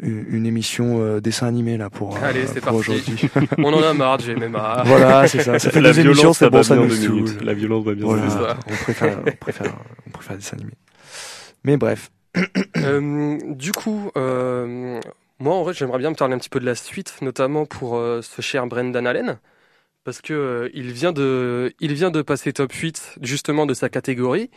une, 0.00 0.24
une 0.28 0.46
émission 0.46 1.00
euh, 1.02 1.20
dessin 1.20 1.48
animé 1.48 1.76
là 1.76 1.90
pour, 1.90 2.16
euh, 2.16 2.20
Allez, 2.22 2.46
c'est 2.46 2.60
pour 2.60 2.72
parti. 2.74 2.78
aujourd'hui. 2.92 3.28
On 3.58 3.72
en 3.72 3.82
a 3.82 3.92
marre 3.92 4.18
du 4.18 4.32
MMA. 4.36 4.82
voilà, 4.86 5.26
c'est 5.26 5.42
ça. 5.42 5.58
Ça 5.58 5.70
fait 5.72 5.80
la 5.80 5.92
deux 5.92 6.00
émissions, 6.02 6.30
violence, 6.30 6.38
c'est 6.38 6.44
ça 6.44 6.50
bon, 6.50 6.58
va 6.58 6.62
ça 6.62 6.76
bien 6.76 6.84
nous 6.84 6.90
deux 6.90 7.26
saoule. 7.26 7.44
La 7.44 7.52
violence 7.54 7.84
va 7.84 7.94
bien 7.94 8.06
Voilà, 8.06 8.56
on 8.68 8.74
préfère, 8.76 9.18
on 9.26 9.32
préfère, 9.32 9.74
on 10.06 10.10
préfère 10.10 10.36
des 10.36 10.42
dessins 10.42 10.56
animés. 10.56 10.76
Mais 11.64 11.76
bref, 11.76 12.10
Euh, 12.76 13.38
du 13.54 13.72
coup, 13.72 14.10
euh, 14.16 15.00
moi 15.40 15.54
en 15.56 15.62
vrai, 15.64 15.74
j'aimerais 15.74 15.98
bien 15.98 16.10
me 16.10 16.14
parler 16.14 16.34
un 16.34 16.38
petit 16.38 16.48
peu 16.48 16.60
de 16.60 16.64
la 16.64 16.74
suite, 16.76 17.14
notamment 17.22 17.66
pour 17.66 17.96
euh, 17.96 18.22
ce 18.22 18.40
cher 18.40 18.66
Brendan 18.68 19.06
Allen, 19.06 19.38
parce 20.04 20.20
que 20.22 20.32
euh, 20.32 20.70
il 20.74 20.92
vient 20.92 21.12
de, 21.12 21.72
il 21.80 21.92
vient 21.92 22.10
de 22.10 22.22
passer 22.22 22.52
top 22.52 22.72
8 22.72 23.18
justement 23.20 23.66
de 23.66 23.74
sa 23.74 23.88
catégorie. 23.88 24.50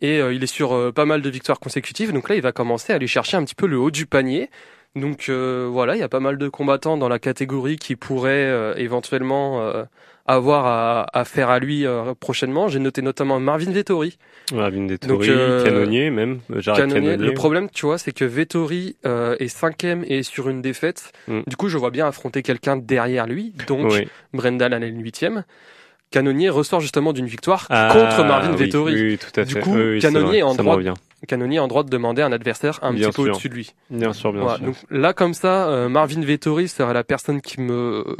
Et 0.00 0.20
euh, 0.20 0.32
il 0.32 0.42
est 0.42 0.46
sur 0.46 0.72
euh, 0.74 0.92
pas 0.92 1.04
mal 1.06 1.22
de 1.22 1.30
victoires 1.30 1.58
consécutives, 1.58 2.12
donc 2.12 2.28
là 2.28 2.36
il 2.36 2.42
va 2.42 2.52
commencer 2.52 2.92
à 2.92 2.96
aller 2.96 3.08
chercher 3.08 3.36
un 3.36 3.44
petit 3.44 3.56
peu 3.56 3.66
le 3.66 3.78
haut 3.78 3.90
du 3.90 4.06
panier. 4.06 4.48
Donc 4.96 5.28
euh, 5.28 5.68
voilà, 5.70 5.96
il 5.96 5.98
y 5.98 6.02
a 6.02 6.08
pas 6.08 6.20
mal 6.20 6.38
de 6.38 6.48
combattants 6.48 6.96
dans 6.96 7.08
la 7.08 7.18
catégorie 7.18 7.76
qui 7.76 7.94
pourraient 7.96 8.30
euh, 8.46 8.74
éventuellement 8.76 9.60
euh, 9.60 9.84
avoir 10.26 10.66
à, 10.66 11.06
à 11.12 11.24
faire 11.24 11.50
à 11.50 11.58
lui 11.58 11.84
euh, 11.86 12.14
prochainement. 12.18 12.68
J'ai 12.68 12.78
noté 12.78 13.02
notamment 13.02 13.38
Marvin 13.38 13.70
Vettori, 13.70 14.18
Marvin 14.52 14.86
euh, 14.90 15.64
Canonnier 15.64 16.10
même, 16.10 16.40
Canonnier. 16.48 16.94
Cannonier. 16.94 17.16
Le 17.16 17.34
problème, 17.34 17.68
tu 17.70 17.86
vois, 17.86 17.98
c'est 17.98 18.12
que 18.12 18.24
Vettori 18.24 18.96
euh, 19.04 19.36
est 19.40 19.48
cinquième 19.48 20.04
et 20.04 20.18
est 20.20 20.22
sur 20.22 20.48
une 20.48 20.62
défaite. 20.62 21.12
Mm. 21.28 21.40
Du 21.46 21.56
coup, 21.56 21.68
je 21.68 21.76
vois 21.76 21.90
bien 21.90 22.06
affronter 22.06 22.42
quelqu'un 22.42 22.76
derrière 22.76 23.26
lui, 23.26 23.52
donc 23.66 23.92
Oui. 23.92 24.08
Brendan 24.32 24.72
Allen 24.72 25.00
huitième. 25.02 25.44
Canonnier 26.10 26.48
ressort 26.48 26.80
justement 26.80 27.12
d'une 27.12 27.26
victoire 27.26 27.66
Ah, 27.70 27.90
contre 27.92 28.24
Marvin 28.26 28.52
oui, 28.52 28.56
Vettori. 28.56 28.94
Oui, 28.94 29.02
oui, 29.10 29.18
tout 29.18 29.38
à 29.40 29.44
Du 29.44 29.54
fait. 29.54 29.60
coup, 29.60 29.74
Oui, 29.74 29.82
oui, 29.94 30.00
Canonnier 30.00 30.26
vrai, 30.40 30.42
en 30.42 30.54
droit- 30.54 30.78
a 31.58 31.62
en 31.62 31.68
droit 31.68 31.82
de 31.82 31.90
demander 31.90 32.22
un 32.22 32.32
adversaire 32.32 32.78
un 32.82 32.92
Bien 32.94 33.08
petit 33.10 33.16
peu 33.22 33.28
au-dessus 33.30 33.48
de 33.50 33.54
lui. 33.54 33.74
Bien 33.90 34.12
sûr, 34.12 34.32
bien 34.32 34.42
Voilà, 34.42 34.56
sûr. 34.58 34.66
donc 34.66 34.76
là, 34.90 35.12
comme 35.12 35.34
ça, 35.34 35.68
euh, 35.68 35.88
Marvin 35.88 36.20
Vettori 36.22 36.68
serait 36.68 36.94
la 36.94 37.04
personne 37.04 37.40
qui 37.42 37.60
me, 37.60 38.16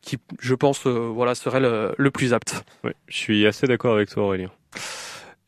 qui, 0.00 0.16
je 0.40 0.54
pense, 0.54 0.86
euh, 0.86 1.10
voilà, 1.12 1.34
serait 1.34 1.60
le, 1.60 1.94
le 1.98 2.10
plus 2.10 2.32
apte. 2.32 2.64
Ouais, 2.84 2.94
je 3.08 3.16
suis 3.16 3.46
assez 3.46 3.66
d'accord 3.66 3.94
avec 3.94 4.08
toi, 4.08 4.22
Aurélien. 4.24 4.50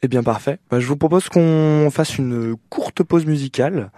Eh 0.02 0.08
bien 0.08 0.22
parfait. 0.22 0.58
Bah, 0.70 0.78
je 0.80 0.86
vous 0.86 0.96
propose 0.96 1.28
qu'on 1.28 1.88
fasse 1.90 2.18
une 2.18 2.56
courte 2.68 3.02
pause 3.02 3.26
musicale. 3.26 3.90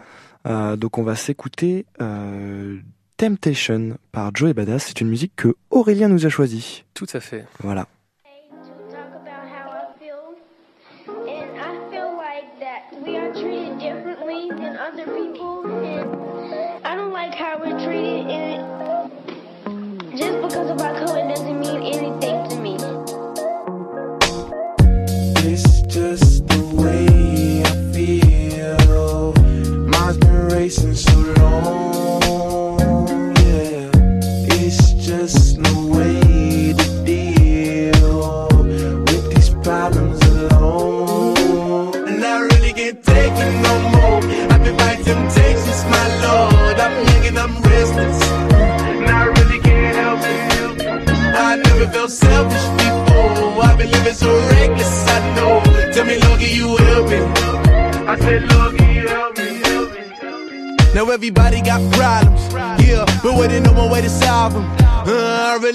Euh, 0.47 0.77
donc 0.77 0.97
on 0.97 1.03
va 1.03 1.17
s'écouter 1.17 1.85
euh, 2.01 2.79
Temptation 3.21 3.99
par 4.13 4.35
Joey 4.35 4.55
Badass. 4.55 4.87
C'est 4.87 5.03
une 5.03 5.11
musique 5.11 5.35
que 5.37 5.55
Aurélien 5.69 6.09
nous 6.09 6.25
a 6.25 6.31
choisie. 6.31 6.85
Tout 6.95 7.07
à 7.13 7.21
fait. 7.21 7.45
Voilà. 7.63 7.87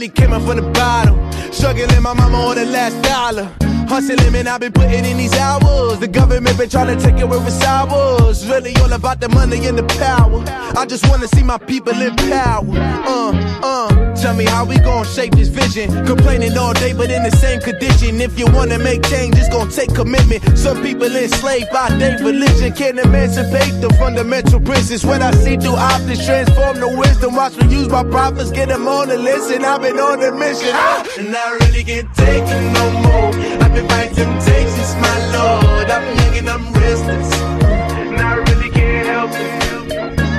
Came 0.10 0.34
up 0.34 0.44
from 0.44 0.58
the 0.58 0.70
bottom, 0.72 1.16
struggling 1.52 2.02
my 2.02 2.14
mama 2.14 2.38
on 2.38 2.56
the 2.56 2.66
last 2.66 3.02
dollar. 3.02 3.65
Hustling, 3.96 4.34
man, 4.34 4.46
I've 4.46 4.60
been 4.60 4.74
putting 4.74 5.06
in 5.06 5.16
these 5.16 5.34
hours. 5.38 6.00
The 6.00 6.10
government 6.10 6.58
been 6.58 6.68
trying 6.68 6.92
to 6.98 7.02
take 7.02 7.16
it 7.16 7.22
away 7.22 7.38
with 7.38 7.54
sours. 7.54 8.46
Really 8.46 8.76
all 8.82 8.92
about 8.92 9.22
the 9.22 9.30
money 9.30 9.66
and 9.68 9.78
the 9.78 9.84
power. 9.96 10.44
I 10.78 10.86
just 10.86 11.08
wanna 11.08 11.30
see 11.30 11.44
my 11.44 11.58
people 11.58 11.94
in 11.94 12.14
power. 12.18 12.76
Uh, 13.08 13.32
uh. 13.64 14.16
Tell 14.16 14.36
me 14.36 14.44
how 14.44 14.66
we 14.66 14.80
gon' 14.80 15.06
shape 15.06 15.34
this 15.36 15.48
vision. 15.48 16.06
Complaining 16.06 16.58
all 16.58 16.74
day, 16.74 16.92
but 16.92 17.10
in 17.10 17.24
the 17.24 17.32
same 17.38 17.62
condition. 17.62 18.20
If 18.20 18.38
you 18.38 18.48
wanna 18.48 18.80
make 18.80 19.02
change, 19.04 19.38
it's 19.38 19.48
gon' 19.48 19.70
take 19.70 19.96
commitment. 19.96 20.44
Some 20.58 20.84
people 20.84 21.08
enslaved 21.16 21.72
by 21.72 21.88
their 21.96 22.18
religion 22.20 22.74
can't 22.74 23.00
emancipate 23.00 23.80
the 23.80 23.96
fundamental 23.98 24.60
principles. 24.60 25.06
What 25.06 25.22
I 25.22 25.32
see 25.32 25.56
through 25.56 25.78
optics 25.78 26.26
transform 26.26 26.82
the 26.82 26.90
wisdom. 26.98 27.36
Watch 27.36 27.56
me 27.56 27.68
use 27.72 27.88
my 27.88 28.04
prophets, 28.04 28.52
get 28.52 28.68
them 28.68 28.90
on 28.90 29.08
the 29.08 29.18
list, 29.18 29.52
and 29.52 29.66
I've 29.66 29.82
been 29.82 29.98
on 30.00 30.22
a 30.22 30.34
mission. 30.34 30.74
Ah! 30.74 31.08
And 31.18 31.34
I 31.34 31.52
really 31.62 31.86
can't 31.86 32.14
take 32.14 32.44
it 32.44 32.74
no 32.74 32.92
more. 32.92 33.65
Temptations, 33.76 34.96
my 34.96 35.18
lord. 35.36 35.90
I'm 35.90 36.18
young 36.18 36.38
and 36.38 36.50
I'm 36.50 36.74
restless. 36.74 37.34
And 37.34 38.18
I 38.18 38.36
really 38.36 38.70
can't 38.70 39.08
help 39.08 39.32
it. 39.34 39.90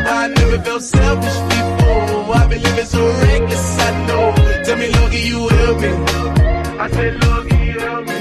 I 0.08 0.28
never 0.28 0.58
felt 0.62 0.82
selfish 0.82 1.38
before. 1.52 2.36
I've 2.36 2.48
been 2.48 2.62
living 2.62 2.86
so 2.86 3.06
reckless, 3.06 3.78
I 3.80 4.06
know. 4.06 4.34
Tell 4.64 4.78
me, 4.78 4.88
Lord, 4.96 5.12
you 5.12 5.48
help 5.48 5.80
me? 5.80 5.88
I 6.78 6.88
said, 6.90 7.22
help 7.22 8.06
me? 8.06 8.15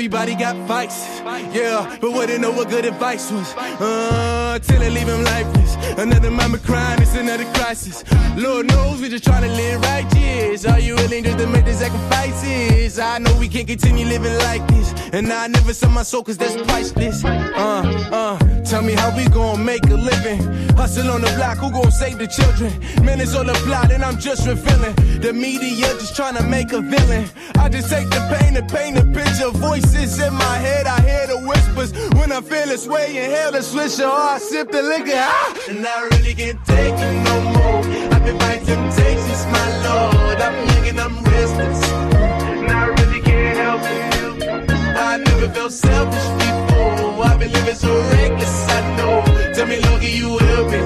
Everybody 0.00 0.34
got 0.34 0.56
fights, 0.66 1.20
yeah, 1.52 1.98
but 2.00 2.12
wouldn't 2.12 2.40
know 2.40 2.52
what 2.52 2.70
good 2.70 2.86
advice 2.86 3.30
was. 3.30 3.54
Uh, 3.54 4.58
till 4.62 4.80
they 4.80 4.88
leave 4.88 5.06
him 5.06 5.22
lifeless. 5.24 5.76
Another 5.98 6.30
mama 6.30 6.56
crying, 6.56 7.02
it's 7.02 7.14
another 7.14 7.44
crisis. 7.52 8.02
Lord 8.34 8.66
knows 8.68 9.02
we 9.02 9.10
just 9.10 9.24
trying 9.24 9.42
to 9.42 9.50
live 9.50 9.82
righteous. 9.82 10.64
Are 10.64 10.80
you 10.80 10.94
willing 10.96 11.24
just 11.24 11.36
to 11.36 11.46
make 11.48 11.66
the 11.66 11.74
sacrifices? 11.74 12.98
I 12.98 13.18
know 13.18 13.36
we 13.38 13.46
can't 13.46 13.68
continue 13.68 14.06
living 14.06 14.32
like 14.38 14.66
this, 14.68 14.94
and 15.12 15.30
I 15.30 15.48
never 15.48 15.74
sell 15.74 15.90
my 15.90 16.02
soul 16.02 16.22
'cause 16.22 16.38
that's 16.38 16.56
priceless. 16.62 17.22
Uh, 17.22 17.82
uh, 18.10 18.38
tell 18.64 18.80
me 18.80 18.94
how 18.94 19.14
we 19.14 19.28
gon' 19.28 19.62
make 19.62 19.84
a 19.84 19.96
living. 19.96 20.40
Hustle 20.78 21.10
on 21.10 21.20
the 21.20 21.30
block, 21.36 21.58
who 21.58 21.70
gon' 21.70 21.92
save 21.92 22.16
the 22.16 22.26
children? 22.26 22.72
Man, 23.04 23.20
it's 23.20 23.34
all 23.34 23.46
a 23.46 23.52
plot, 23.66 23.92
and 23.92 24.02
I'm 24.02 24.18
just 24.18 24.46
revealing. 24.46 24.94
The 25.20 25.34
media 25.34 25.88
just 26.00 26.16
trying 26.16 26.36
to 26.36 26.42
make 26.42 26.72
a 26.72 26.80
villain. 26.80 27.28
I 27.58 27.68
just 27.68 27.90
take 27.90 28.08
the 28.08 28.22
pain 28.32 28.56
and 28.56 28.66
paint 28.66 28.96
a 28.96 29.04
picture. 29.04 29.50
Voices 29.90 30.20
in 30.20 30.34
my 30.34 30.56
head, 30.58 30.86
I 30.86 31.00
hear 31.00 31.26
the 31.26 31.38
whispers. 31.48 31.92
When 32.14 32.30
I 32.30 32.40
feel 32.40 32.66
this 32.66 32.86
way, 32.86 33.08
inhale 33.08 33.50
the 33.50 33.58
swisher, 33.58 34.06
or 34.06 34.12
I 34.34 34.38
sip 34.38 34.70
the 34.70 34.82
liquor. 34.82 35.12
Ah! 35.14 35.54
And 35.68 35.84
I 35.84 36.02
really 36.12 36.34
can't 36.34 36.64
take 36.64 36.94
it 36.94 37.24
no 37.24 37.40
more. 37.54 37.82
I've 38.14 38.24
been 38.24 38.38
fighting 38.38 38.66
temptations, 38.66 39.46
my 39.46 39.66
lord. 39.86 40.40
I'm 40.40 40.54
young 40.68 40.88
and 40.90 41.00
I'm 41.00 41.24
restless. 41.24 41.82
And 41.90 42.70
I 42.70 42.86
really 42.86 43.20
can't 43.20 43.56
help 43.58 43.82
it. 43.82 44.70
I 44.96 45.16
never 45.16 45.48
felt 45.48 45.72
selfish 45.72 46.28
before. 46.38 47.24
I've 47.24 47.38
been 47.40 47.52
living 47.52 47.74
so 47.74 47.92
reckless, 48.12 48.68
I 48.68 48.96
know. 48.96 49.24
Tell 49.54 49.66
me, 49.66 49.80
Lord, 49.80 50.00
can 50.02 50.12
you 50.16 50.38
help 50.38 50.70
me? 50.70 50.80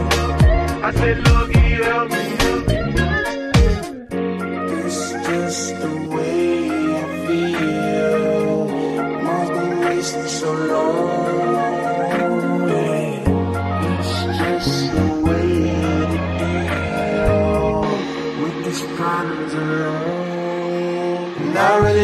I 0.82 0.92
said, 0.92 1.28
Lord, 1.28 1.52
can 1.52 1.70
you 1.70 1.82
help 1.84 2.10
me? 2.10 2.24
It's 4.86 5.12
just 5.28 5.80
the 5.80 5.93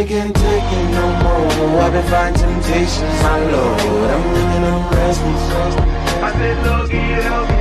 taking, 0.07 0.33
taking 0.33 0.91
no 0.93 1.07
more. 1.23 1.83
I've 1.83 1.93
been 1.93 2.07
fighting 2.09 2.37
temptations, 2.41 3.23
my 3.23 3.39
lord. 3.53 4.11
I'm 4.15 4.25
living 4.35 4.65
on 4.73 4.81
restless. 4.95 5.45
I 6.23 6.33
said, 6.33 6.39
been 6.39 6.59
lucky, 6.67 7.05
lucky. 7.29 7.55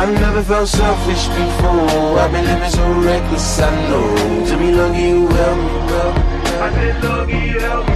I've 0.00 0.20
never 0.20 0.42
felt 0.42 0.68
selfish 0.68 1.26
before. 1.28 2.18
I've 2.18 2.32
been 2.32 2.44
living 2.44 2.70
so 2.70 2.84
reckless, 3.00 3.60
I 3.60 3.70
know. 3.88 4.46
To 4.48 4.56
me, 4.58 4.72
lucky, 4.72 5.02
you 5.02 5.28
help 5.28 5.58
me, 5.58 5.64
well. 5.88 6.12
I 6.60 6.70
said, 6.74 6.94
been 7.02 7.60
help 7.60 7.86
me. 7.88 7.94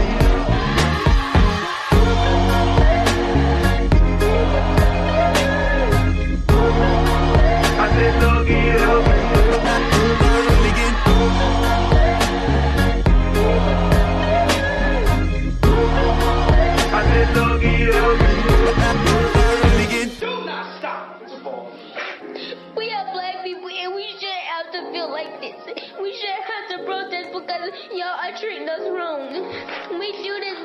I've 7.81 7.95
been 7.95 8.23
lucky. 8.23 8.28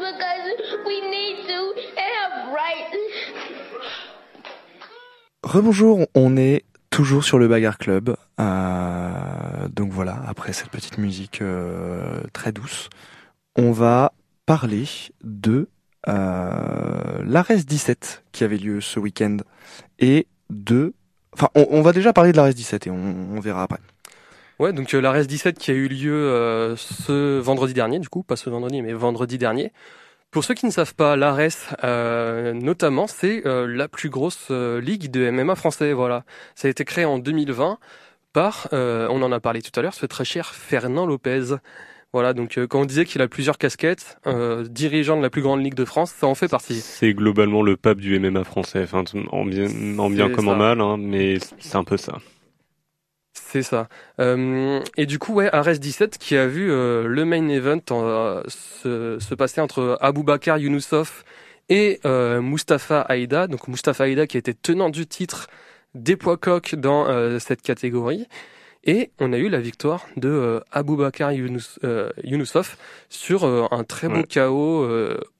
Because. 0.04 0.34
Rebonjour, 5.44 6.08
on 6.16 6.36
est 6.36 6.64
toujours 6.90 7.24
sur 7.24 7.38
le 7.38 7.48
Bagarre 7.48 7.78
Club. 7.78 8.16
Euh, 8.40 9.68
donc 9.70 9.92
voilà, 9.92 10.20
après 10.26 10.54
cette 10.54 10.70
petite 10.70 10.98
musique 10.98 11.42
euh, 11.42 12.22
très 12.34 12.52
douce, 12.52 12.90
on 13.56 13.72
va 13.72 14.14
parler 14.46 14.86
de 15.24 15.68
euh, 16.08 17.24
l'ARES 17.24 17.66
17 17.68 18.24
qui 18.32 18.44
avait 18.44 18.58
lieu 18.58 18.82
ce 18.82 19.00
week-end 19.00 19.38
et 20.00 20.28
de... 20.50 20.94
Enfin, 21.34 21.50
on, 21.56 21.82
va 21.82 21.94
déjà 21.94 22.14
parler 22.14 22.32
de 22.32 22.38
l'ARES 22.38 22.54
17 22.54 22.88
et 22.88 22.90
on 22.90 23.40
verra 23.40 23.64
après. 23.64 23.80
Ouais, 24.64 24.72
donc 24.72 24.94
euh, 24.94 25.02
la 25.02 25.12
RES 25.12 25.26
17 25.26 25.60
qui 25.60 25.72
a 25.72 25.74
eu 25.74 25.90
lieu 25.90 26.14
euh, 26.14 26.78
ce 26.78 27.38
vendredi 27.38 27.74
dernier, 27.74 28.00
du 28.00 28.08
coup, 28.08 28.24
pas 28.24 28.38
ce 28.38 28.50
vendredi, 28.50 28.82
mais 28.82 28.94
vendredi 28.94 29.38
dernier. 29.38 29.74
Pour 30.32 30.46
ceux 30.46 30.54
qui 30.54 30.66
ne 30.66 30.72
savent 30.72 30.96
pas, 30.96 31.18
l'ARES, 31.18 31.76
euh, 31.84 32.54
notamment, 32.54 33.06
c'est 33.06 33.46
euh, 33.46 33.68
la 33.68 33.90
plus 33.90 34.10
grosse 34.10 34.48
euh, 34.52 34.80
ligue 34.80 35.12
de 35.12 35.30
MMA 35.30 35.56
français. 35.56 35.92
Voilà, 35.92 36.24
ça 36.56 36.70
a 36.70 36.72
été 36.72 36.86
créé 36.86 37.04
en 37.04 37.20
2020 37.20 37.78
par, 38.32 38.70
on 38.72 39.22
en 39.22 39.34
a 39.34 39.42
parlé 39.42 39.62
tout 39.62 39.78
à 39.78 39.84
l'heure, 39.84 39.94
ce 39.94 40.06
très 40.06 40.24
cher 40.24 40.56
Fernand 40.56 41.06
Lopez. 41.06 41.58
Voilà, 42.14 42.32
donc 42.34 42.58
quand 42.70 42.80
on 42.80 42.86
disait 42.86 43.04
qu'il 43.04 43.22
a 43.22 43.28
plusieurs 43.28 43.58
casquettes, 43.58 44.18
dirigeant 44.70 45.18
de 45.18 45.22
la 45.22 45.30
plus 45.30 45.42
grande 45.42 45.62
ligue 45.62 45.76
de 45.76 45.86
France, 45.86 46.14
ça 46.18 46.26
en 46.26 46.36
fait 46.36 46.48
partie. 46.48 46.80
C'est 46.80 47.14
globalement 47.14 47.62
le 47.62 47.76
pape 47.76 48.00
du 48.00 48.18
MMA 48.18 48.46
français, 48.46 48.84
enfin 48.84 49.04
en 49.30 49.46
bien, 49.46 49.68
en 50.00 50.10
bien 50.10 50.30
C'est 50.30 50.34
comme 50.34 50.48
en 50.48 50.56
mal, 50.56 50.80
hein, 50.80 50.96
mais 50.98 51.38
c'est 51.60 51.76
un 51.76 51.84
peu 51.84 51.98
ça. 51.98 52.14
C'est 53.54 53.62
ça. 53.62 53.88
Euh, 54.20 54.80
et 54.98 55.06
du 55.06 55.20
coup, 55.20 55.34
ouais, 55.34 55.48
Ares 55.54 55.78
17 55.78 56.18
qui 56.18 56.36
a 56.36 56.48
vu 56.48 56.72
euh, 56.72 57.06
le 57.06 57.24
main 57.24 57.48
event 57.50 57.78
euh, 57.92 58.42
se, 58.48 59.20
se 59.20 59.36
passer 59.36 59.62
entre 59.62 59.96
Aboubakar 60.02 60.58
Younoussov 60.58 61.24
et 61.70 62.00
Mustafa 62.04 63.02
Aïda. 63.02 63.46
Donc 63.46 63.68
Mustafa 63.68 64.06
Aïda 64.06 64.26
qui 64.26 64.40
était 64.40 64.56
tenant 64.56 64.90
du 64.90 65.06
titre 65.06 65.46
des 65.94 66.16
poids 66.16 66.38
coqs 66.38 66.74
dans 66.74 67.40
cette 67.40 67.62
catégorie. 67.62 68.28
Et 68.86 69.12
on 69.20 69.32
a 69.34 69.38
eu 69.38 69.50
la 69.50 69.60
victoire 69.60 70.08
de 70.18 70.60
Aboubakar 70.72 71.32
Younous, 71.32 71.78
sur 73.10 73.46
un 73.72 73.84
très 73.84 74.08
beau 74.08 74.16
Ouais. 74.16 74.26
KO 74.34 74.88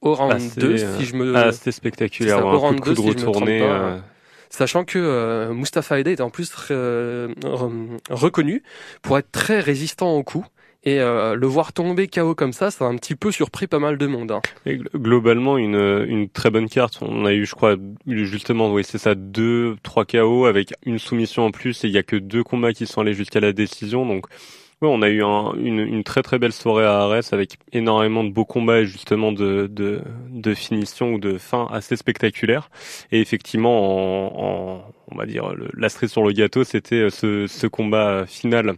au 0.00 0.14
round 0.14 0.34
Assez, 0.34 0.60
2, 0.60 0.84
euh, 0.84 0.98
si 0.98 1.04
je 1.04 1.16
me... 1.16 1.34
Ah, 1.34 1.50
c'était 1.50 1.72
spectaculaire, 1.72 2.46
un 2.46 2.76
coup 2.76 2.90
de 2.90 3.00
coude 3.00 3.18
si 3.18 3.24
Sachant 4.56 4.84
que 4.84 5.00
euh, 5.00 5.52
Mustafa 5.52 5.98
Aida 5.98 6.12
était 6.12 6.22
en 6.22 6.30
plus 6.30 6.52
euh, 6.70 7.26
re- 7.42 7.98
reconnu 8.08 8.62
pour 9.02 9.18
être 9.18 9.32
très 9.32 9.58
résistant 9.58 10.12
au 10.14 10.22
coup. 10.22 10.46
Et 10.84 11.00
euh, 11.00 11.34
le 11.34 11.46
voir 11.48 11.72
tomber 11.72 12.06
KO 12.06 12.36
comme 12.36 12.52
ça, 12.52 12.70
ça 12.70 12.84
a 12.84 12.88
un 12.88 12.94
petit 12.96 13.16
peu 13.16 13.32
surpris 13.32 13.66
pas 13.66 13.80
mal 13.80 13.98
de 13.98 14.06
monde. 14.06 14.30
hein. 14.30 14.42
Et 14.64 14.76
gl- 14.76 14.86
globalement, 14.94 15.58
une, 15.58 16.04
une 16.06 16.28
très 16.28 16.50
bonne 16.50 16.68
carte. 16.68 16.98
On 17.00 17.24
a 17.24 17.32
eu, 17.32 17.46
je 17.46 17.54
crois, 17.56 17.74
justement, 18.06 18.72
oui, 18.72 18.84
c'est 18.84 18.98
ça, 18.98 19.16
deux, 19.16 19.76
trois 19.82 20.04
KO 20.04 20.44
avec 20.44 20.72
une 20.86 21.00
soumission 21.00 21.46
en 21.46 21.50
plus 21.50 21.82
et 21.82 21.88
il 21.88 21.92
y 21.92 21.98
a 21.98 22.04
que 22.04 22.16
deux 22.16 22.44
combats 22.44 22.72
qui 22.72 22.86
sont 22.86 23.00
allés 23.00 23.14
jusqu'à 23.14 23.40
la 23.40 23.52
décision. 23.52 24.06
Donc, 24.06 24.26
ouais, 24.82 24.88
on 24.90 25.02
a 25.02 25.08
eu 25.08 25.22
un- 25.22 25.52
une, 25.54 25.78
une 25.80 26.04
très 26.04 26.22
très 26.22 26.38
belle 26.38 26.52
soirée 26.52 26.84
à 26.84 27.00
Arès 27.00 27.32
avec 27.32 27.56
énormément 27.72 28.24
de 28.24 28.30
beaux 28.30 28.44
combats 28.44 28.80
et 28.80 28.86
justement 28.86 29.32
de, 29.32 29.66
de, 29.70 30.02
de 30.30 30.54
finition 30.54 31.14
ou 31.14 31.18
de 31.18 31.38
fin 31.38 31.66
assez 31.70 31.96
spectaculaires. 31.96 32.70
Et 33.12 33.20
effectivement, 33.20 34.28
en, 34.28 34.76
en- 34.76 34.92
on 35.12 35.16
va 35.16 35.26
dire, 35.26 35.54
le- 35.54 35.68
la 35.76 35.88
cerise 35.88 36.10
sur 36.10 36.22
le 36.22 36.32
gâteau, 36.32 36.64
c'était 36.64 36.96
euh, 36.96 37.10
ce, 37.10 37.46
ce 37.46 37.66
combat 37.66 38.26
final 38.26 38.74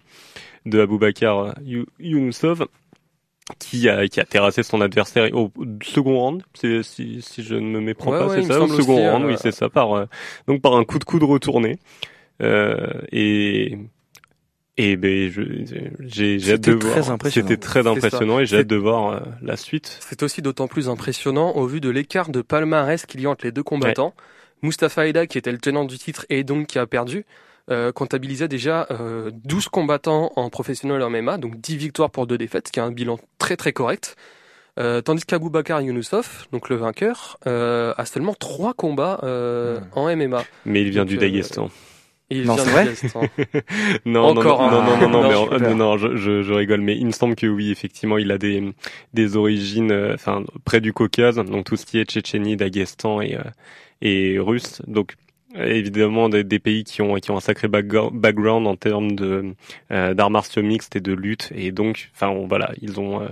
de 0.67 0.81
Aboubakar 0.81 1.55
You- 1.65 1.87
Younoussov 2.01 2.67
qui 3.61 3.89
a, 3.89 4.09
qui 4.09 4.19
a 4.19 4.25
terrassé 4.25 4.65
son 4.65 4.81
adversaire 4.81 5.29
au 5.33 5.53
second 5.83 6.19
round, 6.19 6.43
c'est- 6.55 6.83
si, 6.83 7.23
si 7.23 7.45
je 7.45 7.55
ne 7.55 7.61
me 7.69 7.81
méprends 7.81 8.11
Ouais, 8.11 8.19
pas, 8.19 8.27
ouais, 8.27 8.43
c'est 8.43 8.49
ça, 8.49 8.61
au 8.61 8.67
second 8.69 8.97
round, 9.13 9.25
euh, 9.25 9.29
oui, 9.29 9.35
c'est 9.39 9.53
ça, 9.53 9.69
par, 9.69 9.93
euh, 9.95 10.07
donc 10.49 10.61
par 10.63 10.75
un 10.75 10.85
coup 10.85 10.99
de 10.99 11.05
coude 11.05 11.23
retourné. 11.23 11.79
Euh, 12.43 12.77
et, 13.13 13.79
Et 14.79 14.97
ben, 14.97 15.33
j'ai 16.01 16.53
hâte 16.53 16.61
de 16.61 16.73
voir. 16.73 16.93
très 16.93 17.11
impressionnant. 17.11 17.49
C'était 17.49 17.61
très 17.61 17.87
impressionnant 17.87 18.41
et 18.41 18.47
j'ai 18.47 18.59
hâte 18.59 18.67
de 18.67 18.77
voir 18.77 19.09
euh, 19.13 19.21
la 19.43 19.57
suite. 19.57 19.99
C'est 20.01 20.23
aussi 20.23 20.43
d'autant 20.43 20.69
plus 20.69 20.89
impressionnant 20.89 21.53
au 21.57 21.67
vu 21.67 21.81
de 21.81 21.89
l'écart 21.89 22.29
de 22.29 22.43
palmarès 22.43 23.07
qu'il 23.07 23.21
y 23.23 23.27
a 23.27 23.31
entre 23.31 23.47
les 23.47 23.53
deux 23.53 23.63
combattants. 23.63 24.13
Mustafa 24.63 25.07
Aida, 25.07 25.27
qui 25.27 25.39
était 25.39 25.53
le 25.53 25.59
tenant 25.59 25.85
du 25.85 25.97
titre 25.99 26.27
et 26.29 26.45
donc 26.45 26.67
qui 26.67 26.79
a 26.79 26.87
perdu, 26.87 27.25
euh, 27.71 27.91
comptabilisait 27.91 28.49
déjà 28.49 28.87
euh, 28.91 29.31
12 29.45 29.69
combattants 29.69 30.33
en 30.37 30.51
professionnel 30.51 31.03
en 31.03 31.11
MMA, 31.11 31.39
donc 31.39 31.61
10 31.61 31.77
victoires 31.77 32.11
pour 32.11 32.27
2 32.27 32.37
défaites, 32.39 32.69
ce 32.69 32.73
qui 32.73 32.79
est 32.79 32.83
un 32.83 32.93
bilan 32.93 33.19
très 33.39 33.57
très 33.57 33.73
correct. 33.73 34.17
Euh, 34.79 35.01
tandis 35.01 35.25
qu'Aboubacar 35.25 35.81
Younusov, 35.81 36.47
donc 36.53 36.69
le 36.69 36.77
vainqueur, 36.77 37.39
euh, 37.47 37.95
a 37.97 38.05
seulement 38.05 38.35
3 38.35 38.75
combats 38.75 39.21
euh, 39.23 39.81
Hmm. 39.81 39.99
en 39.99 40.15
MMA. 40.15 40.45
Mais 40.67 40.83
il 40.83 40.91
vient 40.91 41.03
Donc, 41.03 41.09
du 41.09 41.17
Daghestan. 41.17 41.71
Et 42.31 42.39
il 42.39 42.47
Non, 42.47 42.55
vient 42.55 42.65
vrai 42.65 42.85
Daghestan. 42.85 43.21
Non, 44.05 44.25
Encore 44.31 44.61
non, 44.63 44.71
non, 44.71 44.79
un. 44.81 44.87
non, 44.87 44.97
non, 44.97 45.09
non, 45.09 45.23
Non, 45.23 45.29
mais 45.29 45.35
en- 45.35 45.45
super. 45.45 45.61
non, 45.71 45.77
non, 45.77 45.97
je, 45.99 46.17
je, 46.17 46.43
je 46.43 46.53
rigole, 46.53 46.81
mais 46.81 46.97
il 46.97 47.07
me 47.07 47.13
semble 47.13 47.37
que 47.37 47.47
oui, 47.47 47.71
effectivement, 47.71 48.19
il 48.19 48.31
a 48.33 48.39
des 48.39 48.73
des 49.15 49.37
origines, 49.37 49.93
euh, 49.93 50.15
enfin, 50.15 50.43
près 50.65 50.81
du 50.81 50.93
Caucase, 50.93 51.37
donc 51.37 51.65
tout 51.67 51.77
ce 51.77 51.87
qui 51.87 51.99
est 51.99 52.05
Tchétchénie, 52.11 52.57
Daghestan 52.57 53.21
et 53.21 53.37
euh, 53.37 53.43
et 54.03 54.39
russe, 54.39 54.83
donc 54.89 55.15
évidemment 55.55 56.29
des, 56.29 56.45
des 56.45 56.59
pays 56.59 56.85
qui 56.85 57.01
ont 57.01 57.15
qui 57.15 57.31
ont 57.31 57.37
un 57.37 57.41
sacré 57.41 57.69
backgr- 57.69 58.11
background 58.13 58.67
en 58.67 58.77
termes 58.77 59.13
de 59.13 59.55
euh, 59.93 60.13
d'arts 60.15 60.31
martiaux 60.31 60.63
mixtes 60.63 60.97
et 60.97 61.01
de 61.01 61.13
lutte, 61.13 61.51
et 61.55 61.71
donc, 61.73 62.11
enfin, 62.15 62.35
voilà, 62.49 62.73
ils 62.83 62.99
ont 63.01 63.23
euh, 63.23 63.29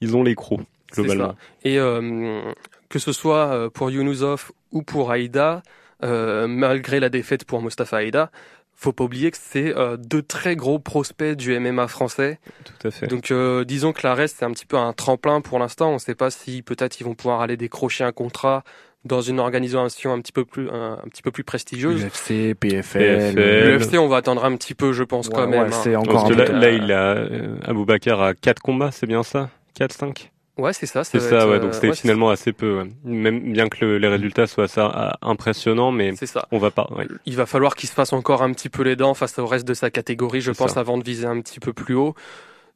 ils 0.00 0.16
ont 0.16 0.22
les 0.24 0.34
crocs 0.34 0.60
C'est 0.92 1.02
globalement. 1.02 1.28
ça. 1.28 1.36
Et 1.64 1.78
euh, 1.78 2.52
que 2.88 2.98
ce 2.98 3.12
soit 3.12 3.52
euh, 3.54 3.70
pour 3.70 3.90
Younusov 3.90 4.50
ou 4.72 4.82
pour 4.82 5.10
Aïda, 5.12 5.62
euh, 6.04 6.46
malgré 6.46 7.00
la 7.00 7.08
défaite 7.08 7.44
pour 7.44 7.62
Mustafa 7.62 7.98
Aïda, 7.98 8.30
faut 8.74 8.92
pas 8.92 9.04
oublier 9.04 9.30
que 9.30 9.36
c'est 9.40 9.76
euh, 9.76 9.96
deux 9.96 10.22
très 10.22 10.56
gros 10.56 10.78
prospects 10.78 11.36
du 11.36 11.56
MMA 11.58 11.86
français. 11.88 12.40
Tout 12.64 12.88
à 12.88 12.90
fait. 12.90 13.06
Donc 13.06 13.30
euh, 13.30 13.64
disons 13.64 13.92
que 13.92 14.00
la 14.04 14.14
reste 14.14 14.36
c'est 14.38 14.44
un 14.44 14.50
petit 14.50 14.66
peu 14.66 14.76
un 14.76 14.92
tremplin 14.92 15.40
pour 15.40 15.58
l'instant. 15.58 15.90
On 15.90 15.94
ne 15.94 15.98
sait 15.98 16.14
pas 16.16 16.30
si 16.30 16.62
peut-être 16.62 16.98
ils 17.00 17.04
vont 17.04 17.14
pouvoir 17.14 17.40
aller 17.42 17.56
décrocher 17.56 18.02
un 18.02 18.12
contrat 18.12 18.64
dans 19.04 19.20
une 19.20 19.38
organisation 19.40 20.12
un 20.12 20.20
petit 20.20 20.32
peu 20.32 20.44
plus 20.44 20.68
un, 20.70 20.94
un 21.04 21.08
petit 21.08 21.22
peu 21.22 21.30
plus 21.30 21.44
prestigieuse. 21.44 22.04
UFC, 22.04 22.54
PFL. 22.54 23.34
L'UFC 23.76 23.94
on 23.98 24.08
va 24.08 24.16
attendre 24.16 24.44
un 24.44 24.56
petit 24.56 24.74
peu 24.74 24.92
je 24.92 25.04
pense 25.04 25.28
Ouais, 25.28 25.34
quand 25.34 25.46
même. 25.46 25.60
ouais, 25.64 25.68
hein. 25.68 25.80
c'est 25.82 25.94
encore 25.94 26.24
Parce 26.24 26.28
que 26.34 26.34
un 26.34 26.44
là, 26.44 26.52
là, 26.52 26.70
il 26.70 26.90
a 26.90 27.14
euh, 27.14 27.56
Aboubacar 27.64 28.20
a 28.20 28.34
quatre 28.34 28.60
combats, 28.62 28.90
c'est 28.90 29.06
bien 29.06 29.22
ça? 29.22 29.50
4 29.74 29.92
5 29.92 30.31
Ouais 30.58 30.72
c'est 30.74 30.86
ça. 30.86 31.02
C'est 31.02 31.18
ça, 31.18 31.36
être, 31.36 31.48
ouais. 31.48 31.54
euh, 31.56 31.58
Donc 31.60 31.74
c'était 31.74 31.88
ouais, 31.88 31.94
finalement 31.94 32.28
assez 32.30 32.52
peu. 32.52 32.78
ouais. 32.80 32.88
Même 33.04 33.52
bien 33.52 33.68
que 33.68 33.84
le- 33.84 33.98
les 33.98 34.08
résultats 34.08 34.46
soient 34.46 34.64
assez 34.64 34.80
euh, 34.80 35.08
impressionnants, 35.22 35.92
mais 35.92 36.14
C'est 36.14 36.26
ça. 36.26 36.46
on 36.52 36.58
va 36.58 36.70
pas. 36.70 36.88
ouais. 36.96 37.06
Il 37.24 37.36
va 37.36 37.46
falloir 37.46 37.74
qu'il 37.74 37.88
se 37.88 37.94
fasse 37.94 38.12
encore 38.12 38.42
un 38.42 38.52
petit 38.52 38.68
peu 38.68 38.82
les 38.82 38.94
dents 38.96 39.14
face 39.14 39.38
au 39.38 39.46
reste 39.46 39.66
de 39.66 39.74
sa 39.74 39.90
catégorie, 39.90 40.40
je 40.42 40.50
pense, 40.52 40.72
ça. 40.72 40.80
avant 40.80 40.98
de 40.98 41.04
viser 41.04 41.26
un 41.26 41.40
petit 41.40 41.58
peu 41.60 41.72
plus 41.72 41.94
haut. 41.94 42.14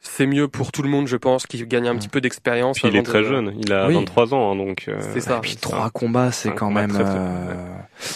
C'est 0.01 0.27
mieux 0.27 0.47
pour 0.47 0.73
tout 0.73 0.83
le 0.83 0.89
monde, 0.89 1.07
je 1.09 1.17
pense, 1.17 1.47
qu'il 1.47 1.67
gagne 1.67 1.89
un 1.89 1.97
petit 1.97 2.09
peu 2.09 2.21
d'expérience. 2.21 2.79
Puis 2.79 2.89
il 2.89 2.97
est 2.97 3.03
très 3.03 3.21
de- 3.23 3.25
jeune. 3.29 3.55
Il 3.61 3.73
a 3.73 3.89
Oui. 3.89 3.95
23 3.95 4.35
ans, 4.35 4.53
hein, 4.53 4.57
donc. 4.57 4.85
euh, 4.89 4.99
C'est 5.13 5.21
ça. 5.21 5.39
Et 5.39 5.41
puis 5.41 5.57
trois 5.57 5.91
combats, 5.91 6.33
c'est 6.33 6.55
quand 6.55 6.71
même. 6.71 6.97
euh, 6.99 7.55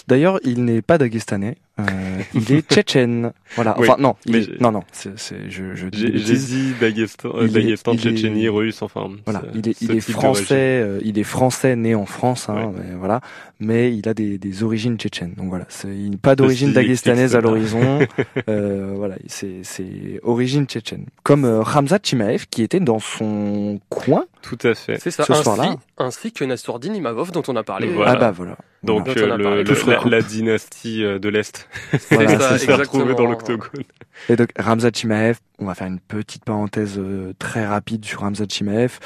D'ailleurs, 0.07 0.39
il 0.45 0.65
n'est 0.65 0.83
pas 0.83 0.99
dagestanais. 0.99 1.57
Euh, 1.89 2.23
il 2.35 2.53
est 2.53 2.69
tchétchène. 2.71 3.33
Voilà. 3.57 3.75
Oui, 3.79 3.89
Enfin 3.89 4.01
non, 4.01 4.15
il 4.27 4.33
mais 4.33 4.39
est- 4.43 4.61
non 4.61 4.71
non, 4.73 4.83
c'est 4.93 5.19
c'est- 5.19 5.49
je 5.51 5.75
je 5.75 5.87
dis 5.89 6.13
J'ai 6.15 6.37
dit 6.37 6.73
Daghestan, 6.81 7.31
euh, 7.35 7.49
Daghestan, 7.49 7.93
il 7.93 7.99
est- 7.99 8.03
Tchétchénie, 8.03 8.49
russe, 8.49 8.83
enfin. 8.83 9.11
Voilà, 9.27 9.43
il 9.55 9.69
est, 9.69 9.81
il 9.83 9.91
est 9.93 10.01
français, 10.01 10.55
euh, 10.83 11.01
il 11.05 11.19
est 11.19 11.25
français 11.25 11.75
né 11.77 11.95
en 11.95 12.07
France, 12.07 12.49
hein, 12.49 12.55
Ouais. 12.67 12.73
mais 12.77 12.95
voilà, 12.97 13.21
mais 13.59 13.93
il 13.95 14.09
a 14.09 14.15
des, 14.15 14.39
des 14.39 14.63
origines 14.63 14.97
tchétchènes. 14.97 15.35
Donc 15.37 15.49
voilà, 15.49 15.67
c'est 15.69 15.89
il- 15.89 16.19
pas 16.19 16.37
d'origine 16.37 16.69
Ceci 16.69 16.75
dagestanaise 16.75 17.35
à 17.35 17.41
l'horizon. 17.41 17.99
euh, 18.49 18.93
voilà, 18.97 19.17
c'est 19.27 19.61
c'est 19.63 20.21
origine 20.23 20.67
tchétchène. 20.67 21.07
Comme 21.23 21.45
euh, 21.45 21.61
Ramzat 21.63 21.99
Chimaev 22.03 22.47
qui 22.51 22.63
était 22.63 22.81
dans 22.81 22.99
son 23.01 23.81
coin. 23.89 24.25
Tout 24.43 24.59
à 24.63 24.75
fait. 24.75 24.99
C'est 25.01 25.11
ça. 25.11 25.25
Ce 25.25 25.33
ainsi, 25.33 25.43
soir-là. 25.43 25.77
ainsi 25.99 26.33
que 26.33 26.45
Nassourdine 26.45 26.95
Imavov, 26.97 27.31
dont 27.31 27.43
on 27.49 27.57
a 27.57 27.63
parlé. 27.63 27.89
Voilà. 27.89 28.13
Ah 28.13 28.17
bah 28.17 28.31
voilà. 28.31 28.57
Donc 28.83 29.05
Dont 29.05 29.13
euh, 29.15 29.37
le- 29.37 29.91
la, 29.91 30.03
la 30.09 30.23
dynastie 30.23 31.03
de 31.03 31.29
l'Est 31.29 31.69
Voilà, 32.11 32.59
ça, 32.59 32.77
retrouvée 32.77 33.15
dans 33.15 33.27
l'octogone. 33.27 33.85
Et 34.29 34.37
donc 34.37 34.51
Ramzat 34.59 34.91
Chimaev, 34.93 35.39
on 35.59 35.67
va 35.67 35.75
faire 35.75 35.87
une 35.87 36.01
petite 36.01 36.45
parenthèse 36.45 36.99
euh, 36.99 37.33
très 37.39 37.67
rapide 37.67 38.05
sur 38.05 38.21
Ramzat 38.21 38.47
Chimaev, 38.49 38.99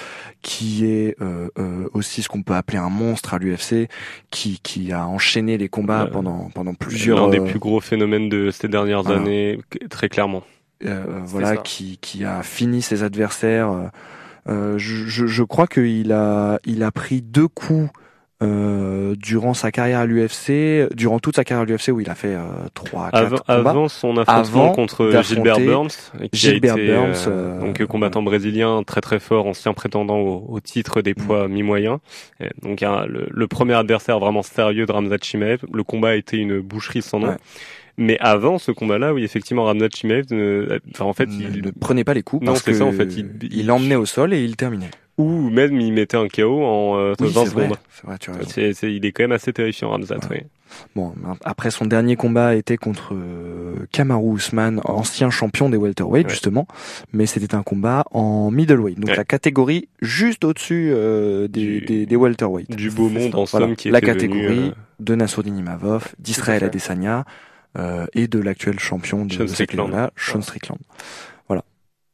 qui 0.43 0.87
est 0.87 1.17
euh, 1.21 1.49
euh, 1.59 1.89
aussi 1.93 2.23
ce 2.23 2.29
qu'on 2.29 2.43
peut 2.43 2.55
appeler 2.55 2.79
un 2.79 2.89
monstre 2.89 3.35
à 3.35 3.39
l'UFC, 3.39 3.89
qui 4.31 4.61
qui 4.63 4.93
a 4.93 5.07
enchaîné 5.07 5.59
les 5.59 5.69
combats 5.69 6.07
pendant 6.11 6.51
pendant 6.55 6.75
plusieurs 6.75 7.19
L'un 7.21 7.29
des 7.29 7.41
euh, 7.41 7.45
plus 7.45 7.59
gros 7.59 7.81
phénomènes 7.81 8.29
de 8.29 8.51
ces 8.51 8.69
dernières 8.69 9.03
voilà. 9.03 9.21
années, 9.21 9.59
très 9.91 10.09
clairement. 10.09 10.43
euh, 10.85 11.21
voilà, 11.25 11.49
ça. 11.49 11.57
qui, 11.59 11.99
qui 11.99 12.25
a 12.25 12.43
fini 12.43 12.83
ses 12.83 13.03
adversaires. 13.03 13.91
je, 14.47 14.77
je, 14.77 15.27
je 15.27 15.43
crois 15.43 15.67
qu'il 15.67 16.13
a, 16.13 16.59
il 16.65 16.83
a 16.83 16.91
pris 16.91 17.23
deux 17.23 17.49
coups 17.49 17.91
euh, 18.43 19.15
durant 19.17 19.55
sa 19.55 19.71
carrière 19.71 20.01
à 20.01 20.07
l'UFC, 20.07 20.93
durant 20.95 21.19
toute 21.21 21.37
sa 21.37 21.45
carrière 21.45 21.63
à 21.63 21.65
l'UFC 21.67 21.89
où 21.93 22.01
il 22.01 22.11
a 22.11 22.15
fait 22.15 22.35
euh, 22.35 22.43
trois, 22.75 23.11
quatre 23.11 23.17
Avant, 23.25 23.37
combats. 23.39 23.71
avant 23.71 23.89
son 23.89 24.17
affrontement 24.17 24.65
Avant 24.65 24.73
contre 24.73 25.23
Gilbert 25.23 25.61
Burns, 25.61 25.89
qui 26.33 26.39
Gilbert 26.39 26.75
a 26.75 26.79
été 26.81 26.87
Burns, 26.93 27.15
euh, 27.27 27.31
euh, 27.31 27.61
donc 27.61 27.81
euh, 27.81 27.87
combattant 27.87 28.23
brésilien 28.23 28.83
très 28.85 29.01
très 29.01 29.21
fort, 29.21 29.47
ancien 29.47 29.73
prétendant 29.73 30.19
au, 30.19 30.45
au 30.49 30.61
titre 30.61 31.01
des 31.01 31.15
poids 31.15 31.49
mi-moyens. 31.49 31.99
Et 32.41 32.49
Donc 32.63 32.81
le, 32.81 33.29
le 33.31 33.47
premier 33.47 33.75
adversaire 33.75 34.19
vraiment 34.19 34.43
sérieux 34.43 34.87
de 34.87 34.93
Ramzat 34.93 35.19
Chimaev. 35.23 35.61
Le 35.73 35.85
combat 35.85 36.11
a 36.11 36.15
été 36.15 36.37
une 36.37 36.61
boucherie 36.61 37.03
sans 37.03 37.21
nom. 37.21 37.29
Ouais. 37.29 37.37
Mais 37.97 38.19
avant 38.19 38.59
ce 38.59 38.73
combat-là, 38.73 39.15
oui, 39.15 39.23
effectivement, 39.23 39.65
Ramzat 39.67 39.87
Chimaev, 39.95 40.25
euh, 40.33 40.81
enfin 40.93 41.05
en 41.05 41.13
fait, 41.13 41.29
il 41.31 41.63
ne 41.63 41.71
prenait 41.71 42.03
pas 42.03 42.13
les 42.15 42.25
coups 42.25 42.43
Non, 42.45 42.53
parce 42.53 42.65
c'est 42.65 42.73
que 42.73 42.77
ça, 42.79 42.85
en 42.85 42.91
fait, 42.91 43.15
il- 43.53 43.67
l'emmenait 43.67 43.95
au 43.95 44.05
sol 44.05 44.35
et 44.35 44.43
il 44.43 44.57
terminait. 44.57 44.91
Ou 45.19 45.49
même 45.51 45.81
il 45.81 45.93
mettait 45.93 46.17
un 46.17 46.29
KO 46.29 46.65
en 46.65 46.99
euh, 46.99 47.15
Oui, 47.21 47.29
20 47.29 47.45
c'est 47.45 47.51
vrai, 47.51 47.65
secondes. 47.65 47.79
c'est 47.91 48.07
vrai, 48.07 48.75
tu 48.75 48.97
il 48.97 49.07
est 49.07 49.13
quand 49.13 49.23
même 49.25 49.33
assez 49.33 49.53
terrifiant, 49.53 49.91
Ramzat. 49.91 50.17
Ouais. 50.17 50.21
oui. 50.31 50.39
Bon, 50.97 51.15
après 51.45 51.71
son 51.71 51.85
dernier 51.87 52.17
combat 52.17 52.57
était 52.57 52.77
contre 52.77 53.15
euh, 53.15 53.75
Kamaru 53.93 54.37
Usman, 54.39 54.81
ancien 54.85 55.31
champion 55.31 55.69
des 55.71 55.77
welterweight 55.77 56.27
Ouais. 56.27 56.31
justement, 56.33 56.67
mais 57.13 57.27
c'était 57.27 57.55
un 57.55 57.63
combat 57.63 58.05
en 58.11 58.51
middleweight, 58.51 58.99
donc 58.99 59.15
la 59.15 59.25
catégorie 59.25 59.89
juste 60.03 60.45
au-dessus 60.45 60.91
euh, 60.93 61.47
des, 61.47 61.81
des, 61.81 62.07
des 62.07 62.17
welterweight. 62.17 62.75
Du 62.75 62.91
beau 62.91 63.09
monde 63.09 63.37
en 63.37 63.45
Voilà, 63.45 63.67
somme 63.67 63.77
qui 63.77 63.89
la 63.91 63.99
était 63.99 64.07
catégorie 64.09 64.47
venu, 64.47 64.71
de 64.99 65.15
Nassourdine 65.15 65.59
Imavov, 65.59 66.09
d'Israël. 66.19 66.65
Adesanya 66.65 67.25
euh, 67.79 68.07
et 68.15 68.27
de 68.27 68.41
l'actuel 68.41 68.81
champion 68.81 69.27
de 69.27 69.33
Sean 69.33 69.47
Strickland. 69.47 70.11
Sean 70.17 70.43
Strickland. 70.43 70.79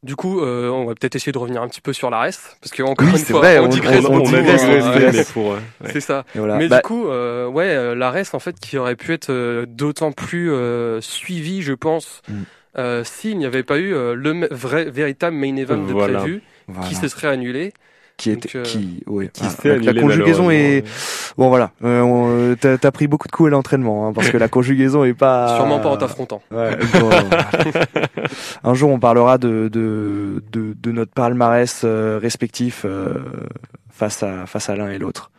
Du 0.03 0.17
coup, 0.17 0.41
euh, 0.41 0.71
on 0.71 0.87
va 0.87 0.95
peut-être 0.95 1.15
essayer 1.17 1.31
de 1.31 1.37
revenir 1.39 1.61
un 1.61 1.69
petit 1.69 1.83
peu 1.83 1.93
sur 1.93 2.09
la 2.09 2.21
reste, 2.21 2.57
parce 2.63 2.73
que 2.73 2.83
encore 2.83 3.07
Oui, 3.07 3.19
une 3.21 3.27
fois, 3.27 3.41
vrai, 3.41 3.59
on, 3.59 3.65
on- 3.65 3.69
digresse 3.69 4.05
on- 4.07 4.13
on, 4.15 4.21
on 4.21 4.23
digresse, 4.23 4.63
hein, 4.63 4.93
ouais. 4.97 5.43
ouais. 5.43 5.59
C'est 5.93 6.01
ça. 6.01 6.25
Voilà. 6.35 6.57
Mais 6.57 6.69
Bah, 6.69 6.77
du 6.79 6.83
coup, 6.83 7.07
euh, 7.09 7.47
ouais, 7.47 7.69
euh, 7.69 7.95
la 7.95 8.11
reste 8.11 8.35
en 8.35 8.39
fait 8.39 8.59
qui 8.59 8.79
aurait 8.79 8.97
pu 8.97 9.13
être 9.13 9.29
euh, 9.29 9.67
d'autant 9.69 10.13
plus 10.13 10.51
euh, 10.53 11.03
suivie, 11.03 11.61
je 11.61 11.75
pense, 11.75 12.23
Mm. 12.31 12.35
euh, 12.79 13.05
s'il 13.05 13.37
n'y 13.37 13.45
avait 13.45 13.63
pas 13.63 13.77
eu 13.79 13.91
le 13.93 14.49
vrai 14.51 14.85
véritable 14.87 15.37
main 15.37 15.55
event 15.57 15.77
de 15.77 15.93
Voilà. 15.93 16.21
prévu, 16.21 16.43
voilà. 16.67 16.89
qui 16.89 16.95
se 16.95 17.07
serait 17.09 17.29
annulé. 17.29 17.75
Qui 18.21 18.31
était, 18.31 18.57
euh, 18.59 18.63
qui, 18.63 19.03
ouais, 19.07 19.29
Qui 19.33 19.45
s'est 19.47 19.79
La- 19.79 20.01
conjugaison 20.01 20.51
est, 20.51 20.85
bon 21.39 21.49
voilà, 21.49 21.71
euh, 21.85 22.03
on- 22.03 22.55
t'as 22.55 22.77
t'as 22.79 22.91
pris 22.91 23.07
beaucoup 23.09 23.27
de 23.27 23.33
coups 23.33 23.49
à 23.49 23.51
l'entraînement, 23.51 24.07
hein, 24.09 24.13
parce 24.13 24.29
que 24.31 24.37
la 24.37 24.49
conjugaison 24.49 25.05
est 25.05 25.15
pas. 25.15 25.49
Sûrement 25.57 25.81
pas 25.81 25.89
en 25.89 25.97
t'affrontant. 25.97 26.43
Ouais, 26.51 26.77
bon, 27.01 27.11
un 28.65 28.75
jour, 28.75 28.91
on 28.91 28.99
parlera 28.99 29.39
de 29.39 29.69
de 29.69 30.43
de, 30.53 30.75
de 30.81 30.93
notre 30.93 31.13
palmarès 31.13 31.83
euh, 31.85 32.19
respectif 32.21 32.83
euh, 32.85 33.15
face 33.91 34.23
à 34.23 34.47
face 34.47 34.69
à 34.71 34.77
l'un 34.77 34.91
et 34.91 34.99
l'autre. 34.99 35.31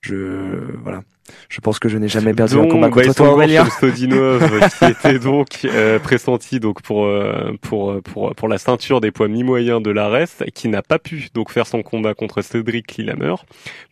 Je 0.00 0.74
voilà, 0.82 1.02
je 1.48 1.60
pense 1.60 1.80
que 1.80 1.88
je 1.88 1.98
n'ai 1.98 2.06
jamais 2.08 2.32
perdu 2.32 2.54
un 2.54 2.62
Donc, 2.62 2.70
combat 2.70 2.88
contre 2.88 3.14
toi, 3.16 3.36
Baïsangor 3.36 3.68
Aurélien. 3.82 4.68
Qui 4.78 4.84
était 4.84 5.18
donc 5.18 5.48
euh, 5.64 5.98
pressenti 5.98 6.60
donc 6.60 6.82
pour 6.82 7.06
euh, 7.06 7.52
pour 7.62 8.00
pour 8.02 8.34
pour 8.34 8.48
la 8.48 8.58
ceinture 8.58 9.00
des 9.00 9.10
poids 9.10 9.26
mi-moyens 9.26 9.82
de 9.82 9.90
l'ARES, 9.90 10.44
qui 10.54 10.68
n'a 10.68 10.82
pas 10.82 10.98
pu 11.00 11.28
donc 11.34 11.50
faire 11.50 11.66
son 11.66 11.82
combat 11.82 12.14
contre 12.14 12.42
Cédric 12.42 12.96
Lillehammer 12.96 13.34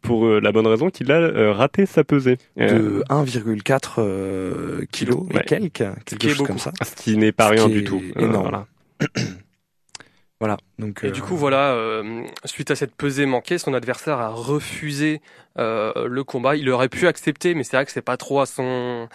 pour 0.01 0.27
euh, 0.27 0.41
la 0.41 0.53
bonne 0.53 0.67
raison 0.69 0.91
qu'il 0.91 1.11
a 1.11 1.17
euh, 1.21 1.53
raté 1.53 1.87
sa 1.87 2.05
pesée. 2.05 2.39
Euh, 2.61 3.01
De 3.01 3.05
1,4 3.11 3.95
euh, 3.99 4.85
kilos 4.93 5.27
et 5.35 5.41
quelques, 5.41 5.73
quelque 6.05 6.29
chose 6.29 6.37
beaucoup. 6.39 6.47
comme 6.49 6.59
ça. 6.59 6.71
ce 6.85 6.95
qui 6.95 7.17
n'est 7.17 7.33
pas 7.33 7.49
Ce 7.49 7.53
rien 7.55 7.69
du 7.69 7.83
tout. 7.85 8.01
énorme. 8.17 8.43
voilà. 8.43 8.67
Voilà, 10.41 10.59
donc. 10.79 11.03
Et 11.03 11.09
euh, 11.09 11.11
du 11.11 11.23
coup, 11.23 11.37
voilà, 11.37 11.73
euh, 11.73 12.25
suite 12.45 12.71
à 12.71 12.77
cette 12.77 12.95
pesée 12.95 13.25
manquée, 13.25 13.57
son 13.57 13.73
adversaire 13.73 14.19
a 14.19 14.29
refusé 14.29 15.23
euh, 15.59 16.07
le 16.07 16.25
combat. 16.25 16.57
Il 16.57 16.69
aurait 16.69 16.91
pu 16.91 17.07
accepter, 17.07 17.55
mais 17.55 17.65
c'est 17.65 17.77
vrai 17.77 17.87
que 17.87 17.93
c'est 17.93 18.03
pas 18.03 18.19
trop 18.19 18.41
à 18.41 18.47
son 18.47 19.09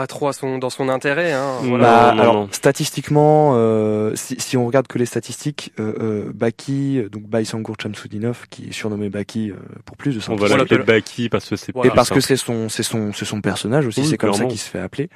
pas 0.00 0.06
trop 0.06 0.28
à 0.28 0.32
son, 0.32 0.56
dans 0.56 0.70
son 0.70 0.88
intérêt. 0.88 1.32
Hein, 1.32 1.56
voilà. 1.62 1.84
Bah, 1.84 2.12
non, 2.14 2.22
alors 2.22 2.34
non. 2.34 2.48
statistiquement, 2.52 3.52
euh, 3.56 4.12
si, 4.14 4.40
si 4.40 4.56
on 4.56 4.64
regarde 4.64 4.86
que 4.86 4.96
les 4.96 5.04
statistiques, 5.04 5.74
euh, 5.78 5.92
euh, 6.00 6.32
Baki, 6.34 6.96
euh, 6.96 7.10
donc 7.10 7.24
Baysangour 7.24 7.76
Chamsoudinov, 7.78 8.46
qui 8.48 8.68
est 8.68 8.72
surnommé 8.72 9.10
Baki 9.10 9.50
euh, 9.50 9.56
pour 9.84 9.98
plus 9.98 10.14
de 10.14 10.18
On 10.20 10.22
100 10.22 10.36
va 10.36 10.38
Voilà. 10.46 10.56
l'appeler 10.56 10.82
Baki 10.82 11.28
parce 11.28 11.50
que 11.50 11.56
c'est 11.56 11.72
Voilà. 11.74 11.92
Et 11.92 11.94
parce 11.94 12.08
que 12.08 12.20
c'est 12.20 12.38
son, 12.38 12.70
c'est 12.70 12.82
son, 12.82 13.12
c'est 13.12 13.26
son 13.26 13.42
personnage 13.42 13.86
aussi. 13.86 14.00
Oui, 14.00 14.06
c'est 14.06 14.16
comme 14.16 14.32
ça 14.32 14.46
qu'il 14.46 14.58
se 14.58 14.70
fait 14.70 14.78
appeler. 14.80 15.10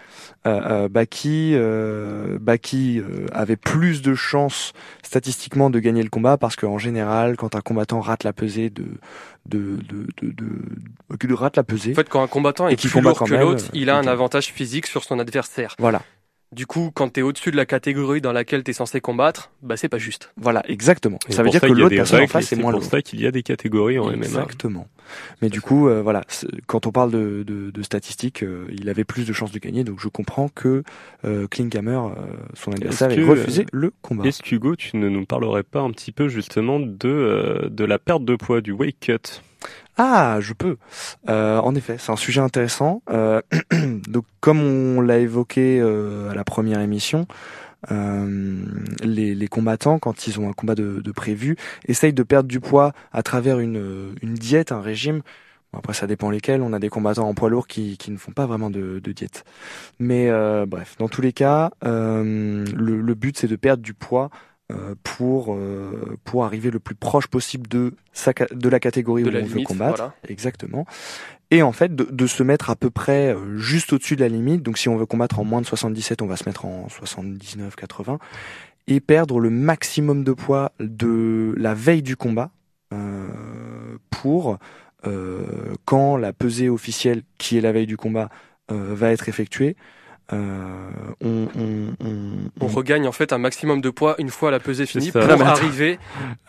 Euh, 0.47 0.61
euh, 0.85 0.89
Baki, 0.91 1.53
euh, 1.55 2.37
Baki 2.39 2.99
euh, 3.01 3.27
avait 3.33 3.57
plus 3.57 4.03
de 4.03 4.15
chances 4.15 4.75
statistiquement 5.03 5.71
de 5.71 5.79
gagner 5.79 6.03
le 6.03 6.11
combat 6.11 6.37
parce 6.37 6.57
qu'en 6.57 6.77
général, 6.77 7.39
quand 7.39 7.55
un 7.55 7.63
combattant 7.63 8.01
rate 8.03 8.23
la 8.23 8.35
pesée 8.35 8.69
de, 8.69 8.85
de, 9.47 9.77
de, 9.89 10.07
de, 10.23 10.33
de, 11.27 11.35
rate 11.35 11.57
la 11.57 11.65
pesée, 11.65 11.93
En 11.93 11.95
fait, 11.95 12.09
quand 12.09 12.23
un 12.23 12.27
combattant 12.27 12.69
est 12.69 12.77
qui 12.77 12.89
plus 12.89 12.95
combat 12.95 13.11
lourd 13.11 13.25
que 13.25 13.35
l'autre, 13.35 13.65
euh, 13.67 13.71
il 13.75 13.91
a 13.91 13.97
un 13.97 14.03
ok. 14.03 14.09
avantage 14.09 14.47
physique 14.47 14.87
sur 14.87 15.05
son 15.05 15.19
adversaire. 15.19 15.75
voilà, 15.79 16.03
Du 16.55 16.67
coup, 16.67 16.91
quand 16.95 17.09
t'es 17.09 17.23
au-dessus 17.23 17.51
de 17.51 17.57
la 17.57 17.67
catégorie 17.67 18.21
dans 18.21 18.33
laquelle 18.33 18.63
t'es 18.63 18.73
censé 18.73 19.01
combattre, 19.01 19.51
bah 19.63 19.77
c'est 19.77 19.89
pas 19.89 19.99
juste. 19.99 20.33
voilà, 20.37 20.63
exactement. 20.71 21.19
Et 21.29 21.33
ça 21.33 21.43
veut 21.43 21.47
pour 21.47 21.53
dire 21.53 21.61
que 21.63 21.67
qu'il 21.67 21.77
y 21.77 21.81
a 21.81 21.83
l'autre 21.83 21.91
des 21.91 21.97
personne 21.97 22.23
en 22.23 22.27
face 22.29 22.53
est 22.53 22.57
moins 22.57 22.71
pour 22.71 22.81
lourd. 22.81 22.89
ça 22.91 23.03
qu'il 23.03 23.21
y 23.21 23.27
a 23.27 23.33
des 23.33 23.43
catégories 23.43 23.99
en 23.99 24.07
MMA. 24.07 24.25
Exactement. 24.25 24.87
Mais 25.43 25.49
du 25.51 25.61
coup, 25.61 25.89
euh, 25.89 26.01
voilà, 26.01 26.23
c'est- 26.29 26.47
quand 26.67 26.87
on 26.87 26.93
parle 26.93 27.11
de, 27.11 27.43
de, 27.47 27.71
de 27.73 27.83
statistiques, 27.83 28.43
euh, 28.45 28.67
il 28.73 28.89
avait 28.89 29.05
plus 29.05 29.27
de 29.27 29.33
chances 29.33 29.51
de 29.51 29.59
gagner, 29.59 29.83
donc 29.85 29.99
je 30.01 30.09
comprends 30.09 30.49
que 30.49 30.85
euh, 31.25 31.47
Klinkhammer, 31.49 31.91
euh, 31.91 32.11
son 32.55 32.73
adversaire, 32.73 33.11
ait 33.11 33.17
que, 33.17 33.23
refusé 33.23 33.67
le 33.73 33.93
combat. 34.03 34.25
Est-ce 34.25 34.43
qu'Hugo, 34.43 34.77
tu 34.77 34.97
ne 34.97 35.09
nous 35.09 35.27
parlerais 35.27 35.65
pas 35.65 35.81
un 35.81 35.91
petit 35.91 36.13
peu 36.13 36.29
justement 36.29 36.79
de, 36.79 36.95
euh, 37.09 37.69
de 37.69 37.85
la 37.85 37.99
perte 37.99 38.25
de 38.25 38.37
poids, 38.37 38.61
du 38.61 38.71
weight 38.73 38.97
cut? 39.01 39.43
Ah, 39.97 40.39
je 40.41 40.53
peux. 40.53 40.77
Euh, 41.29 41.59
en 41.59 41.75
effet, 41.75 41.97
c'est 41.99 42.11
un 42.11 42.17
sujet 42.17 42.41
intéressant. 42.41 43.03
Euh, 43.11 43.41
donc, 44.09 44.25
comme 44.41 44.61
on 44.61 45.01
l'a 45.01 45.19
évoqué 45.19 45.81
euh, 45.81 46.31
à 46.31 46.35
la 46.35 46.45
première 46.45 46.81
émission, 46.81 47.27
euh, 47.91 48.65
les, 49.03 49.49
combattants, 49.49 49.99
quand 49.99 50.27
ils 50.27 50.41
ont 50.41 50.49
un 50.49 50.53
combat 50.53 50.75
de, 50.75 51.13
prévu, 51.13 51.57
essayent 51.87 52.13
de 52.13 52.23
perdre 52.23 52.49
du 52.49 52.61
poids 52.61 52.93
à 53.13 53.23
travers 53.23 53.61
une, 53.61 54.15
une 54.23 54.35
diète, 54.35 54.73
un 54.73 54.81
régime. 54.81 55.23
Bon, 55.75 55.79
après, 55.79 55.93
ça 55.93 56.07
dépend 56.07 56.31
lesquels. 56.31 56.63
On 56.63 56.73
a 56.73 56.79
des 56.79 56.89
combattants 56.89 57.29
en 57.29 57.35
poids 57.35 57.51
lourd 57.51 57.67
qui, 57.67 57.99
ne 58.09 58.17
font 58.17 58.33
pas 58.33 58.47
vraiment 58.47 58.71
de, 58.71 59.01
de 59.01 59.13
diète. 59.13 59.45
Mais 59.99 60.29
euh, 60.31 60.67
bref, 60.67 60.97
dans 60.99 61.09
tous 61.09 61.21
les 61.21 61.33
cas, 61.33 61.71
euh, 61.85 62.65
le, 62.75 63.15
but 63.15 63.37
c'est 63.37 63.49
de 63.49 63.57
perdre 63.57 63.83
du 63.83 63.95
poids 63.95 64.31
pour 65.03 65.55
euh, 65.55 66.17
pour 66.25 66.45
arriver 66.45 66.71
le 66.71 66.79
plus 66.79 66.95
proche 66.95 67.27
possible 67.27 67.67
de 67.69 67.95
sa 68.13 68.33
de 68.33 68.69
la 68.69 68.81
catégorie 68.81 69.23
De 69.23 69.29
où 69.29 69.33
la 69.33 69.41
on 69.41 69.45
veut 69.45 69.63
combattre. 69.63 69.97
voilà. 69.97 70.15
Exactement. 70.29 70.87
Et 71.51 71.63
en 71.63 71.73
fait, 71.73 71.95
de, 71.95 72.05
de 72.11 72.27
se 72.27 72.43
mettre 72.43 72.71
à 72.71 72.77
peu 72.77 72.91
près 72.91 73.35
euh, 73.35 73.59
juste 73.59 73.93
au-dessus 73.93 74.17
de 74.17 74.23
la 74.23 74.29
limite. 74.29 74.63
Donc, 74.63 74.79
si 74.79 74.89
on 74.89 74.97
veut 74.97 75.07
combattre 75.07 75.39
en 75.39 75.45
moins 75.45 75.61
de 75.61 75.67
77, 75.67 76.23
on 76.23 76.27
va 76.27 76.37
se 76.37 76.49
mettre 76.49 76.65
en 76.65 76.89
79, 76.89 77.77
80 77.77 78.19
et 78.87 79.01
perdre 79.01 79.39
le 79.41 79.51
maximum 79.51 80.25
de 80.25 80.33
poids 80.33 80.73
de 80.81 81.55
la 81.57 81.75
veille 81.75 82.03
du 82.03 82.17
combat 82.17 82.51
euh, 82.93 83.29
pour 84.11 84.59
euh, 85.07 85.75
quand 85.85 86.17
la 86.17 86.33
pesée 86.33 86.69
officielle, 86.69 87.23
qui 87.39 87.59
est 87.59 87.61
la 87.61 87.73
veille 87.73 87.87
du 87.87 87.97
combat, 87.97 88.31
euh, 88.71 88.95
va 88.95 89.11
être 89.11 89.29
effectuée. 89.29 89.77
Euh, 90.33 90.89
on, 91.21 91.47
on, 91.59 91.95
on, 92.05 92.17
On 92.63 92.67
regagne 92.67 93.07
en 93.07 93.13
fait 93.13 93.33
un 93.35 93.39
maximum 93.39 93.81
de 93.83 93.91
poids 93.91 94.15
une 94.19 94.31
fois 94.31 94.51
la 94.51 94.59
pesée 94.59 94.87
finie 94.87 95.13
pour 95.13 95.21
Non, 95.21 95.39
arriver 95.41 95.99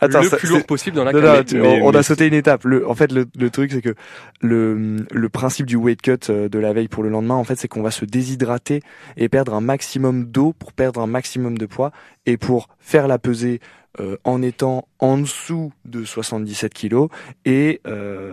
Attends, 0.00 0.22
le 0.22 0.28
ça- 0.30 0.38
plus 0.38 0.48
lourd 0.48 0.64
possible 0.64 0.96
dans 0.96 1.04
la 1.04 1.12
Non, 1.12 1.20
cage. 1.20 1.36
non, 1.38 1.44
tu- 1.44 1.58
mais- 1.60 1.80
on, 1.82 1.90
mais- 1.92 1.98
a 1.98 2.02
sauté 2.02 2.26
une 2.26 2.34
étape. 2.34 2.64
Le, 2.64 2.88
en 2.88 2.94
fait, 2.94 3.12
le, 3.12 3.26
le 3.38 3.50
truc, 3.50 3.72
c'est 3.72 3.82
que 3.82 3.94
le, 4.40 5.04
le 5.12 5.28
principe 5.28 5.66
du 5.66 5.76
weight 5.76 6.00
cut 6.00 6.18
euh, 6.30 6.48
de 6.48 6.58
la 6.58 6.72
veille 6.72 6.88
pour 6.88 7.02
le 7.02 7.10
lendemain, 7.10 7.34
en 7.34 7.44
fait, 7.44 7.56
c'est 7.56 7.68
qu'on 7.68 7.82
va 7.82 7.90
se 7.90 8.04
déshydrater 8.04 8.82
et 9.16 9.28
perdre 9.28 9.52
un 9.54 9.60
maximum 9.60 10.24
d'eau 10.24 10.54
pour 10.58 10.72
perdre 10.72 11.00
un 11.00 11.06
maximum 11.06 11.58
de 11.58 11.66
poids 11.66 11.92
et 12.24 12.36
pour 12.38 12.68
faire 12.80 13.08
la 13.08 13.18
pesée 13.18 13.60
euh, 14.00 14.16
en 14.24 14.42
étant 14.42 14.86
en 14.98 15.18
dessous 15.18 15.72
de 15.84 16.04
77 16.04 16.72
kilos 16.72 17.08
et 17.44 17.80
euh, 17.86 18.30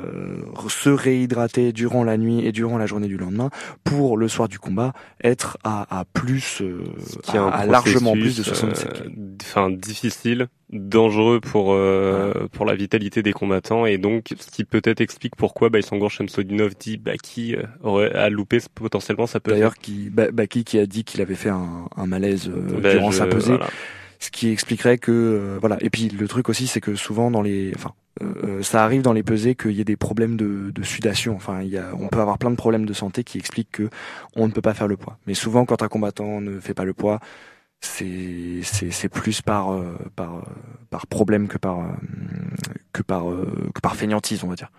se 0.69 0.89
réhydrater 0.89 1.73
durant 1.73 2.03
la 2.03 2.17
nuit 2.17 2.45
et 2.45 2.51
durant 2.51 2.77
la 2.77 2.85
journée 2.85 3.07
du 3.07 3.17
lendemain 3.17 3.49
pour 3.83 4.17
le 4.17 4.27
soir 4.27 4.47
du 4.47 4.59
combat 4.59 4.93
être 5.23 5.57
à, 5.63 5.99
à 5.99 6.05
plus, 6.05 6.61
euh, 6.61 6.83
qui 7.23 7.37
à, 7.37 7.65
largement 7.65 8.13
plus 8.13 8.37
de 8.37 8.43
processus, 8.43 8.57
77 8.59 8.87
euh, 8.87 9.03
kilos. 9.03 9.15
Enfin, 9.43 9.69
difficile, 9.71 10.47
dangereux 10.71 11.39
pour 11.41 11.73
euh, 11.73 12.33
pour 12.51 12.65
la 12.65 12.75
vitalité 12.75 13.21
des 13.21 13.33
combattants 13.33 13.85
et 13.85 13.97
donc 13.97 14.33
ce 14.39 14.49
qui 14.49 14.63
peut-être 14.63 15.01
explique 15.01 15.35
pourquoi 15.35 15.69
Baïsangour 15.69 16.09
Shamsodinov 16.11 16.71
dit 16.79 16.97
Baki 16.97 17.55
euh, 17.55 17.63
aurait 17.83 18.13
à 18.13 18.29
louper 18.29 18.59
potentiellement 18.73 19.27
ça 19.27 19.39
peut 19.39 19.51
D'ailleurs, 19.51 19.75
qui, 19.75 20.09
Ba- 20.09 20.31
Baki 20.31 20.63
qui 20.63 20.79
a 20.79 20.85
dit 20.85 21.03
qu'il 21.03 21.21
avait 21.21 21.35
fait 21.35 21.49
un, 21.49 21.87
un 21.95 22.05
malaise 22.07 22.49
euh, 22.49 22.79
Ben, 22.79 22.97
durant 22.97 23.11
je- 23.11 23.17
sa 23.17 23.27
pesée, 23.27 23.49
voilà. 23.49 23.67
Ce 24.23 24.31
qui 24.31 24.49
expliquerait 24.49 24.97
que 24.97 25.11
euh, 25.11 25.57
voilà. 25.59 25.77
Et 25.81 25.89
puis 25.89 26.07
le 26.07 26.27
truc 26.27 26.47
aussi, 26.47 26.67
c'est 26.67 26.79
que 26.79 26.95
souvent 26.95 27.29
dans 27.29 27.41
les, 27.41 27.73
enfin, 27.75 27.91
euh, 28.21 28.33
euh, 28.43 28.63
ça 28.63 28.83
arrive 28.83 29.01
dans 29.01 29.11
les 29.11 29.23
pesées 29.23 29.55
qu'il 29.55 29.71
y 29.71 29.81
ait 29.81 29.85
des 29.85 29.97
problèmes 29.97 30.37
de, 30.37 30.71
de 30.71 30.83
sudation. 30.83 31.35
Enfin, 31.35 31.61
il 31.61 31.69
y 31.69 31.77
a, 31.77 31.91
on 31.99 32.07
peut 32.07 32.21
avoir 32.21 32.37
plein 32.37 32.51
de 32.51 32.55
problèmes 32.55 32.85
de 32.85 32.93
santé 32.93 33.25
qui 33.25 33.37
expliquent 33.37 33.71
que 33.71 33.89
on 34.35 34.47
ne 34.47 34.53
peut 34.53 34.61
pas 34.61 34.73
faire 34.73 34.87
le 34.87 34.95
poids. 34.95 35.17
Mais 35.27 35.33
souvent, 35.33 35.65
quand 35.65 35.83
un 35.83 35.89
combattant 35.89 36.39
ne 36.39 36.59
fait 36.61 36.73
pas 36.73 36.85
le 36.85 36.93
poids, 36.93 37.19
c'est 37.81 38.61
c'est 38.63 38.91
c'est 38.91 39.09
plus 39.09 39.41
par 39.41 39.73
euh, 39.73 39.97
par 40.15 40.37
euh, 40.37 40.41
par 40.89 41.05
problème 41.07 41.49
que 41.49 41.57
par 41.57 41.79
que 42.93 43.01
par 43.01 43.25
que 43.73 43.81
par 43.81 43.95
fainéantise, 43.97 44.43
on 44.45 44.47
va 44.47 44.55
dire. 44.55 44.71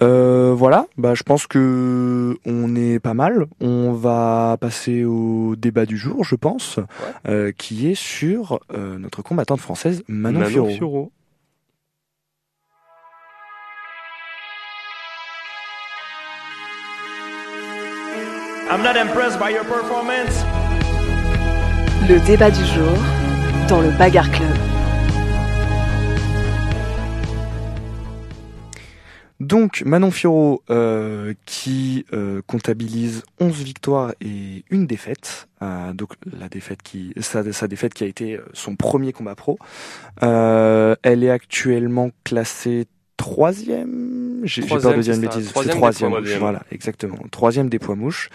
Euh, 0.00 0.54
voilà, 0.54 0.86
bah 0.96 1.14
je 1.14 1.24
pense 1.24 1.46
que 1.48 2.36
on 2.46 2.76
est 2.76 3.00
pas 3.00 3.14
mal. 3.14 3.46
On 3.60 3.92
va 3.92 4.56
passer 4.60 5.04
au 5.04 5.56
débat 5.56 5.86
du 5.86 5.96
jour, 5.96 6.24
je 6.24 6.36
pense, 6.36 6.78
euh, 7.26 7.50
qui 7.56 7.88
est 7.90 7.96
sur 7.96 8.60
euh, 8.72 8.98
notre 8.98 9.22
combattante 9.22 9.60
française 9.60 10.04
Manon, 10.06 10.40
Manon 10.40 10.50
Fiorot. 10.50 10.70
Fiorot. 10.70 11.12
I'm 18.70 18.82
not 18.82 18.96
impressed 18.96 19.40
by 19.40 19.50
your 19.50 19.64
performance. 19.64 20.44
Le 22.08 22.24
débat 22.26 22.50
du 22.50 22.64
jour 22.66 22.96
dans 23.68 23.80
le 23.80 23.90
Bagarre 23.98 24.30
Club. 24.30 24.77
Donc 29.40 29.82
Manon 29.84 30.10
Fiorot 30.10 30.62
euh, 30.68 31.34
qui 31.46 32.04
euh, 32.12 32.42
comptabilise 32.46 33.22
11 33.38 33.62
victoires 33.62 34.12
et 34.20 34.64
une 34.70 34.86
défaite. 34.86 35.48
Euh, 35.62 35.92
donc 35.92 36.14
la 36.38 36.48
défaite 36.48 36.82
qui 36.82 37.12
sa, 37.20 37.52
sa 37.52 37.68
défaite 37.68 37.94
qui 37.94 38.04
a 38.04 38.08
été 38.08 38.40
son 38.52 38.74
premier 38.74 39.12
combat 39.12 39.36
pro. 39.36 39.58
Euh, 40.22 40.96
elle 41.02 41.22
est 41.22 41.30
actuellement 41.30 42.10
classée 42.24 42.86
troisième. 43.16 44.40
J'ai 44.44 44.62
j'ai 44.62 44.68
peur 44.68 44.94
de 44.94 45.02
dire 45.02 45.14
une 45.14 45.20
bêtise. 45.20 45.46
C'est 45.46 45.52
Troisième 45.52 45.74
des 45.74 45.78
troisième. 45.78 46.38
Voilà, 46.38 46.62
exactement. 46.70 47.18
Troisième 47.30 47.68
des 47.68 47.78
poids 47.78 47.96
mouches. 47.96 48.30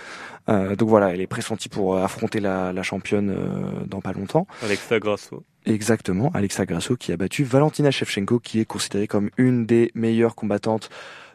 Euh, 0.50 0.76
donc 0.76 0.90
voilà, 0.90 1.12
elle 1.12 1.22
est 1.22 1.28
pressentie 1.28 1.70
pour 1.70 1.98
affronter 1.98 2.40
la, 2.40 2.74
la 2.74 2.84
championne 2.84 3.30
euh, 3.30 3.86
dans 3.88 4.02
pas 4.02 4.14
longtemps. 4.14 4.46
Alexa 4.62 5.00
Grasso. 5.00 5.44
Exactement, 5.66 6.30
Alexa 6.34 6.66
Grasso 6.66 6.96
qui 6.96 7.12
a 7.12 7.18
battu 7.18 7.44
Valentina 7.44 7.90
Shevchenko 7.92 8.40
qui 8.40 8.60
est 8.60 8.66
considérée 8.66 9.08
comme 9.08 9.30
une 9.38 9.66
des 9.66 9.92
meilleures 9.96 10.36
combattantes 10.36 10.90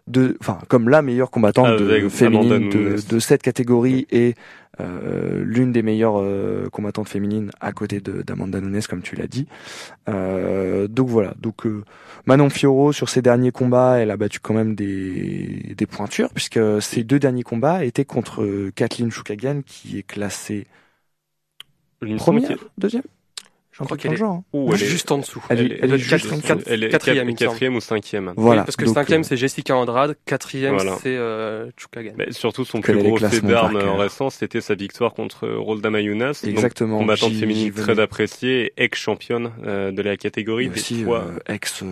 de, 0.07 0.37
enfin 0.41 0.59
comme 0.68 0.89
la 0.89 1.03
meilleure 1.03 1.31
combattante 1.31 1.68
Ah, 1.68 1.76
de- 1.76 2.09
féminine 2.09 2.70
de, 2.70 3.18
cette 3.18 3.43
catégorie 3.43 4.07
et 4.11 4.35
euh, 4.81 5.43
l'une 5.45 5.72
des 5.72 5.83
meilleures 5.83 6.18
euh, 6.18 6.68
combattantes 6.70 7.09
féminines 7.09 7.51
à 7.61 7.72
côté 7.72 8.01
d'Amanda 8.01 8.61
Nunes 8.61 8.81
comme 8.89 9.03
tu 9.03 9.16
l'as 9.16 9.26
dit. 9.26 9.47
Euh, 10.09 10.89
donc 10.89 11.09
voilà, 11.09 11.35
donc 11.41 11.66
euh, 11.66 11.83
Manon 12.26 12.49
Fiorot 12.49 12.93
sur 12.93 13.09
ses 13.09 13.22
derniers 13.22 13.51
combats, 13.51 13.97
elle 13.99 14.11
a 14.11 14.16
battu 14.16 14.41
quand 14.41 14.55
même 14.55 14.74
des 14.74 15.74
des 15.76 15.87
pointures 15.87 16.31
puisque 16.33 16.61
ses 16.81 17.05
deux 17.05 17.18
derniers 17.18 17.43
combats 17.43 17.85
étaient 17.85 18.05
contre 18.05 18.43
euh, 18.43 18.72
Kathleen 18.74 19.11
Choukagian 19.11 19.62
qui 19.64 19.99
est 19.99 20.03
classée 20.05 20.66
première, 22.16 22.59
deuxième. 22.79 23.03
Je 23.81 23.85
crois 23.85 23.97
qu'elle 23.97 24.12
est 24.12 24.16
genre, 24.16 24.33
hein. 24.37 24.45
Ouh, 24.53 24.72
elle 24.74 24.83
est- 24.83 24.87
juste 24.87 25.11
en 25.12 25.18
dessous. 25.18 25.43
Elle 25.49 25.61
est- 25.61 25.64
elle 25.64 25.72
est- 25.72 25.74
elle 25.76 25.85
est 25.85 25.87
doit 25.89 25.97
être 25.97 26.03
juste 26.03 26.11
quatre- 26.24 26.33
en 26.33 26.37
dessous. 26.37 26.47
quatre- 26.49 26.62
elle 26.66 26.85
est 26.85 26.89
quatrième, 26.89 27.35
quatrième 27.35 27.76
ou 27.76 27.81
cinquième. 27.81 28.33
Voilà. 28.37 28.62
Oui, 28.62 28.64
parce 28.66 28.76
que 28.76 28.85
donc, 28.85 28.95
cinquième 28.95 29.20
euh, 29.20 29.24
c'est 29.24 29.37
Jessica 29.37 29.76
Andrade, 29.76 30.16
quatrième 30.24 30.74
Voilà. 30.74 30.97
c'est 31.03 31.16
euh, 31.16 31.70
Chukagan. 31.76 32.12
Mais 32.16 32.33
surtout 32.33 32.64
son 32.64 32.81
plus 32.81 32.97
gros 32.97 33.16
fait 33.18 33.41
d'armes 33.41 33.76
récent, 33.76 34.31
c'était 34.31 34.61
sa 34.61 34.74
victoire 34.74 35.14
contre 35.14 35.49
Rolda 35.49 35.91
Mayunas, 35.91 36.41
donc 36.43 36.51
Exactement. 36.53 36.99
combattante 36.99 37.33
féminine 37.35 37.72
très 37.72 38.01
appréciée, 38.01 38.72
et 38.76 38.85
ex-championne 38.85 39.53
euh, 39.64 39.93
de 39.93 40.03
la 40.03 40.16
catégorie, 40.16 40.68
des 40.68 40.79
aussi 40.81 41.05
fois. 41.05 41.24
euh, 41.49 41.53
ex 41.55 41.83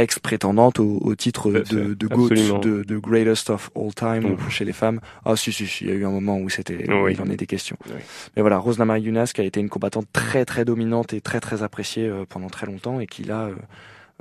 euh, 0.00 0.02
ex 0.02 0.18
prétendante 0.18 0.80
au, 0.80 0.98
au 1.02 1.14
titre 1.14 1.50
de, 1.52 1.94
de 1.94 2.06
GOAT, 2.06 2.58
de, 2.60 2.82
de 2.82 2.98
greatest 2.98 3.50
of 3.50 3.70
all 3.76 3.94
time 3.94 4.36
chez 4.48 4.64
les 4.64 4.72
femmes. 4.72 5.00
Ah 5.24 5.36
si 5.36 5.52
si 5.52 5.66
si, 5.66 5.84
il 5.84 5.90
y 5.90 5.92
a 5.92 5.96
eu 5.96 6.04
un 6.06 6.10
moment 6.10 6.38
où 6.38 6.48
c'était 6.48 6.90
Oui. 6.90 7.12
il 7.14 7.20
en 7.20 7.30
était 7.30 7.46
question. 7.46 7.76
Oui. 7.86 8.00
Mais 8.36 8.42
voilà, 8.42 8.58
Rose 8.58 8.78
Namajunas 8.78 9.32
qui 9.34 9.40
a 9.40 9.44
été 9.44 9.60
une 9.60 9.68
combattante 9.68 10.06
très 10.12 10.44
très 10.44 10.64
dominante 10.64 11.12
et 11.12 11.20
très 11.20 11.40
très 11.40 11.62
appréciée 11.62 12.08
euh, 12.08 12.24
pendant 12.28 12.48
très 12.48 12.66
longtemps 12.66 13.00
et 13.00 13.06
qui 13.06 13.22
là 13.24 13.44
euh, 13.44 13.54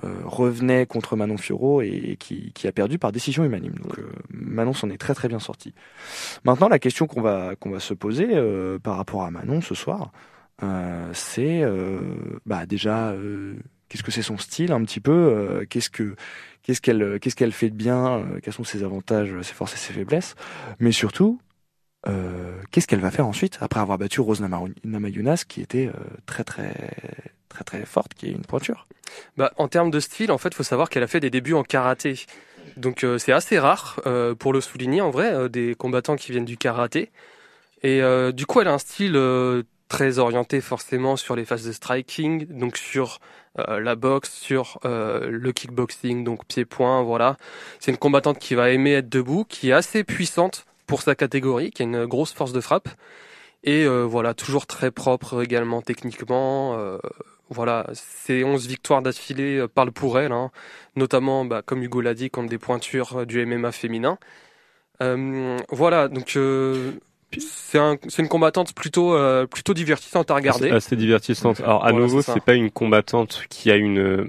euh, 0.03 0.13
revenait 0.23 0.85
contre 0.85 1.15
Manon 1.15 1.37
Fiorot 1.37 1.81
et, 1.81 2.15
qui, 2.19 2.51
qui 2.53 2.67
a 2.67 2.71
perdu 2.71 2.97
par 2.97 3.11
décision 3.11 3.43
unanime. 3.43 3.73
Donc 3.81 3.99
euh, 3.99 4.09
Manon 4.31 4.73
s'en 4.73 4.89
est 4.89 4.97
très 4.97 5.13
très 5.13 5.27
bien 5.27 5.39
sortie. 5.39 5.73
Maintenant, 6.45 6.69
la 6.69 6.79
question 6.79 7.07
qu'on 7.07 7.21
va 7.21 7.55
qu'on 7.59 7.69
va 7.69 7.79
se 7.79 7.93
poser 7.93 8.27
euh, 8.31 8.79
par 8.79 8.97
rapport 8.97 9.23
à 9.23 9.31
Manon 9.31 9.61
ce 9.61 9.75
soir, 9.75 10.11
c'est 11.13 11.63
bah 12.45 12.65
déjà 12.65 13.13
qu'est-ce 13.89 14.03
que 14.03 14.11
c'est 14.11 14.21
son 14.21 14.37
style 14.37 14.71
un 14.71 14.83
petit 14.83 14.99
peu, 15.01 15.11
euh, 15.11 15.65
qu'est-ce 15.69 15.89
que 15.89 16.15
qu'est-ce 16.63 16.79
qu'elle 16.81 17.19
qu'est-ce 17.19 17.35
qu'elle 17.35 17.51
fait 17.51 17.69
de 17.69 17.75
bien, 17.75 18.19
euh, 18.19 18.39
quels 18.41 18.53
sont 18.53 18.63
ses 18.63 18.83
avantages, 18.83 19.33
ses 19.41 19.53
forces 19.53 19.73
et 19.73 19.77
ses 19.77 19.93
faiblesses, 19.93 20.35
mais 20.79 20.91
surtout 20.91 21.39
euh, 22.07 22.61
qu'est-ce 22.71 22.87
qu'elle 22.87 23.01
va 23.01 23.11
faire 23.11 23.27
ensuite 23.27 23.57
après 23.61 23.81
avoir 23.81 23.97
battu 23.97 24.21
Rose 24.21 24.41
Namajunas 24.83 25.43
qui 25.47 25.61
était 25.61 25.87
euh, 25.87 25.99
très 26.25 26.43
très 26.43 26.73
très 27.49 27.63
très 27.63 27.85
forte, 27.85 28.13
qui 28.13 28.27
est 28.27 28.31
une 28.31 28.45
pointure? 28.45 28.87
Bah, 29.37 29.51
en 29.57 29.67
termes 29.67 29.91
de 29.91 29.99
style, 29.99 30.31
en 30.31 30.37
fait, 30.37 30.53
faut 30.53 30.63
savoir 30.63 30.89
qu'elle 30.89 31.03
a 31.03 31.07
fait 31.07 31.19
des 31.19 31.29
débuts 31.29 31.55
en 31.55 31.63
karaté. 31.63 32.25
Donc 32.77 33.03
euh, 33.03 33.17
c'est 33.17 33.31
assez 33.31 33.59
rare 33.59 33.99
euh, 34.05 34.35
pour 34.35 34.53
le 34.53 34.61
souligner 34.61 35.01
en 35.01 35.09
vrai, 35.09 35.33
euh, 35.33 35.49
des 35.49 35.75
combattants 35.75 36.15
qui 36.15 36.31
viennent 36.31 36.45
du 36.45 36.57
karaté. 36.57 37.11
Et 37.81 38.01
euh, 38.01 38.31
du 38.31 38.45
coup, 38.45 38.61
elle 38.61 38.67
a 38.67 38.73
un 38.73 38.77
style 38.77 39.15
euh, 39.15 39.63
très 39.87 40.19
orienté 40.19 40.61
forcément 40.61 41.15
sur 41.15 41.35
les 41.35 41.45
phases 41.45 41.65
de 41.65 41.71
striking, 41.71 42.45
donc 42.47 42.77
sur 42.77 43.19
euh, 43.67 43.79
la 43.79 43.95
boxe, 43.95 44.31
sur 44.31 44.79
euh, 44.85 45.29
le 45.29 45.51
kickboxing, 45.51 46.23
donc 46.23 46.45
pied-point, 46.45 47.03
voilà. 47.03 47.37
C'est 47.79 47.91
une 47.91 47.97
combattante 47.97 48.39
qui 48.39 48.55
va 48.55 48.69
aimer 48.69 48.93
être 48.93 49.09
debout, 49.09 49.45
qui 49.45 49.69
est 49.69 49.73
assez 49.73 50.03
puissante 50.03 50.65
pour 50.87 51.01
sa 51.01 51.15
catégorie, 51.15 51.71
qui 51.71 51.83
a 51.83 51.85
une 51.85 52.05
grosse 52.05 52.33
force 52.33 52.53
de 52.53 52.61
frappe. 52.61 52.89
Et 53.63 53.85
euh, 53.85 54.03
voilà, 54.03 54.33
toujours 54.33 54.67
très 54.67 54.91
propre 54.91 55.43
également 55.43 55.81
techniquement. 55.81 56.77
voilà, 57.49 57.87
ces 57.93 58.43
11 58.43 58.67
victoires 58.67 59.01
d'affilée 59.01 59.65
parlent 59.73 59.91
pour 59.91 60.19
elle, 60.19 60.31
hein. 60.31 60.51
notamment, 60.95 61.45
bah, 61.45 61.61
comme 61.65 61.83
Hugo 61.83 62.01
l'a 62.01 62.13
dit, 62.13 62.29
contre 62.29 62.49
des 62.49 62.59
pointures 62.59 63.25
du 63.25 63.45
MMA 63.45 63.71
féminin. 63.71 64.17
Voilà, 65.01 66.07
donc 66.09 66.37
c'est 67.37 67.77
un, 67.79 67.97
c'est 68.07 68.21
une 68.21 68.27
combattante 68.29 68.73
plutôt, 68.73 69.13
euh, 69.13 69.45
plutôt 69.45 69.73
divertissante 69.73 70.31
à 70.31 70.35
regarder. 70.35 70.69
C'est 70.69 70.75
assez 70.75 70.95
divertissante. 70.95 71.59
Alors 71.61 71.85
à 71.85 71.91
Voilà, 71.91 72.05
nouveau, 72.05 72.21
c'est 72.21 72.43
pas 72.43 72.55
une 72.55 72.71
combattante 72.71 73.43
qui 73.49 73.69
a 73.71 73.75
une 73.75 73.99
euh, 73.99 74.27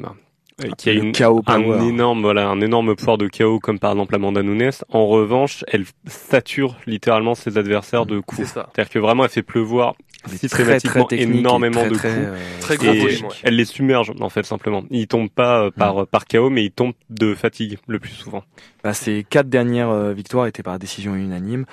euh, 0.65 0.69
qui 0.77 0.91
a 0.91 0.93
une 0.93 1.09
un 1.09 1.41
power. 1.43 1.89
énorme 1.89 2.21
voilà 2.21 2.47
un 2.49 2.61
énorme 2.61 2.95
pouvoir 2.95 3.17
de 3.17 3.29
KO 3.29 3.59
comme 3.61 3.79
par 3.79 3.93
exemple 3.93 4.15
Amanda 4.15 4.43
Nunes. 4.43 4.71
En 4.91 5.07
revanche, 5.07 5.65
elle 5.69 5.85
sature 6.07 6.77
littéralement 6.87 7.35
ses 7.35 7.57
adversaires 7.57 8.05
de 8.05 8.17
C'est 8.19 8.23
coups. 8.23 8.49
ça. 8.49 8.69
C'est-à-dire 8.75 8.91
que 8.93 8.99
vraiment, 8.99 9.25
elle 9.25 9.31
fait 9.31 9.43
pleuvoir 9.43 9.95
systématiquement 10.27 11.09
énormément 11.09 11.81
très, 11.81 11.89
de 11.89 11.95
très, 11.95 12.09
coups. 12.11 12.21
euh, 12.27 12.37
Très 12.61 12.77
gros 12.77 12.93
Et 12.93 12.99
volume, 13.01 13.25
ouais. 13.25 13.31
elle 13.43 13.57
les 13.57 13.65
submerge 13.65 14.13
en 14.21 14.29
fait 14.29 14.45
simplement. 14.45 14.83
Ils 14.91 15.07
tombent 15.07 15.31
pas 15.31 15.63
euh, 15.65 15.71
par 15.71 16.07
par 16.07 16.27
KO, 16.27 16.51
mais 16.51 16.63
ils 16.65 16.71
tombent 16.73 16.93
de 17.09 17.35
fatigue 17.35 17.79
le 17.87 17.99
plus 17.99 18.11
souvent. 18.11 18.45
Bah, 18.85 18.93
ses 18.93 19.25
quatre 19.25 19.49
dernières 19.49 19.89
euh, 19.89 20.13
victoires 20.13 20.47
étaient 20.47 20.63
par 20.63 20.79
décision 20.79 21.15
unanime. 21.15 21.65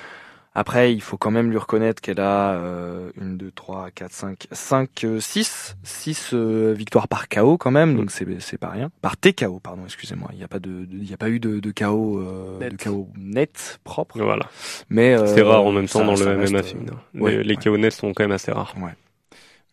Après, 0.60 0.91
il 0.91 1.01
faut 1.01 1.18
quand 1.18 1.30
même 1.30 1.51
lui 1.51 1.58
reconnaître 1.60 2.01
qu'elle 2.01 2.20
a 2.20 2.53
euh, 2.53 3.12
une, 3.22 3.38
deux, 3.38 3.51
trois, 3.51 3.91
quatre, 3.93 4.12
cinq, 4.12 4.47
cinq, 4.51 5.03
euh, 5.03 5.20
six, 5.20 5.78
six 5.84 6.32
euh, 6.34 6.74
victoires 6.76 7.08
par 7.08 7.30
KO 7.30 7.58
quand 7.60 7.70
même, 7.70 7.95
donc 7.95 8.10
c'est 8.10 8.26
c'est 8.39 8.58
pas 8.58 8.70
rien. 8.70 8.89
Par 9.03 9.18
TKO, 9.18 9.60
pardon, 9.60 9.84
excusez-moi. 9.86 10.30
Il 10.34 10.39
n'y 10.39 10.43
a 10.43 10.47
pas 10.47 10.58
de, 10.58 10.88
il 10.91 11.08
y 11.08 11.14
a 11.14 11.18
pas 11.18 11.30
eu 11.30 11.39
de, 11.39 11.60
de 11.60 11.72
KO, 11.72 12.20
euh, 12.22 12.58
Net. 12.60 12.72
de 12.72 12.84
KO 12.84 13.08
net 13.20 13.80
propre. 13.84 14.18
Voilà. 14.20 14.47
Mais 14.89 15.14
euh, 15.14 15.28
C'est 15.28 15.43
rare 15.43 15.64
en 15.64 15.72
même 15.72 15.88
temps 15.88 16.03
dans 16.03 16.16
le 16.16 16.26
MMA 16.38 16.58
euh, 16.58 16.64
féminin. 16.64 16.93
ouais, 17.14 17.38
les 17.38 17.43
les 17.43 17.55
ouais. 17.55 17.62
KO 17.64 17.78
nets 17.78 17.91
sont 17.93 18.12
quand 18.16 18.24
même 18.24 18.32
assez 18.32 18.51
rares. 18.51 18.74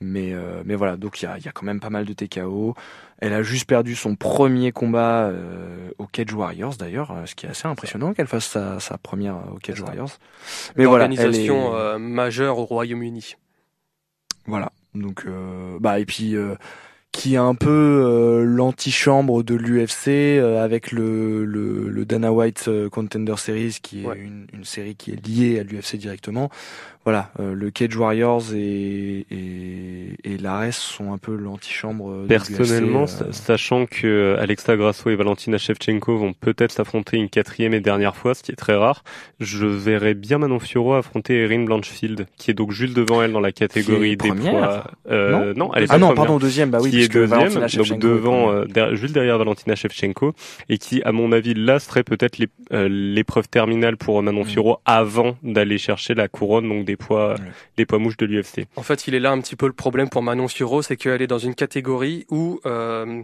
Mais 0.01 0.33
euh, 0.33 0.63
mais 0.65 0.75
voilà, 0.75 0.97
donc 0.97 1.23
il 1.23 1.25
y 1.25 1.29
a, 1.29 1.39
y 1.39 1.49
a 1.49 1.53
quand 1.53 1.65
même 1.65 1.81
pas 1.81 1.91
mal 1.91 2.05
de 2.05 2.13
TKO. 2.13 2.75
Elle 3.19 3.33
a 3.33 3.43
juste 3.43 3.67
perdu 3.67 3.95
son 3.95 4.17
premier 4.17 4.73
combat 4.73 5.29
euh, 5.29 5.91
au 5.99 6.07
Cage 6.07 6.33
Warriors 6.35 6.77
d'ailleurs, 6.77 7.13
euh, 7.13 7.27
ce 7.27 7.35
qui 7.35 7.47
est 7.47 7.49
assez 7.49 7.69
impressionnant 7.69 8.13
qu'elle 8.13 8.27
fasse 8.27 8.47
sa, 8.47 8.81
sa 8.81 8.99
première 8.99 9.37
euh, 9.37 9.55
au 9.55 9.59
Cage. 9.59 9.81
Warriors. 9.81 10.11
Mais 10.77 10.85
voilà, 10.85 11.05
elle 11.05 11.13
est, 11.13 11.19
Organisation 11.21 11.75
euh, 11.77 11.99
majeure 11.99 12.59
au 12.59 12.65
Royaume-Uni. 12.65 13.37
voilà. 14.47 14.73
Donc 14.95 15.25
euh, 15.27 15.79
bah 15.81 15.99
et 15.99 16.05
puis 16.07 16.37
euh, 16.37 16.55
qui 17.15 17.35
est 17.35 17.39
un 17.39 17.55
peu 17.55 17.71
euh, 17.71 18.43
l'antichambre 18.45 19.45
de 19.45 19.55
l'UFC 19.55 20.09
euh, 20.09 20.63
avec 20.65 20.91
le, 20.91 21.45
le 21.45 21.89
le 21.89 22.05
Dana 22.05 22.33
White 22.33 22.65
euh, 22.67 22.89
Contender 22.91 23.35
Series 23.37 23.79
qui 23.81 24.03
est 24.03 24.07
Ouais. 24.07 24.19
une, 24.19 24.47
une 24.53 24.65
série 24.65 24.97
qui 24.97 25.13
est 25.13 25.27
liée 25.27 25.61
à 25.61 25.63
l'UFC 25.63 25.95
directement. 25.97 26.51
Voilà, 27.05 27.31
euh, 27.39 27.53
le 27.55 27.71
Cage 27.71 27.95
Warriors 27.97 28.43
et 28.55 29.27
et, 29.31 30.17
et 30.25 30.39
l'Ares 30.39 30.73
sont 30.73 31.13
un 31.13 31.19
peu 31.19 31.37
l'antichambre 31.37 32.25
Personnellement, 32.27 33.03
euh, 33.03 33.07
sa- 33.07 33.33
sachant 33.33 33.85
que 33.85 34.07
euh, 34.07 34.41
Alexa 34.43 34.75
Grasso 34.77 35.11
et 35.11 35.15
Valentina 35.15 35.59
Shevchenko 35.59 36.17
vont 36.17 36.33
peut-être 36.33 36.73
s'affronter 36.73 37.19
une 37.19 37.29
quatrième 37.29 37.75
et 37.75 37.81
dernière 37.81 38.17
fois, 38.17 38.35
ce 38.35 38.43
qui 38.43 38.53
est 38.53 38.57
très 38.57 38.75
rare, 38.75 39.05
je 39.39 39.67
verrais 39.67 40.15
bien 40.15 40.39
Manon 40.39 40.59
Fiorot 40.59 40.95
affronter 40.95 41.43
Erin 41.43 41.65
Blanchfield, 41.65 42.27
qui 42.39 42.51
est 42.51 42.55
donc 42.55 42.73
juste 42.73 42.95
devant 42.97 43.23
elle 43.23 43.33
dans 43.33 43.41
la 43.41 43.53
catégorie 43.53 44.17
des 44.17 44.29
poids. 44.33 44.85
Euh, 45.11 45.53
non, 45.55 45.73
elle 45.75 45.85
est 45.85 45.87
Ah 45.91 45.99
non, 45.99 46.07
première. 46.09 46.15
pardon, 46.25 46.39
deuxième, 46.39 46.71
bah 46.71 46.79
oui, 46.81 47.04
est 47.05 47.09
deuxième, 47.09 47.67
donc 47.89 47.99
devant, 47.99 48.53
euh, 48.53 48.65
derrière- 48.67 48.97
juste 48.97 49.15
derrière 49.15 49.39
Valentina 49.39 49.75
Shevchenko, 49.75 50.33
et 50.69 50.79
qui, 50.79 51.03
à 51.03 51.13
mon 51.13 51.33
avis, 51.33 51.55
là 51.55 51.79
serait 51.79 52.05
peut-être 52.05 52.39
euh, 52.73 52.89
l'épreuve 52.89 53.49
terminale 53.49 53.97
pour 53.97 54.23
Manon 54.23 54.43
Mm. 54.43 54.47
Fiorot 54.47 54.79
avant 54.85 55.37
d'aller 55.43 55.79
chercher 55.79 56.15
la 56.15 56.29
couronne, 56.29 56.69
donc 56.69 56.85
des 56.85 56.97
poids, 56.97 57.35
Ouais. 57.35 57.41
des 57.77 57.87
poids 57.87 57.99
mouches 57.99 58.17
de 58.17 58.27
l'UFC. 58.27 58.67
En 58.77 58.83
fait, 58.83 59.07
il 59.07 59.15
est 59.15 59.21
là 59.21 59.31
un 59.33 59.41
petit 59.41 59.57
peu 59.57 59.67
le 59.67 59.73
problème 59.73 60.09
pour 60.09 60.23
Manon 60.23 60.49
Fiorot, 60.49 60.83
c'est 60.83 60.97
qu'elle 60.97 61.23
est 61.23 61.27
dans 61.27 61.39
une 61.39 61.55
catégorie 61.55 62.27
où 62.31 62.61
euh, 62.67 63.23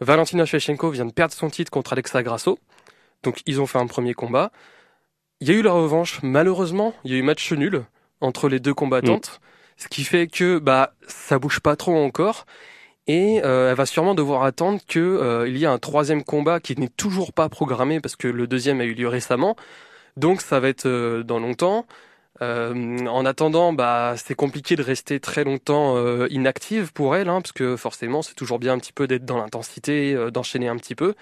Valentina 0.00 0.44
Shevchenko 0.46 0.90
vient 0.90 1.06
de 1.06 1.12
perdre 1.12 1.34
son 1.34 1.50
titre 1.50 1.70
contre 1.70 1.92
Alexa 1.92 2.22
Grasso. 2.22 2.58
Donc, 3.24 3.40
ils 3.46 3.60
ont 3.60 3.66
fait 3.66 3.78
un 3.78 3.86
premier 3.86 4.14
combat. 4.14 4.52
Il 5.40 5.48
y 5.48 5.50
a 5.50 5.54
eu 5.54 5.62
la 5.62 5.72
revanche. 5.72 6.20
Malheureusement, 6.22 6.94
il 7.04 7.12
y 7.12 7.14
a 7.14 7.18
eu 7.18 7.22
match 7.22 7.52
nul 7.52 7.82
entre 8.20 8.48
les 8.48 8.60
deux 8.60 8.74
combattantes, 8.74 9.40
ce 9.76 9.86
qui 9.88 10.02
fait 10.04 10.26
que 10.26 10.58
bah 10.58 10.92
ça 11.06 11.38
bouge 11.38 11.60
pas 11.60 11.76
trop 11.76 11.96
encore. 11.96 12.46
Et 13.08 13.40
euh, 13.42 13.70
elle 13.70 13.76
va 13.76 13.86
sûrement 13.86 14.14
devoir 14.14 14.44
attendre 14.44 14.80
que 14.86 14.98
euh, 14.98 15.48
il 15.48 15.56
y 15.56 15.64
ait 15.64 15.66
un 15.66 15.78
troisième 15.78 16.22
combat 16.22 16.60
qui 16.60 16.78
n'est 16.78 16.88
toujours 16.88 17.32
pas 17.32 17.48
programmé 17.48 18.00
parce 18.00 18.16
que 18.16 18.28
le 18.28 18.46
deuxième 18.46 18.82
a 18.82 18.84
eu 18.84 18.92
lieu 18.92 19.08
récemment. 19.08 19.56
Donc 20.16 20.42
ça 20.42 20.60
va 20.60 20.68
être 20.68 20.86
euh, 20.86 21.22
dans 21.24 21.40
longtemps. 21.40 21.86
En 22.40 23.26
attendant, 23.26 23.72
bah, 23.72 24.14
c'est 24.16 24.36
compliqué 24.36 24.76
de 24.76 24.82
rester 24.84 25.18
très 25.18 25.42
longtemps 25.42 25.96
inactive 26.28 26.92
pour 26.92 27.16
elle, 27.16 27.28
hein, 27.28 27.40
parce 27.40 27.50
que 27.50 27.76
forcément, 27.76 28.22
c'est 28.22 28.34
toujours 28.34 28.60
bien 28.60 28.74
un 28.74 28.78
petit 28.78 28.92
peu 28.92 29.08
d'être 29.08 29.24
dans 29.24 29.38
l'intensité, 29.38 30.16
d'enchaîner 30.32 30.68
un 30.68 30.76
petit 30.76 30.94
peu. 30.94 31.14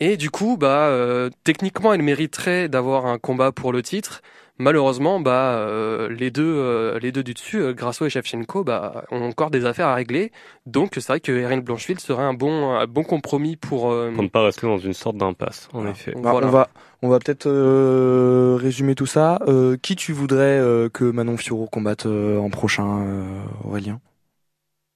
Et 0.00 0.18
du 0.18 0.30
coup, 0.30 0.58
bah, 0.58 1.30
techniquement, 1.44 1.94
elle 1.94 2.02
mériterait 2.02 2.68
d'avoir 2.68 3.06
un 3.06 3.18
combat 3.18 3.52
pour 3.52 3.72
le 3.72 3.82
titre. 3.82 4.20
Malheureusement, 4.60 5.20
bah, 5.20 5.54
euh, 5.54 6.08
les 6.08 6.30
deux, 6.30 6.42
euh, 6.44 6.98
les 6.98 7.12
deux 7.12 7.22
du 7.22 7.32
dessus, 7.32 7.58
euh, 7.60 7.72
Grasso 7.72 8.04
et 8.06 8.10
Shevchenko, 8.10 8.64
bah, 8.64 9.04
ont 9.12 9.22
encore 9.22 9.50
des 9.50 9.64
affaires 9.64 9.86
à 9.86 9.94
régler. 9.94 10.32
Donc, 10.66 10.90
c'est 10.94 11.06
vrai 11.06 11.20
que 11.20 11.30
Erin 11.30 11.58
Blanchfield 11.58 12.00
serait 12.00 12.24
un 12.24 12.34
bon, 12.34 12.72
un 12.74 12.86
bon 12.86 13.04
compromis 13.04 13.54
pour. 13.56 13.90
euh, 13.92 14.10
Pour 14.12 14.24
ne 14.24 14.28
pas 14.28 14.42
rester 14.42 14.66
dans 14.66 14.78
une 14.78 14.94
sorte 14.94 15.16
d'impasse, 15.16 15.68
en 15.72 15.86
effet. 15.86 16.12
Bah, 16.16 16.32
voilà. 16.32 16.48
On 16.48 16.50
va, 16.50 16.68
on 17.02 17.08
va 17.08 17.18
peut-être 17.20 17.46
euh, 17.46 18.56
résumer 18.60 18.96
tout 18.96 19.06
ça. 19.06 19.38
Euh, 19.46 19.76
qui 19.80 19.94
tu 19.94 20.12
voudrais 20.12 20.58
euh, 20.58 20.88
que 20.88 21.04
Manon 21.04 21.36
Fiorot 21.36 21.68
combatte 21.68 22.06
euh, 22.06 22.38
en 22.38 22.50
prochain, 22.50 23.06
euh, 23.06 23.24
Aurélien? 23.64 24.00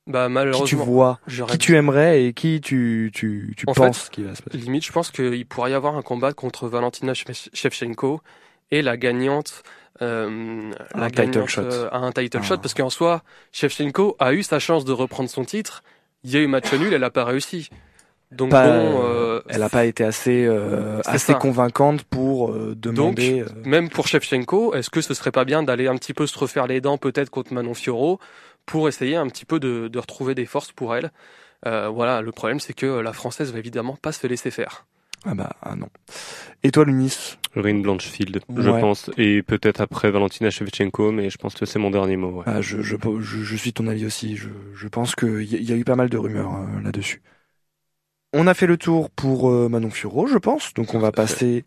Bah, 0.08 0.24
Qui 0.24 0.30
tu 0.30 0.32
malheureusement, 0.34 0.84
vois 0.84 1.20
Qui 1.48 1.58
tu 1.58 1.76
aimerais 1.76 2.24
et 2.24 2.32
qui 2.32 2.60
tu, 2.60 3.12
tu, 3.14 3.54
tu 3.56 3.64
En 3.68 3.72
penses 3.72 4.08
qu'il 4.08 4.24
va 4.24 4.34
se 4.34 4.42
passer? 4.42 4.58
Limite, 4.58 4.84
je 4.84 4.90
pense 4.90 5.12
qu'il 5.12 5.46
pourrait 5.46 5.70
y 5.70 5.74
avoir 5.74 5.96
un 5.96 6.02
combat 6.02 6.32
contre 6.32 6.66
Valentina 6.66 7.12
Shevchenko 7.14 8.20
et 8.72 8.82
la 8.82 8.96
gagnante. 8.96 9.62
Euh, 10.00 10.72
la 10.96 11.04
Un 11.04 11.10
title 11.10 11.46
shot. 11.46 11.62
euh, 11.62 11.88
à 11.92 11.98
un 11.98 12.10
title 12.10 12.38
Ah. 12.40 12.42
shot 12.42 12.58
parce 12.58 12.74
qu'en 12.74 12.90
soi, 12.90 13.22
Shevchenko 13.52 14.16
a 14.18 14.32
eu 14.32 14.42
sa 14.42 14.58
chance 14.58 14.84
de 14.84 14.92
reprendre 14.92 15.30
son 15.30 15.44
titre. 15.44 15.84
Il 16.24 16.30
y 16.30 16.36
a 16.36 16.40
eu 16.40 16.48
match 16.48 16.72
nul, 16.72 16.92
elle 16.92 17.04
a 17.04 17.10
pas 17.10 17.24
réussi. 17.24 17.68
Donc 18.32 18.50
Pas, 18.50 18.66
bon, 18.66 19.02
euh, 19.02 19.04
euh, 19.04 19.42
Elle 19.48 19.60
n'a 19.60 19.68
pas 19.68 19.84
été 19.84 20.02
assez, 20.04 20.46
euh, 20.46 21.00
assez 21.04 21.32
ça. 21.32 21.38
convaincante 21.38 22.02
pour 22.04 22.50
euh, 22.50 22.74
demander. 22.74 23.42
euh, 23.42 23.46
même 23.66 23.90
pour 23.90 24.08
Shevchenko, 24.08 24.72
est-ce 24.74 24.88
que 24.88 25.02
ce 25.02 25.12
serait 25.12 25.30
pas 25.32 25.44
bien 25.44 25.62
d'aller 25.62 25.86
un 25.86 25.96
petit 25.96 26.14
peu 26.14 26.26
se 26.26 26.38
refaire 26.38 26.66
les 26.66 26.80
dents 26.80 26.96
peut-être 26.96 27.28
contre 27.28 27.52
Manon 27.52 27.74
Fiorot 27.74 28.18
pour 28.64 28.88
essayer 28.88 29.16
un 29.16 29.26
petit 29.28 29.44
peu 29.44 29.60
de, 29.60 29.88
de 29.88 29.98
retrouver 29.98 30.34
des 30.34 30.46
forces 30.46 30.72
pour 30.72 30.96
elle? 30.96 31.10
Euh, 31.66 31.88
Voilà, 31.88 32.22
le 32.22 32.32
problème 32.32 32.58
c'est 32.58 32.72
que 32.72 32.86
la 32.86 33.12
française 33.12 33.52
va 33.52 33.58
évidemment 33.58 33.96
pas 34.00 34.12
se 34.12 34.26
laisser 34.26 34.50
faire. 34.50 34.86
Ah 35.24 35.34
bah 35.34 35.54
ah 35.62 35.76
non. 35.76 35.88
Et 36.62 36.70
toi, 36.72 36.84
Lunis? 36.84 37.38
Erin 37.54 37.80
Blanchfield, 37.80 38.40
je 38.56 38.70
pense, 38.70 39.10
et 39.18 39.42
peut-être 39.42 39.80
après 39.80 40.10
Valentina 40.10 40.50
Shevchenko, 40.50 41.12
mais 41.12 41.30
je 41.30 41.36
pense 41.36 41.54
que 41.54 41.66
c'est 41.66 41.78
mon 41.78 41.90
dernier 41.90 42.16
mot. 42.16 42.38
ouais. 42.38 42.44
Ah, 42.46 42.60
je, 42.60 42.80
je, 42.82 42.96
je, 43.20 43.42
je 43.42 43.56
suis 43.56 43.72
ton 43.72 43.86
avis 43.86 44.06
aussi. 44.06 44.36
Je, 44.36 44.48
je 44.74 44.88
pense 44.88 45.14
qu'il 45.14 45.42
y, 45.42 45.62
y 45.62 45.72
a 45.72 45.76
eu 45.76 45.84
pas 45.84 45.96
mal 45.96 46.08
de 46.08 46.16
rumeurs 46.18 46.54
euh, 46.56 46.80
là-dessus. 46.82 47.22
On 48.32 48.46
a 48.46 48.54
fait 48.54 48.66
le 48.66 48.78
tour 48.78 49.10
pour 49.10 49.50
euh, 49.50 49.68
Manon 49.68 49.90
Fiorot, 49.90 50.26
je 50.26 50.38
pense. 50.38 50.72
Donc 50.74 50.94
on 50.94 50.98
va 50.98 51.12
passer 51.12 51.64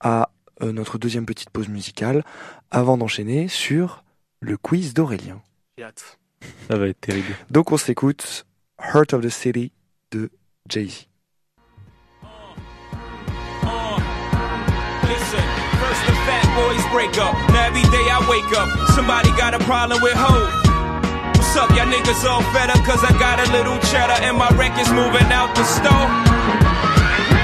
à 0.00 0.30
euh, 0.62 0.72
notre 0.72 0.96
deuxième 0.98 1.26
petite 1.26 1.50
pause 1.50 1.68
musicale 1.68 2.24
avant 2.70 2.96
d'enchaîner 2.96 3.48
sur 3.48 4.04
le 4.40 4.56
quiz 4.56 4.94
d'Aurélien. 4.94 5.42
J'ai 5.76 5.84
hâte. 5.84 6.18
Ça 6.68 6.76
va 6.78 6.86
être 6.86 7.00
terrible. 7.00 7.34
Donc 7.50 7.72
on 7.72 7.76
s'écoute 7.76 8.46
Heart 8.78 9.14
of 9.14 9.22
the 9.24 9.30
City 9.30 9.72
de 10.12 10.30
Jay-Z. 10.68 11.08
Break 16.94 17.18
up. 17.18 17.34
Now 17.50 17.66
every 17.66 17.82
day 17.90 18.06
I 18.06 18.22
wake 18.30 18.46
up, 18.54 18.70
somebody 18.94 19.26
got 19.34 19.50
a 19.50 19.58
problem 19.66 19.98
with 19.98 20.14
hope. 20.14 20.46
What's 21.34 21.50
up, 21.58 21.66
y'all 21.74 21.90
niggas 21.90 22.22
all 22.22 22.38
fed 22.54 22.70
up 22.70 22.78
cause 22.86 23.02
I 23.02 23.10
got 23.18 23.42
a 23.42 23.50
little 23.50 23.82
cheddar 23.90 24.22
and 24.22 24.38
my 24.38 24.46
record's 24.54 24.94
moving 24.94 25.26
out 25.34 25.50
the 25.58 25.66
store. 25.66 26.06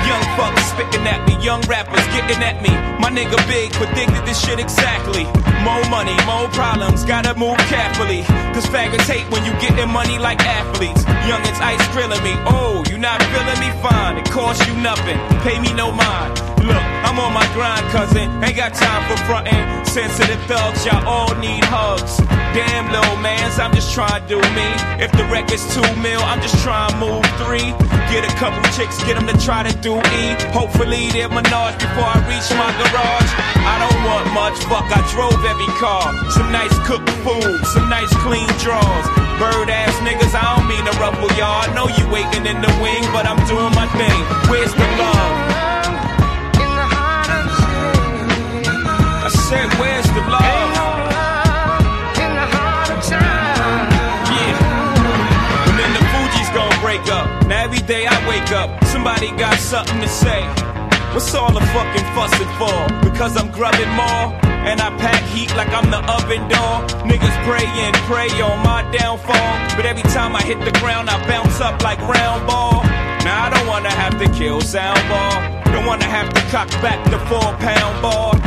Young 0.06 0.22
fuckers 0.38 0.70
spitting 0.70 1.02
at 1.02 1.26
me, 1.26 1.34
young 1.42 1.66
rappers 1.66 2.06
getting 2.14 2.38
at 2.46 2.62
me. 2.62 2.70
My 3.02 3.10
nigga 3.10 3.34
Big 3.50 3.74
predicted 3.74 4.22
this 4.22 4.38
shit 4.38 4.62
exactly. 4.62 5.26
More 5.66 5.82
money, 5.90 6.14
more 6.30 6.46
problems, 6.54 7.02
gotta 7.02 7.34
move 7.34 7.58
carefully. 7.66 8.22
Cause 8.54 8.70
faggots 8.70 9.10
hate 9.10 9.26
when 9.34 9.42
you 9.42 9.50
getting 9.58 9.90
money 9.90 10.22
like 10.22 10.38
athletes. 10.46 11.02
Youngins 11.26 11.58
ice 11.58 11.82
grilling 11.90 12.22
me, 12.22 12.38
oh, 12.46 12.86
you 12.86 12.98
not 13.02 13.18
feeling 13.34 13.58
me? 13.58 13.74
Fine, 13.82 14.14
it 14.22 14.30
costs 14.30 14.62
you 14.70 14.78
nothing, 14.78 15.18
pay 15.42 15.58
me 15.58 15.74
no 15.74 15.90
mind. 15.90 16.49
Look, 16.60 16.84
I'm 17.08 17.18
on 17.18 17.32
my 17.32 17.46
grind, 17.56 17.84
cousin, 17.88 18.28
ain't 18.44 18.56
got 18.56 18.74
time 18.74 19.02
for 19.08 19.16
frontin'. 19.24 19.84
Sensitive 19.86 20.40
thugs, 20.44 20.84
y'all 20.84 21.02
all 21.08 21.34
need 21.40 21.64
hugs. 21.64 22.18
Damn, 22.52 22.92
little 22.92 23.16
mans, 23.18 23.58
I'm 23.58 23.72
just 23.72 23.94
trying 23.94 24.20
to 24.20 24.28
do 24.28 24.38
me. 24.54 24.68
If 25.00 25.10
the 25.12 25.24
record's 25.32 25.64
two 25.72 25.86
mil, 25.98 26.20
I'm 26.20 26.40
just 26.42 26.58
trying 26.62 26.92
to 26.92 26.98
move 27.00 27.24
three. 27.40 27.72
Get 28.12 28.28
a 28.28 28.32
couple 28.36 28.60
chicks, 28.76 29.00
get 29.08 29.16
them 29.16 29.26
to 29.26 29.36
try 29.40 29.64
to 29.64 29.72
do 29.80 29.96
E. 29.96 30.22
Hopefully 30.52 31.08
they're 31.10 31.32
menage 31.32 31.80
before 31.80 32.06
I 32.06 32.20
reach 32.28 32.48
my 32.54 32.70
garage. 32.76 33.30
I 33.64 33.74
don't 33.80 34.00
want 34.04 34.26
much, 34.36 34.58
fuck, 34.68 34.84
I 34.92 35.00
drove 35.14 35.40
every 35.48 35.70
car. 35.80 36.12
Some 36.30 36.52
nice 36.52 36.74
cooked 36.84 37.08
food, 37.24 37.64
some 37.72 37.88
nice 37.88 38.12
clean 38.20 38.50
drawers. 38.60 39.06
Bird 39.40 39.72
ass 39.72 39.96
niggas, 40.04 40.36
I 40.36 40.44
don't 40.54 40.68
mean 40.68 40.84
to 40.84 40.94
ruffle 41.00 41.32
y'all. 41.40 41.64
Know 41.72 41.88
you 41.88 42.04
waiting 42.12 42.44
in 42.44 42.60
the 42.60 42.72
wing, 42.84 43.08
but 43.16 43.24
I'm 43.24 43.40
doing 43.48 43.72
my 43.72 43.88
thing. 43.96 44.20
Where's 44.52 44.74
the 44.74 44.86
love? 45.00 45.39
Said, 49.50 49.66
where's 49.82 50.06
the 50.14 50.22
love? 50.30 50.70
Yeah. 54.30 54.54
And 55.66 55.74
then 55.74 55.90
the 55.90 56.04
Fuji's 56.14 56.50
gonna 56.54 56.78
break 56.78 57.02
up. 57.10 57.26
Now 57.50 57.64
every 57.64 57.82
day 57.82 58.06
I 58.06 58.14
wake 58.30 58.52
up, 58.52 58.70
somebody 58.84 59.32
got 59.34 59.58
something 59.58 60.00
to 60.00 60.06
say. 60.06 60.46
What's 61.10 61.34
all 61.34 61.52
the 61.52 61.66
fucking 61.74 62.06
fussing 62.14 62.52
for? 62.62 62.78
Because 63.02 63.36
I'm 63.36 63.50
grubbing 63.50 63.90
more. 63.98 64.38
And 64.70 64.80
I 64.80 64.94
pack 65.02 65.20
heat 65.34 65.50
like 65.56 65.72
I'm 65.74 65.90
the 65.90 65.98
oven 66.06 66.46
door. 66.46 66.86
Niggas 67.10 67.36
pray 67.42 67.66
and 67.66 67.96
pray 68.06 68.30
on 68.40 68.62
my 68.62 68.86
downfall. 68.94 69.50
But 69.74 69.84
every 69.84 70.06
time 70.14 70.36
I 70.36 70.42
hit 70.42 70.60
the 70.60 70.70
ground, 70.78 71.10
I 71.10 71.18
bounce 71.26 71.60
up 71.60 71.82
like 71.82 71.98
round 71.98 72.46
ball. 72.46 72.84
Now 73.26 73.46
I 73.46 73.50
don't 73.50 73.66
wanna 73.66 73.90
have 73.90 74.16
to 74.22 74.28
kill 74.38 74.60
sound 74.60 75.02
ball. 75.10 75.42
Don't 75.74 75.86
wanna 75.86 76.04
have 76.04 76.32
to 76.34 76.40
cock 76.54 76.70
back 76.80 77.02
the 77.10 77.18
four 77.26 77.50
pound 77.58 78.00
ball. 78.00 78.38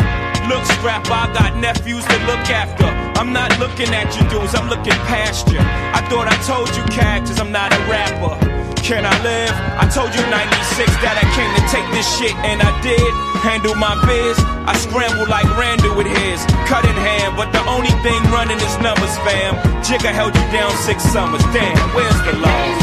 Look, 0.50 0.66
scrap, 0.66 1.08
I 1.08 1.32
got 1.32 1.56
nephews 1.56 2.04
to 2.04 2.18
look 2.28 2.46
after. 2.52 2.86
I'm 3.16 3.32
not 3.32 3.58
looking 3.60 3.88
at 3.96 4.12
you 4.16 4.28
dudes, 4.28 4.54
I'm 4.56 4.68
looking 4.68 4.98
past 5.08 5.48
you. 5.48 5.60
I 5.60 6.04
thought 6.12 6.28
I 6.28 6.36
told 6.44 6.68
you 6.76 6.84
cactus, 6.92 7.40
I'm 7.40 7.52
not 7.52 7.72
a 7.72 7.80
rapper. 7.88 8.36
Can 8.84 9.08
I 9.08 9.16
live? 9.24 9.56
I 9.80 9.88
told 9.88 10.12
you 10.12 10.20
96 10.28 10.92
that 11.00 11.16
I 11.16 11.24
came 11.32 11.48
to 11.56 11.64
take 11.72 11.88
this 11.96 12.04
shit, 12.20 12.36
and 12.44 12.60
I 12.60 12.68
did. 12.84 13.00
Handle 13.40 13.80
my 13.80 13.96
biz, 14.04 14.36
I 14.68 14.76
scrambled 14.76 15.32
like 15.32 15.48
Randall 15.56 15.96
with 15.96 16.12
his. 16.12 16.44
Cut 16.68 16.84
in 16.84 16.98
hand, 17.00 17.40
but 17.40 17.56
the 17.56 17.64
only 17.64 17.96
thing 18.04 18.20
running 18.28 18.60
is 18.60 18.76
numbers, 18.84 19.16
fam. 19.24 19.56
Jigga 19.88 20.12
held 20.12 20.36
you 20.36 20.44
down 20.52 20.76
six 20.84 21.00
summers, 21.08 21.44
damn, 21.56 21.80
where's 21.96 22.20
the 22.28 22.36
love? 22.44 22.76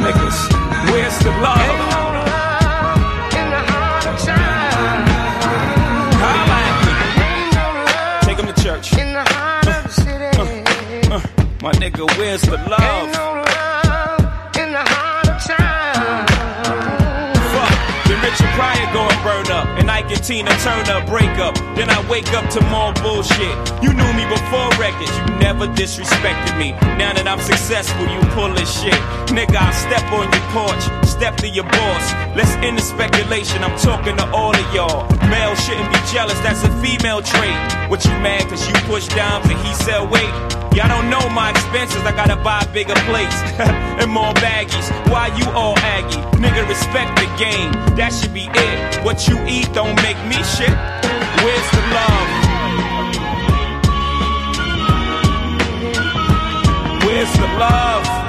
Niggas, 0.00 0.38
where's 0.88 1.18
the 1.20 1.32
love? 1.44 1.81
My 11.62 11.70
nigga, 11.74 12.04
where's 12.18 12.42
the 12.42 12.58
love? 12.66 13.12
Fuck, 17.54 17.74
then 18.08 18.18
Richard 18.18 18.50
Pryor 18.58 18.92
go 18.92 19.06
and 19.06 19.22
burn 19.22 19.46
up, 19.54 19.66
and 19.78 19.88
Ike 19.88 20.10
and 20.10 20.24
Tina 20.24 20.50
Turner 20.58 21.06
break 21.06 21.30
up. 21.38 21.54
Then 21.78 21.88
I 21.88 22.02
wake 22.10 22.32
up 22.34 22.50
to 22.50 22.60
more 22.66 22.92
bullshit. 22.94 23.54
You 23.78 23.94
knew 23.94 24.12
me 24.18 24.26
before 24.26 24.68
records, 24.74 25.14
you 25.16 25.24
never 25.38 25.68
disrespected 25.68 26.58
me. 26.58 26.72
Now 26.98 27.14
that 27.14 27.28
I'm 27.28 27.38
successful, 27.38 28.10
you 28.10 28.18
pull 28.34 28.52
this 28.54 28.82
shit. 28.82 28.98
Nigga, 29.30 29.54
I 29.54 29.70
step 29.70 30.02
on 30.10 30.26
your 30.34 30.46
porch, 30.50 30.82
step 31.06 31.36
to 31.46 31.48
your 31.48 31.70
boss. 31.70 32.12
Let's 32.34 32.50
end 32.66 32.76
the 32.76 32.82
speculation, 32.82 33.62
I'm 33.62 33.78
talking 33.78 34.16
to 34.16 34.26
all 34.32 34.50
of 34.50 34.74
y'all. 34.74 35.06
Male 35.30 35.54
shouldn't 35.54 35.92
be 35.94 36.00
jealous, 36.10 36.38
that's 36.42 36.64
a 36.64 36.70
female 36.82 37.22
trait. 37.22 37.54
What 37.88 38.04
you 38.04 38.10
mad 38.18 38.50
cause 38.50 38.66
you 38.66 38.74
push 38.90 39.06
dimes 39.06 39.46
and 39.46 39.58
he 39.62 39.72
sell 39.74 40.08
weight? 40.08 40.61
Y'all 40.74 40.88
don't 40.88 41.10
know 41.10 41.28
my 41.28 41.50
expenses, 41.50 42.00
I 42.02 42.12
gotta 42.16 42.36
buy 42.36 42.64
bigger 42.72 42.94
plates 43.04 43.36
and 44.00 44.10
more 44.10 44.32
baggies. 44.40 44.88
Why 45.10 45.26
you 45.36 45.44
all 45.50 45.76
aggy? 45.78 46.16
Nigga, 46.40 46.66
respect 46.66 47.14
the 47.16 47.28
game, 47.36 47.72
that 47.96 48.10
should 48.10 48.32
be 48.32 48.48
it. 48.48 49.04
What 49.04 49.28
you 49.28 49.36
eat 49.46 49.68
don't 49.74 49.96
make 49.96 50.16
me 50.24 50.40
shit. 50.56 50.72
Where's 51.44 51.68
the 51.76 51.82
love? 51.92 52.28
Where's 57.04 57.32
the 57.34 57.48
love? 57.60 58.21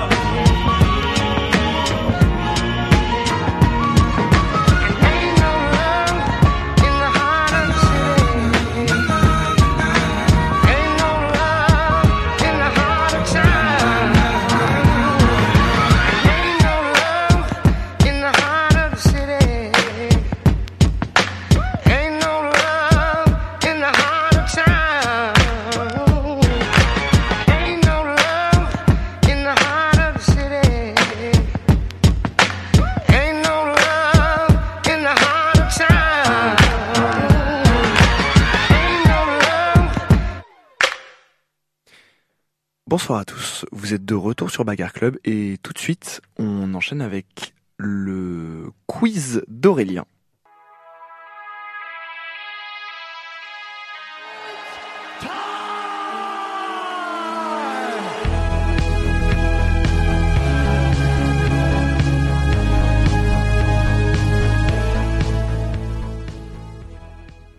Bonsoir 42.94 43.18
à 43.18 43.26
tous, 43.26 43.66
vous 43.72 43.96
êtes 43.96 44.06
de 44.06 44.14
retour 44.14 44.52
sur 44.52 44.66
Bagarre 44.66 44.94
Club 44.94 45.18
et 45.26 45.58
tout 45.64 45.74
de 45.74 45.80
suite 45.80 46.22
on 46.38 46.76
enchaîne 46.76 47.02
avec 47.02 47.56
le 47.78 48.70
quiz 48.86 49.42
d'Aurélien. 49.48 50.06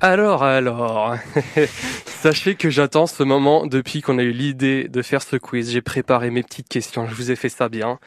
Alors, 0.07 0.43
alors, 0.43 1.15
sachez 2.07 2.57
que 2.57 2.69
j'attends 2.69 3.07
ce 3.07 3.23
moment 3.23 3.67
depuis 3.67 4.03
qu'on 4.03 4.19
a 4.19 4.23
eu 4.23 4.33
l'idée 4.33 4.87
de 4.87 5.01
faire 5.01 5.23
ce 5.23 5.37
quiz. 5.37 5.71
J'ai 5.71 5.81
préparé 5.81 6.29
mes 6.29 6.43
petites 6.43 6.69
questions, 6.69 7.07
je 7.07 7.15
vous 7.15 7.31
ai 7.31 7.37
fait 7.37 7.49
ça 7.49 7.71
bien. 7.71 7.99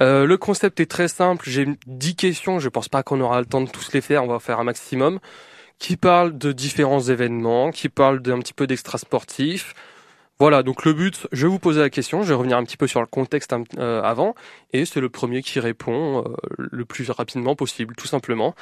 Euh, 0.00 0.24
le 0.24 0.36
concept 0.36 0.78
est 0.78 0.86
très 0.86 1.08
simple, 1.08 1.50
j'ai 1.50 1.66
10 1.88 2.14
questions, 2.14 2.60
je 2.60 2.68
pense 2.68 2.88
pas 2.88 3.02
qu'on 3.02 3.20
aura 3.20 3.40
le 3.40 3.46
temps 3.46 3.60
de 3.60 3.68
tous 3.68 3.92
les 3.92 4.00
faire, 4.00 4.22
on 4.22 4.28
va 4.28 4.38
faire 4.38 4.60
un 4.60 4.64
maximum, 4.64 5.18
qui 5.80 5.96
parlent 5.96 6.38
de 6.38 6.52
différents 6.52 7.00
événements, 7.00 7.72
qui 7.72 7.88
parlent 7.88 8.22
d'un 8.22 8.38
petit 8.38 8.54
peu 8.54 8.68
d'extra 8.68 8.98
sportif. 8.98 9.74
Voilà, 10.38 10.62
donc 10.62 10.84
le 10.84 10.92
but, 10.92 11.26
je 11.32 11.48
vais 11.48 11.50
vous 11.50 11.58
poser 11.58 11.80
la 11.80 11.90
question, 11.90 12.22
je 12.22 12.28
vais 12.28 12.34
revenir 12.34 12.56
un 12.56 12.62
petit 12.62 12.76
peu 12.76 12.86
sur 12.86 13.00
le 13.00 13.08
contexte 13.08 13.52
euh, 13.78 14.00
avant, 14.04 14.36
et 14.72 14.84
c'est 14.84 15.00
le 15.00 15.08
premier 15.08 15.42
qui 15.42 15.58
répond 15.58 16.20
euh, 16.20 16.36
le 16.56 16.84
plus 16.84 17.10
rapidement 17.10 17.56
possible, 17.56 17.96
tout 17.96 18.06
simplement. 18.06 18.54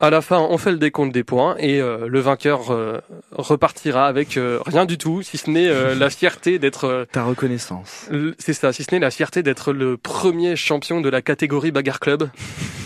À 0.00 0.10
la 0.10 0.20
fin, 0.22 0.40
on 0.40 0.58
fait 0.58 0.72
le 0.72 0.78
décompte 0.78 1.14
des 1.14 1.22
points 1.22 1.54
et 1.58 1.80
euh, 1.80 2.08
le 2.08 2.18
vainqueur 2.20 2.72
euh, 2.72 3.00
repartira 3.30 4.06
avec 4.06 4.36
euh, 4.36 4.58
rien 4.66 4.86
du 4.86 4.98
tout, 4.98 5.22
si 5.22 5.38
ce 5.38 5.48
n'est 5.48 5.68
euh, 5.68 5.94
la 5.94 6.10
fierté 6.10 6.58
d'être. 6.58 6.84
euh, 6.84 7.04
Ta 7.12 7.22
reconnaissance. 7.22 8.10
C'est 8.38 8.54
ça, 8.54 8.72
si 8.72 8.82
ce 8.82 8.92
n'est 8.92 8.98
la 8.98 9.12
fierté 9.12 9.42
d'être 9.44 9.72
le 9.72 9.96
premier 9.96 10.56
champion 10.56 11.00
de 11.00 11.08
la 11.08 11.22
catégorie 11.22 11.70
Bagarre 11.70 12.00
Club. 12.00 12.28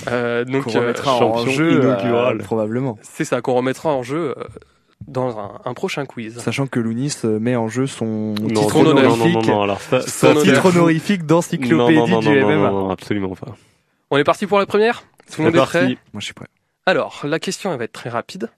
Euh, 0.08 0.44
donc, 0.44 0.64
Qu'on 0.64 0.76
euh, 0.76 0.80
remettra 0.80 1.14
en 1.14 1.18
champion 1.18 1.50
jeu 1.50 1.72
inaugural. 1.80 2.38
probablement. 2.38 2.98
c'est 3.02 3.24
ça 3.24 3.40
qu'on 3.40 3.54
remettra 3.54 3.88
en 3.88 4.02
jeu 4.02 4.34
euh, 4.36 4.44
dans 5.06 5.38
un, 5.38 5.52
un 5.64 5.74
prochain 5.74 6.04
quiz. 6.04 6.38
Sachant 6.38 6.66
que 6.66 6.78
Lounis 6.78 7.14
met 7.24 7.56
en 7.56 7.68
jeu 7.68 7.86
son 7.86 8.34
Non, 8.40 8.60
titre 8.60 8.82
non, 8.82 8.84
non, 8.84 8.94
non, 8.94 9.02
non, 9.02 9.12
honorifique, 9.14 9.46
non, 9.48 9.62
alors 9.62 9.80
ça, 9.80 10.02
Son 10.02 10.34
ça, 10.34 10.42
titre 10.42 10.66
honorifique 10.66 11.24
d'encyclopédie 11.24 12.00
du 12.20 12.28
MMA. 12.44 12.54
non, 12.56 12.70
non, 12.70 12.90
absolument 12.90 13.34
pas. 13.34 13.56
On 14.10 14.18
est 14.18 14.24
parti 14.24 14.46
pour 14.46 14.58
la 14.58 14.66
première? 14.66 15.04
Tout 15.32 15.40
le 15.42 15.46
monde 15.46 15.56
est 15.56 15.58
prêt? 15.60 15.78
parti. 15.80 15.98
Moi 16.12 16.20
je 16.20 16.24
suis 16.26 16.34
prêt. 16.34 16.46
Alors, 16.88 17.20
la 17.24 17.38
question 17.38 17.70
elle 17.70 17.76
va 17.78 17.84
être 17.84 17.92
très 17.92 18.08
rapide. 18.08 18.48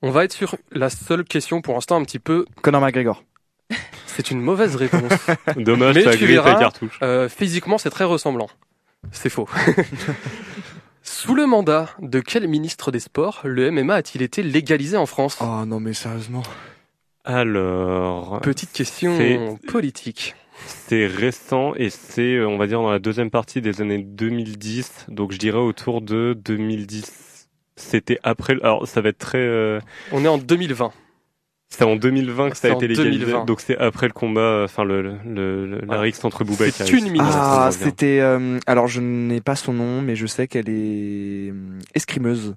On 0.00 0.12
va 0.12 0.22
être 0.22 0.32
sur 0.32 0.54
la 0.70 0.88
seule 0.88 1.24
question 1.24 1.62
pour 1.62 1.74
l'instant 1.74 1.96
un 1.96 2.04
petit 2.04 2.20
peu. 2.20 2.44
Conor 2.62 2.80
McGregor. 2.80 3.24
C'est 4.06 4.30
une 4.30 4.40
mauvaise 4.40 4.76
réponse. 4.76 5.10
Dommage, 5.56 5.96
Mais 5.96 6.04
ça 6.04 6.10
a 6.10 6.16
tu 6.16 6.26
verras, 6.26 6.54
cartouche. 6.60 6.96
Euh, 7.02 7.28
physiquement, 7.28 7.76
c'est 7.76 7.90
très 7.90 8.04
ressemblant. 8.04 8.48
C'est 9.10 9.30
faux. 9.30 9.48
Sous 11.02 11.34
le 11.34 11.46
mandat 11.46 11.90
de 12.00 12.20
quel 12.20 12.46
ministre 12.46 12.92
des 12.92 13.00
Sports 13.00 13.40
le 13.42 13.72
MMA 13.72 13.94
a-t-il 13.96 14.22
été 14.22 14.44
légalisé 14.44 14.96
en 14.96 15.06
France? 15.06 15.38
Oh 15.40 15.64
non 15.66 15.80
mais 15.80 15.92
sérieusement. 15.92 16.44
Alors, 17.24 18.40
Petite 18.42 18.72
question 18.72 19.16
C'est- 19.18 19.66
politique. 19.66 20.36
c'est 20.66 21.06
récent 21.06 21.74
et 21.74 21.90
c'est, 21.90 22.36
euh, 22.36 22.46
on 22.48 22.58
va 22.58 22.68
dire, 22.68 22.80
dans 22.80 22.92
la 22.92 23.00
deuxième 23.00 23.30
partie 23.30 23.60
des 23.60 23.80
années 23.80 23.98
2010. 23.98 25.06
Donc, 25.08 25.32
je 25.32 25.38
dirais 25.38 25.58
autour 25.58 26.00
de 26.00 26.32
2010. 26.44 27.25
C'était 27.76 28.18
après. 28.22 28.54
le- 28.54 28.64
Alors, 28.64 28.88
ça 28.88 29.00
va 29.00 29.10
être 29.10 29.18
très. 29.18 29.38
euh, 29.38 29.80
On 30.12 30.24
est 30.24 30.28
en 30.28 30.38
2020. 30.38 30.92
C'est 31.68 31.84
en 31.84 31.96
2020 31.96 32.50
que 32.50 32.56
ça 32.56 32.62
C'est 32.68 32.70
a 32.70 32.76
été 32.76 32.86
légalisé. 32.88 33.24
2020. 33.26 33.44
Donc, 33.44 33.60
c'est 33.60 33.76
après 33.76 34.06
le 34.06 34.12
combat, 34.12 34.62
enfin 34.64 34.84
le, 34.84 35.02
le, 35.02 35.66
le- 35.66 35.80
la 35.86 36.00
rixe 36.00 36.24
entre 36.24 36.44
Booba 36.44 36.66
et 36.66 36.70
C'est 36.70 36.84
Karis. 36.84 36.98
une 37.04 37.10
ministre. 37.10 37.36
Ah, 37.36 37.70
c'était. 37.72 38.20
euh, 38.20 38.58
alors 38.66 38.86
je 38.86 39.00
n'ai 39.00 39.40
pas 39.40 39.56
son 39.56 39.72
nom, 39.72 40.00
mais 40.00 40.14
je 40.16 40.26
sais 40.26 40.46
qu'elle 40.46 40.68
est 40.68 41.50
euh, 41.50 41.52
escrimeuse. 41.94 42.54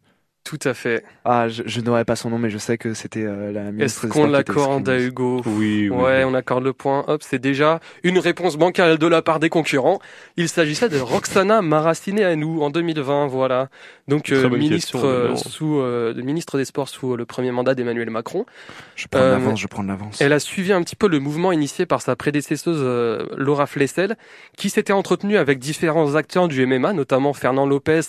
Tout 0.49 0.57
à 0.67 0.73
fait. 0.73 1.03
Ah, 1.25 1.47
je, 1.47 1.61
je 1.67 1.79
n'aurais 1.79 2.05
pas 2.05 2.15
son 2.15 2.31
nom, 2.31 2.39
mais 2.39 2.49
je 2.49 2.57
sais 2.57 2.79
que 2.79 2.95
c'était 2.95 3.23
euh, 3.23 3.51
la 3.51 3.71
ministre. 3.71 4.05
Est-ce 4.05 4.11
qu'on 4.11 4.25
l'accorde 4.25 4.89
à. 4.89 4.97
Hugo 4.99 5.43
Oui, 5.45 5.87
oui. 5.87 5.89
Ouais, 5.89 6.23
on 6.25 6.33
accorde 6.33 6.63
le 6.63 6.73
point. 6.73 7.05
Hop, 7.07 7.21
c'est 7.21 7.37
déjà 7.37 7.79
une 8.01 8.17
réponse 8.17 8.57
bancale 8.57 8.97
de 8.97 9.05
la 9.05 9.21
part 9.21 9.39
des 9.39 9.49
concurrents. 9.49 9.99
Il 10.37 10.49
s'agissait 10.49 10.89
de 10.89 10.97
Roxana 10.97 11.61
Maracineanu 11.61 12.63
en 12.63 12.71
2020, 12.71 13.27
voilà. 13.27 13.67
Donc 14.07 14.31
euh, 14.31 14.49
ministre 14.49 14.93
question, 14.93 15.01
euh, 15.07 15.35
sous 15.35 15.77
euh, 15.79 16.15
de 16.15 16.21
ministre 16.23 16.57
des 16.57 16.65
Sports 16.65 16.89
sous 16.89 17.13
euh, 17.13 17.17
le 17.17 17.25
premier 17.25 17.51
mandat 17.51 17.75
d'Emmanuel 17.75 18.09
Macron. 18.09 18.47
Je 18.95 19.05
prends 19.07 19.19
de 19.19 19.25
Euh, 19.25 19.31
l'avance, 19.33 19.59
je 19.59 19.67
prends 19.67 19.83
de 19.83 19.87
l'avance. 19.87 20.19
Elle 20.19 20.33
a 20.33 20.39
suivi 20.39 20.73
un 20.73 20.81
petit 20.81 20.95
peu 20.95 21.07
le 21.07 21.19
mouvement 21.19 21.51
initié 21.51 21.85
par 21.85 22.01
sa 22.01 22.15
prédécesseuse 22.15 22.79
euh, 22.81 23.27
Laura 23.37 23.67
Flessel, 23.67 24.15
qui 24.57 24.71
s'était 24.71 24.93
entretenue 24.93 25.37
avec 25.37 25.59
différents 25.59 26.15
acteurs 26.15 26.47
du 26.47 26.65
MMA, 26.65 26.93
notamment 26.93 27.33
Fernand 27.33 27.67
Lopez, 27.67 28.01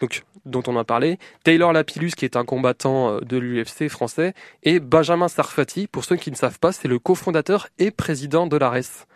donc 0.00 0.24
dont 0.44 0.62
on 0.66 0.76
a 0.76 0.84
parlé, 0.84 1.18
Taylor 1.42 1.72
Lapillus, 1.72 2.12
qui 2.16 2.24
est 2.24 2.36
un 2.36 2.44
combattant 2.44 3.10
euh, 3.10 3.20
de 3.20 3.38
l'UFC 3.38 3.88
français, 3.88 4.34
et 4.62 4.80
Benjamin 4.80 5.28
Sarfati, 5.28 5.86
pour 5.86 6.04
ceux 6.04 6.16
qui 6.16 6.30
ne 6.30 6.36
savent 6.36 6.58
pas, 6.58 6.72
c'est 6.72 6.88
le 6.88 6.98
cofondateur 6.98 7.68
et 7.78 7.90
président 7.90 8.46
de 8.46 8.56
l'ARES. 8.56 9.06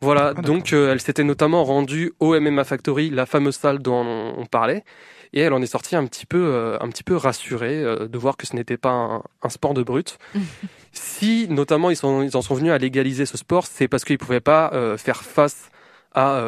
Voilà, 0.00 0.28
d'accord. 0.28 0.44
donc 0.44 0.72
euh, 0.72 0.92
elle 0.92 1.00
s'était 1.00 1.24
notamment 1.24 1.64
rendue 1.64 2.12
au 2.20 2.38
MMA 2.38 2.64
Factory, 2.64 3.10
la 3.10 3.26
fameuse 3.26 3.56
salle 3.56 3.80
dont 3.80 4.04
on, 4.04 4.34
on 4.38 4.46
parlait, 4.46 4.84
et 5.32 5.40
elle 5.40 5.52
en 5.52 5.60
est 5.60 5.66
sortie 5.66 5.96
un 5.96 6.06
petit 6.06 6.24
peu, 6.24 6.40
euh, 6.40 6.78
un 6.80 6.88
petit 6.88 7.02
peu 7.02 7.16
rassurée 7.16 7.82
euh, 7.82 8.06
de 8.06 8.16
voir 8.18 8.36
que 8.36 8.46
ce 8.46 8.54
n'était 8.54 8.76
pas 8.76 8.90
un, 8.90 9.22
un 9.42 9.48
sport 9.48 9.74
de 9.74 9.82
brut. 9.82 10.18
si 10.92 11.48
notamment 11.50 11.90
ils, 11.90 11.96
sont, 11.96 12.22
ils 12.22 12.36
en 12.36 12.42
sont 12.42 12.54
venus 12.54 12.70
à 12.70 12.78
légaliser 12.78 13.26
ce 13.26 13.36
sport, 13.36 13.66
c'est 13.66 13.88
parce 13.88 14.04
qu'ils 14.04 14.18
pouvaient 14.18 14.40
pas 14.40 14.70
faire 14.96 15.22
face 15.22 15.70
à 16.14 16.42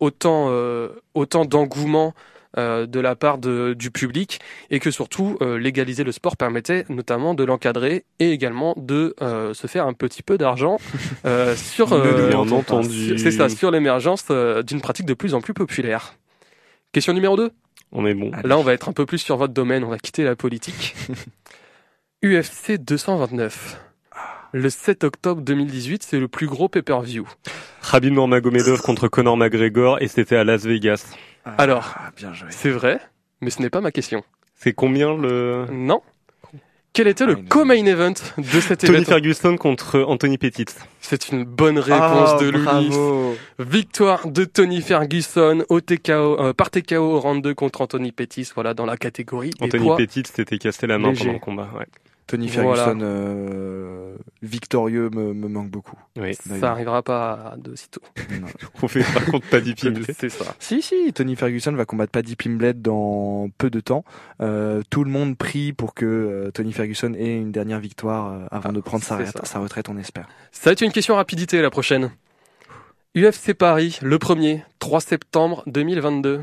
autant, 0.00 0.52
autant 1.14 1.44
d'engouement 1.44 2.12
de 2.56 3.00
la 3.00 3.16
part 3.16 3.38
de, 3.38 3.74
du 3.74 3.90
public 3.90 4.40
et 4.70 4.80
que 4.80 4.90
surtout 4.90 5.36
euh, 5.40 5.58
légaliser 5.58 6.04
le 6.04 6.12
sport 6.12 6.36
permettait 6.36 6.84
notamment 6.88 7.34
de 7.34 7.44
l'encadrer 7.44 8.04
et 8.20 8.30
également 8.30 8.74
de 8.76 9.14
euh, 9.22 9.54
se 9.54 9.66
faire 9.66 9.86
un 9.86 9.92
petit 9.92 10.22
peu 10.22 10.38
d'argent 10.38 10.78
euh, 11.26 11.54
sur 11.56 11.92
euh, 11.92 12.30
c'est 13.16 13.30
ça 13.30 13.48
l'émergence 13.70 14.26
euh, 14.30 14.62
d'une 14.62 14.80
pratique 14.80 15.06
de 15.06 15.14
plus 15.14 15.34
en 15.34 15.40
plus 15.40 15.54
populaire. 15.54 16.14
Question 16.92 17.12
numéro 17.12 17.36
2 17.36 17.50
On 17.92 18.06
est 18.06 18.14
bon. 18.14 18.30
Là, 18.44 18.58
on 18.58 18.62
va 18.62 18.72
être 18.72 18.88
un 18.88 18.92
peu 18.92 19.06
plus 19.06 19.18
sur 19.18 19.36
votre 19.36 19.52
domaine, 19.52 19.84
on 19.84 19.88
va 19.88 19.98
quitter 19.98 20.24
la 20.24 20.36
politique. 20.36 20.94
UFC 22.24 22.78
229. 22.78 23.80
Le 24.52 24.70
7 24.70 25.04
octobre 25.04 25.42
2018, 25.42 26.04
c'est 26.04 26.20
le 26.20 26.28
plus 26.28 26.46
gros 26.46 26.68
pay-per-view. 26.68 27.26
Khabib 27.90 28.12
Nurmagomedov 28.12 28.82
contre 28.82 29.08
Conor 29.08 29.36
McGregor 29.36 30.00
et 30.00 30.08
c'était 30.08 30.36
à 30.36 30.44
Las 30.44 30.64
Vegas. 30.64 31.04
Ah, 31.44 31.54
Alors. 31.58 31.94
bien 32.16 32.32
joué. 32.32 32.48
C'est 32.50 32.70
vrai, 32.70 33.00
mais 33.40 33.50
ce 33.50 33.60
n'est 33.62 33.70
pas 33.70 33.80
ma 33.80 33.90
question. 33.90 34.22
C'est 34.56 34.72
combien 34.72 35.14
le 35.16 35.66
Non. 35.70 36.00
Quel 36.92 37.08
était 37.08 37.26
le 37.26 37.36
Ah, 37.40 37.42
co-main 37.48 37.84
event 37.86 38.12
de 38.38 38.42
cet 38.60 38.80
Tony 38.80 38.90
événement 38.92 39.06
Ferguson 39.08 39.56
contre 39.56 40.00
Anthony 40.02 40.38
Pettit. 40.38 40.66
C'est 41.00 41.30
une 41.30 41.42
bonne 41.44 41.78
réponse 41.80 42.30
Ah, 42.34 42.38
de 42.40 42.48
Louis. 42.50 42.62
bravo. 42.64 43.36
Victoire 43.58 44.28
de 44.28 44.44
Tony 44.44 44.80
Ferguson 44.80 45.64
au 45.68 45.80
TKO, 45.80 46.40
euh, 46.40 46.52
par 46.52 46.70
TKO 46.70 46.94
au 47.16 47.18
round 47.20 47.42
2 47.42 47.52
contre 47.54 47.80
Anthony 47.80 48.12
Pettis, 48.12 48.48
voilà, 48.54 48.74
dans 48.74 48.86
la 48.86 48.96
catégorie 48.96 49.50
des 49.50 49.64
Anthony 49.66 49.84
poids. 49.86 49.96
Pettit 49.96 50.22
s'était 50.24 50.58
cassé 50.58 50.86
la 50.86 50.98
main 50.98 51.08
léger. 51.08 51.22
pendant 51.24 51.32
le 51.34 51.38
combat. 51.40 51.68
Ouais. 51.76 51.86
Tony 52.26 52.48
Voilà. 52.48 52.84
Ferguson 52.84 53.00
euh, 53.04 54.16
victorieux 54.40 55.10
me, 55.10 55.34
me 55.34 55.46
manque 55.48 55.68
beaucoup. 55.70 55.98
Oui. 56.16 56.34
Ça 56.34 56.70
arrivera 56.70 57.02
pas 57.02 57.54
de 57.58 57.74
sitôt. 57.76 58.00
On 58.82 58.88
fait 58.88 59.02
par 59.12 59.26
contre 59.26 59.46
Paddy 59.48 59.74
Pimblett. 59.80 60.16
C'est 60.18 60.30
ça. 60.30 60.54
Si, 60.58 60.80
si, 60.80 61.12
Tony 61.12 61.36
Ferguson 61.36 61.72
va 61.72 61.84
combattre 61.84 62.12
Paddy 62.12 62.34
Pimblett 62.36 62.80
dans 62.80 63.48
peu 63.58 63.68
de 63.68 63.80
temps. 63.80 64.04
Euh, 64.40 64.82
tout 64.88 65.04
le 65.04 65.10
monde 65.10 65.36
prie 65.36 65.72
pour 65.74 65.92
que 65.92 66.06
euh, 66.06 66.50
Tony 66.50 66.72
Ferguson 66.72 67.12
ait 67.14 67.36
une 67.36 67.52
dernière 67.52 67.80
victoire 67.80 68.32
euh, 68.32 68.46
avant 68.50 68.70
Ah, 68.70 68.72
de 68.72 68.80
prendre 68.80 69.04
sa, 69.04 69.18
c'est 69.18 69.24
retraite- 69.24 69.46
ça. 69.46 69.52
sa 69.52 69.58
retraite, 69.58 69.88
on 69.90 69.98
espère. 69.98 70.26
Ça 70.50 70.70
va 70.70 70.72
être 70.72 70.80
une 70.82 70.92
question 70.92 71.14
rapidité 71.16 71.60
la 71.60 71.70
prochaine. 71.70 72.10
UFC 73.16 73.52
Paris, 73.54 73.98
le 74.02 74.18
premier, 74.18 74.64
3 74.78 75.00
septembre 75.00 75.62
2022. 75.66 76.42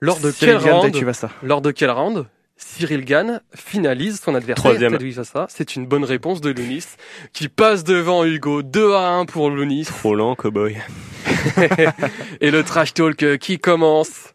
Lors 0.00 0.20
de 0.20 0.30
quel 0.30 0.56
round 0.56 0.92
tu 0.92 1.04
vas 1.04 1.12
ça. 1.12 1.30
Lors 1.42 1.60
de 1.60 1.72
quel 1.72 1.90
round 1.90 2.26
Cyril 2.58 3.04
Gann 3.04 3.40
finalise 3.54 4.20
son 4.20 4.34
adversaire 4.34 4.72
Troisième. 4.72 4.98
C'est 5.48 5.76
une 5.76 5.86
bonne 5.86 6.04
réponse 6.04 6.40
de 6.40 6.50
Lunis 6.50 6.84
qui 7.32 7.48
passe 7.48 7.84
devant 7.84 8.24
Hugo 8.24 8.62
2 8.62 8.94
à 8.94 9.10
1 9.10 9.26
pour 9.26 9.50
Lunis 9.50 9.84
Trop 9.84 10.16
lent, 10.16 10.34
cowboy. 10.34 10.76
et 12.40 12.50
le 12.50 12.64
trash 12.64 12.94
talk 12.94 13.22
euh, 13.22 13.36
qui 13.36 13.58
commence. 13.58 14.34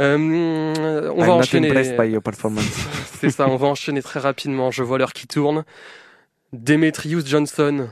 Euh, 0.00 1.10
on 1.14 1.20
I'm 1.20 1.26
va 1.26 1.32
enchaîner. 1.34 1.68
impressed 1.68 1.98
by 1.98 2.08
your 2.08 2.22
performance. 2.22 2.86
C'est 3.20 3.30
ça, 3.30 3.46
on 3.48 3.56
va 3.56 3.66
enchaîner 3.66 4.00
très 4.00 4.20
rapidement. 4.20 4.70
Je 4.70 4.82
vois 4.82 4.96
l'heure 4.96 5.12
qui 5.12 5.26
tourne. 5.26 5.64
Demetrius 6.52 7.26
Johnson. 7.26 7.88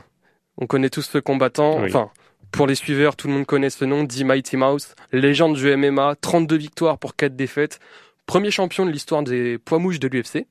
On 0.57 0.65
connaît 0.65 0.89
tous 0.89 1.03
ce 1.03 1.19
combattant. 1.19 1.79
Oui. 1.79 1.89
Enfin, 1.89 2.09
pour 2.51 2.65
les 2.65 2.75
suiveurs, 2.75 3.15
tout 3.15 3.27
le 3.27 3.33
monde 3.33 3.45
connaît 3.45 3.69
ce 3.69 3.85
nom. 3.85 4.03
D 4.03 4.23
Mighty 4.23 4.57
Mouse. 4.57 4.95
Légende 5.11 5.55
du 5.55 5.75
MMA. 5.75 6.15
32 6.21 6.55
victoires 6.55 6.97
pour 6.97 7.15
4 7.15 7.35
défaites. 7.35 7.79
Premier 8.27 8.51
champion 8.51 8.85
de 8.85 8.91
l'histoire 8.91 9.23
des 9.23 9.57
poids 9.57 9.79
mouches 9.79 9.99
de 9.99 10.07
l'UFC. 10.07 10.45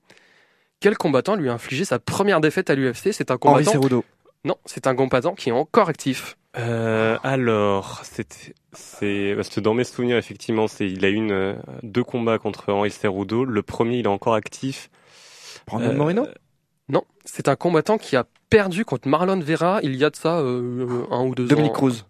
Quel 0.81 0.97
combattant 0.99 1.37
lui 1.37 1.49
a 1.49 1.53
infligé 1.53 1.85
sa 1.85 1.99
première 2.01 2.41
défaite 2.41 2.69
à 2.71 2.75
l'UFC 2.75 3.13
C'est 3.13 3.31
un 3.31 3.35
Henri 3.41 3.65
combattant. 3.65 3.73
Cerudo. 3.73 4.05
Non, 4.45 4.57
c'est 4.65 4.87
un 4.87 4.95
combattant 4.97 5.35
qui 5.35 5.51
est 5.51 5.53
encore 5.53 5.89
actif. 5.89 6.37
Euh, 6.59 7.19
alors, 7.23 8.01
c'était, 8.05 8.55
c'est, 8.73 9.35
parce 9.37 9.49
que 9.51 9.61
dans 9.61 9.75
mes 9.75 9.85
souvenirs, 9.85 10.17
effectivement, 10.17 10.69
c'est, 10.69 10.89
il 10.89 11.05
a 11.05 11.09
eu 11.09 11.15
une, 11.15 11.33
euh, 11.33 11.55
deux 11.83 12.05
combats 12.05 12.39
contre 12.39 12.73
Henri 12.73 12.91
Cerudo. 12.91 13.45
Le 13.45 13.63
premier, 13.63 13.99
il 13.99 14.05
est 14.07 14.09
encore 14.09 14.35
actif. 14.35 14.91
Brandon 15.67 15.91
Euh, 15.91 15.93
Moreno? 15.93 16.27
Non, 16.89 17.03
c'est 17.25 17.49
un 17.49 17.57
combattant 17.57 17.99
qui 17.99 18.17
a 18.17 18.25
perdu 18.49 18.85
contre 18.85 19.09
Marlon 19.09 19.41
Vera 19.41 19.81
il 19.83 19.97
y 19.97 20.05
a 20.05 20.11
de 20.11 20.17
ça 20.17 20.39
euh, 20.39 21.05
un 21.11 21.25
ou 21.25 21.35
deux 21.35 21.47
Dominique 21.47 21.73
ans. 21.73 21.89
Cruz. 21.89 22.05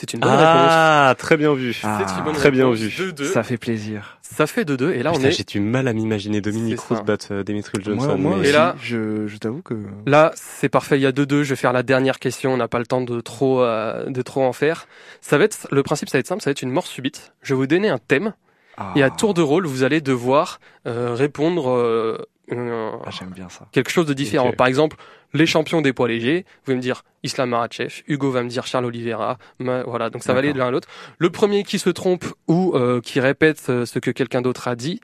C'est 0.00 0.14
une 0.14 0.20
bonne 0.20 0.30
réponse. 0.30 0.46
Ah, 0.46 1.14
très 1.18 1.36
bien 1.36 1.52
vu. 1.52 1.78
Ah, 1.84 2.02
C'est 2.08 2.16
une 2.18 2.24
bonne 2.24 2.34
très 2.34 2.50
bien 2.50 2.64
réponse. 2.70 2.78
vu. 2.80 3.12
2-2. 3.12 3.24
Ça 3.32 3.42
fait 3.42 3.58
plaisir. 3.58 4.16
Ça 4.22 4.46
fait 4.46 4.64
2-2 4.64 4.92
et 4.94 5.02
là 5.02 5.10
on 5.10 5.16
Putain, 5.16 5.28
est 5.28 5.32
j'ai 5.32 5.44
du 5.44 5.60
mal 5.60 5.88
à 5.88 5.92
m'imaginer 5.92 6.40
Dominique 6.40 6.76
Cruz 6.76 7.02
battre 7.04 7.26
euh, 7.32 7.44
Demetrius 7.44 7.84
Johnson. 7.84 8.06
Moi, 8.06 8.16
moi 8.16 8.30
mais- 8.36 8.40
aussi, 8.40 8.48
Et 8.48 8.52
là- 8.52 8.76
je, 8.80 9.26
je 9.26 9.36
t'avoue 9.36 9.60
que... 9.60 9.74
là, 10.06 10.30
c'est 10.36 10.70
parfait, 10.70 10.96
il 10.98 11.02
y 11.02 11.06
a 11.06 11.12
2-2, 11.12 11.42
je 11.42 11.50
vais 11.50 11.56
faire 11.56 11.72
la 11.74 11.82
dernière 11.82 12.18
question, 12.18 12.54
on 12.54 12.56
n'a 12.56 12.68
pas 12.68 12.78
le 12.78 12.86
temps 12.86 13.02
de 13.02 13.20
trop 13.20 13.60
euh, 13.62 14.08
de 14.08 14.22
trop 14.22 14.42
en 14.44 14.52
faire. 14.54 14.86
Ça 15.20 15.36
va 15.36 15.44
être 15.44 15.68
le 15.70 15.82
principe 15.82 16.08
ça 16.08 16.16
va 16.16 16.20
être 16.20 16.28
simple, 16.28 16.40
ça 16.42 16.48
va 16.48 16.52
être 16.52 16.62
une 16.62 16.70
mort 16.70 16.86
subite. 16.86 17.34
Je 17.42 17.52
vais 17.52 17.58
vous 17.58 17.66
donner 17.66 17.90
un 17.90 17.98
thème 17.98 18.32
Ah, 18.78 18.92
et 18.96 19.02
à 19.02 19.10
tour 19.10 19.34
de 19.34 19.42
rôle, 19.42 19.66
vous 19.66 19.82
allez 19.82 20.00
devoir 20.00 20.60
euh, 20.86 21.12
répondre 21.14 21.68
euh, 21.70 22.16
ah, 22.52 23.10
J'aime 23.10 23.30
bien 23.30 23.48
ça. 23.48 23.66
quelque 23.72 23.90
chose 23.90 24.06
de 24.06 24.14
différent. 24.14 24.52
Par 24.52 24.66
exemple, 24.68 24.96
les 25.32 25.46
champions 25.46 25.80
des 25.80 25.92
poids 25.92 26.08
légers, 26.08 26.44
vous 26.64 26.72
allez 26.72 26.76
me 26.78 26.82
dire 26.82 27.02
Islam 27.22 27.50
Makhachev, 27.50 28.02
Hugo 28.08 28.30
va 28.30 28.42
me 28.42 28.48
dire 28.48 28.66
Charles 28.66 28.84
Oliveira, 28.86 29.38
ma- 29.58 29.82
voilà, 29.84 30.10
donc 30.10 30.22
ça 30.22 30.32
va 30.32 30.38
aller 30.40 30.52
de 30.52 30.58
l'un 30.58 30.68
à 30.68 30.70
l'autre. 30.70 30.88
Le 31.18 31.30
premier 31.30 31.62
qui 31.64 31.78
se 31.78 31.90
trompe 31.90 32.24
ou 32.48 32.72
euh, 32.74 33.00
qui 33.00 33.20
répète 33.20 33.66
euh, 33.68 33.86
ce 33.86 33.98
que 33.98 34.10
quelqu'un 34.10 34.42
d'autre 34.42 34.68
a 34.68 34.76
dit 34.76 35.00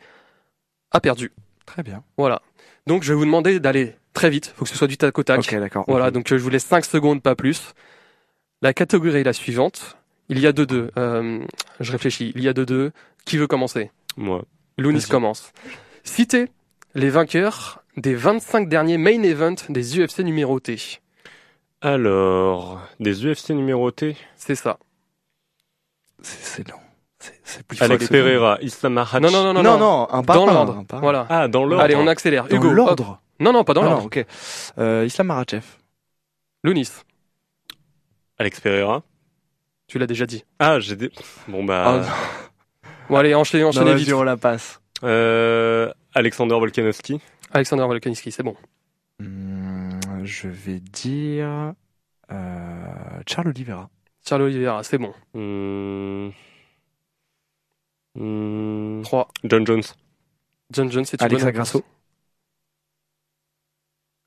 a 0.92 1.00
perdu. 1.00 1.32
Très 1.66 1.82
bien. 1.82 2.02
Voilà. 2.16 2.42
Donc 2.86 3.02
je 3.02 3.12
vais 3.12 3.18
vous 3.18 3.24
demander 3.24 3.60
d'aller 3.60 3.94
très 4.14 4.30
vite, 4.30 4.52
faut 4.56 4.64
que 4.64 4.70
ce 4.70 4.76
soit 4.76 4.86
du 4.86 4.96
tac 4.96 5.18
au 5.18 5.22
tac. 5.22 5.40
Ok, 5.40 5.54
d'accord. 5.56 5.84
Voilà, 5.88 6.10
donc 6.10 6.32
euh, 6.32 6.38
je 6.38 6.42
vous 6.42 6.50
laisse 6.50 6.64
5 6.64 6.84
secondes, 6.84 7.22
pas 7.22 7.34
plus. 7.34 7.74
La 8.62 8.72
catégorie 8.72 9.20
est 9.20 9.24
la 9.24 9.32
suivante. 9.32 9.96
Il 10.28 10.38
y 10.40 10.46
a 10.46 10.52
deux 10.52 10.66
deux. 10.66 10.90
Euh, 10.96 11.40
je 11.80 11.92
réfléchis. 11.92 12.32
Il 12.34 12.42
y 12.42 12.48
a 12.48 12.52
deux 12.52 12.66
deux. 12.66 12.92
Qui 13.26 13.36
veut 13.36 13.46
commencer? 13.46 13.90
Moi. 14.16 14.44
Lounis 14.78 15.04
commence. 15.08 15.52
Citez 16.04 16.48
les 16.94 17.10
vainqueurs 17.10 17.82
des 17.96 18.14
25 18.14 18.68
derniers 18.68 18.98
main 18.98 19.22
events 19.22 19.64
des 19.68 19.98
UFC 19.98 20.20
numérotés. 20.20 21.00
Alors, 21.80 22.80
des 23.00 23.24
UFC 23.26 23.50
numérotés? 23.50 24.16
C'est 24.36 24.54
ça. 24.54 24.78
C'est 26.22 26.42
c'est 26.42 26.68
long. 26.68 26.78
C'est- 27.18 27.40
C'est 27.44 27.66
plus 27.66 27.80
Alex. 27.82 28.08
Pereira, 28.08 28.58
Islam 28.60 28.94
Mahac. 28.94 29.20
Non, 29.22 29.30
non, 29.30 29.42
non, 29.42 29.52
non, 29.54 29.62
Non, 29.62 29.72
non. 29.72 29.78
non, 29.78 30.08
un 30.10 30.22
par 30.22 30.36
Dans 30.36 30.46
l'ordre. 30.46 30.84
Voilà. 31.00 31.26
Ah, 31.28 31.48
dans 31.48 31.64
l'ordre. 31.64 31.82
Allez, 31.84 31.96
on 31.96 32.06
accélère. 32.06 32.46
Dans 32.48 32.56
Hugo. 32.56 32.70
l'ordre. 32.72 33.20
Non, 33.40 33.52
non, 33.52 33.64
pas 33.64 33.74
dans 33.74 33.82
Ah 33.82 33.84
non, 33.84 33.90
l'ordre. 33.92 34.06
ok. 34.06 34.24
Euh, 34.78 35.04
Islam 35.06 35.26
Marachev. 35.28 35.64
Lounis, 36.64 36.90
Alex 38.38 38.60
Pereira. 38.60 39.02
tu 39.88 39.98
l'as 39.98 40.06
déjà 40.06 40.26
dit. 40.26 40.44
Ah, 40.58 40.80
j'ai 40.80 40.96
des... 40.96 41.10
Bon 41.48 41.62
bah... 41.64 42.02
Bon, 43.08 43.16
allez, 43.16 43.34
enchaînez, 43.34 43.62
Non, 43.62 43.68
enchaînez 43.68 43.92
vas-y, 43.92 44.04
vite. 44.04 44.12
on 44.14 44.22
la 44.24 44.36
passe. 44.36 44.80
Euh, 45.04 45.92
Alexander 46.14 46.54
Volkanovski. 46.58 47.20
Alexander 47.56 47.84
Volkanovski, 47.84 48.30
c'est 48.30 48.42
bon. 48.42 48.54
Hmm, 49.18 49.98
je 50.24 50.46
vais 50.48 50.78
dire 50.78 51.72
euh, 52.30 53.20
Charles 53.26 53.48
Oliveira. 53.48 53.88
Charles 54.22 54.42
Oliveira, 54.42 54.82
c'est 54.82 54.98
bon. 54.98 55.14
Hmm. 55.32 56.32
Hmm. 58.14 59.02
3. 59.04 59.28
John 59.44 59.66
Jones. 59.66 59.82
John 60.70 60.92
Jones, 60.92 61.04
c'est 61.06 61.22
Alexa 61.22 61.50
Grasso. 61.50 61.82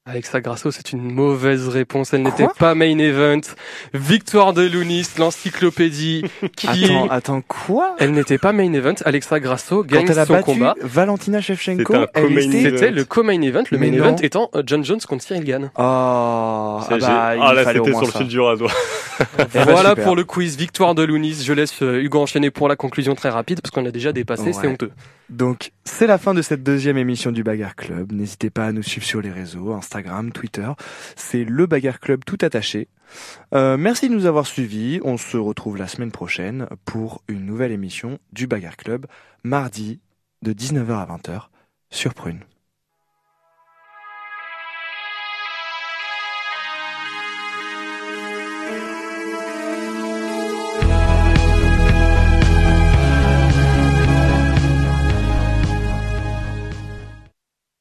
Alexa 0.10 0.42
Grasso, 0.42 0.72
c'est 0.72 0.92
une 0.92 1.04
mauvaise 1.14 1.68
réponse. 1.68 2.14
Elle 2.14 2.24
n'était 2.24 2.48
pas 2.58 2.74
main 2.74 2.98
event. 2.98 3.42
Victoire 3.94 4.54
de 4.54 4.64
Lounis, 4.68 5.06
l'encyclopédie, 5.20 6.24
qui 6.56 6.68
Attends, 6.86 7.08
attends, 7.10 7.42
quoi 7.48 7.96
Elle 8.00 8.12
n'était 8.14 8.40
pas 8.40 8.52
main 8.52 8.74
event. 8.74 8.96
Alexa 9.06 9.40
Grasso 9.40 9.84
Quand 9.84 9.88
gagne 9.96 10.08
elle 10.10 10.18
a 10.18 10.26
son 10.26 10.34
battu 10.34 10.46
combat. 10.46 10.74
Valentina 10.82 11.42
Shevchenko, 11.42 11.94
C'était 12.16 12.90
le 12.92 13.06
co-main 13.06 13.40
event, 13.42 13.64
le 13.70 13.78
main 13.78 13.94
event 13.94 14.16
étant 14.16 14.50
euh, 14.56 14.64
John 14.66 14.84
Jones 14.84 15.00
contre 15.08 15.24
Cyril 15.24 15.44
Gann. 15.44 15.66
Oh, 15.76 15.80
ah 15.82 16.86
C'est- 16.90 16.98
bah, 16.98 17.36
il 17.36 17.42
ah 17.44 17.54
là, 17.54 17.66
c'était 17.66 17.92
sur 17.92 18.02
le 18.02 18.08
fil 18.12 18.28
du 18.28 18.40
rasoir. 18.40 18.72
Voilà 19.54 19.90
super. 19.90 20.04
pour 20.06 20.16
le 20.16 20.24
quiz 20.24 20.58
Victoire 20.58 20.96
de 20.96 21.04
Lounis. 21.04 21.44
Je 21.44 21.54
laisse 21.54 21.84
euh, 21.84 22.02
Hugo 22.02 22.20
enchaîner 22.22 22.50
pour 22.52 22.68
la 22.68 22.76
conclusion 22.76 23.14
très 23.16 23.30
rapide 23.30 23.62
parce 23.62 23.72
qu'on 23.72 23.86
a 23.86 23.92
déjà 23.92 24.12
dépassé, 24.12 24.44
Ouais. 24.46 24.54
c'est 24.54 24.68
honteux. 24.68 24.92
Donc, 25.30 25.72
c'est 25.84 26.08
la 26.08 26.18
fin 26.18 26.34
de 26.34 26.42
cette 26.42 26.64
deuxième 26.64 26.98
émission 26.98 27.32
du 27.32 27.44
Bagarre 27.44 27.76
Club. 27.76 28.12
N'hésitez 28.14 28.50
pas 28.50 28.66
à 28.66 28.72
nous 28.72 28.82
suivre 28.82 29.06
sur 29.06 29.22
les 29.22 29.30
réseaux, 29.30 29.74
Twitter. 30.34 30.70
C'est 31.16 31.44
le 31.44 31.66
Bagarre 31.66 32.00
Club 32.00 32.24
tout 32.26 32.38
attaché. 32.42 32.88
Euh, 33.54 33.78
merci 33.78 34.10
de 34.10 34.14
nous 34.14 34.26
avoir 34.26 34.46
suivis. 34.46 35.00
On 35.04 35.18
se 35.18 35.38
retrouve 35.38 35.78
la 35.78 35.88
semaine 35.88 36.12
prochaine 36.12 36.68
pour 36.86 37.24
une 37.28 37.46
nouvelle 37.46 37.72
émission 37.72 38.20
du 38.34 38.48
Bagarre 38.48 38.78
Club, 38.78 39.06
mardi 39.44 40.00
de 40.42 40.54
19h 40.54 40.92
à 40.92 41.06
20h 41.06 41.48
sur 41.90 42.14
Prune. 42.14 42.44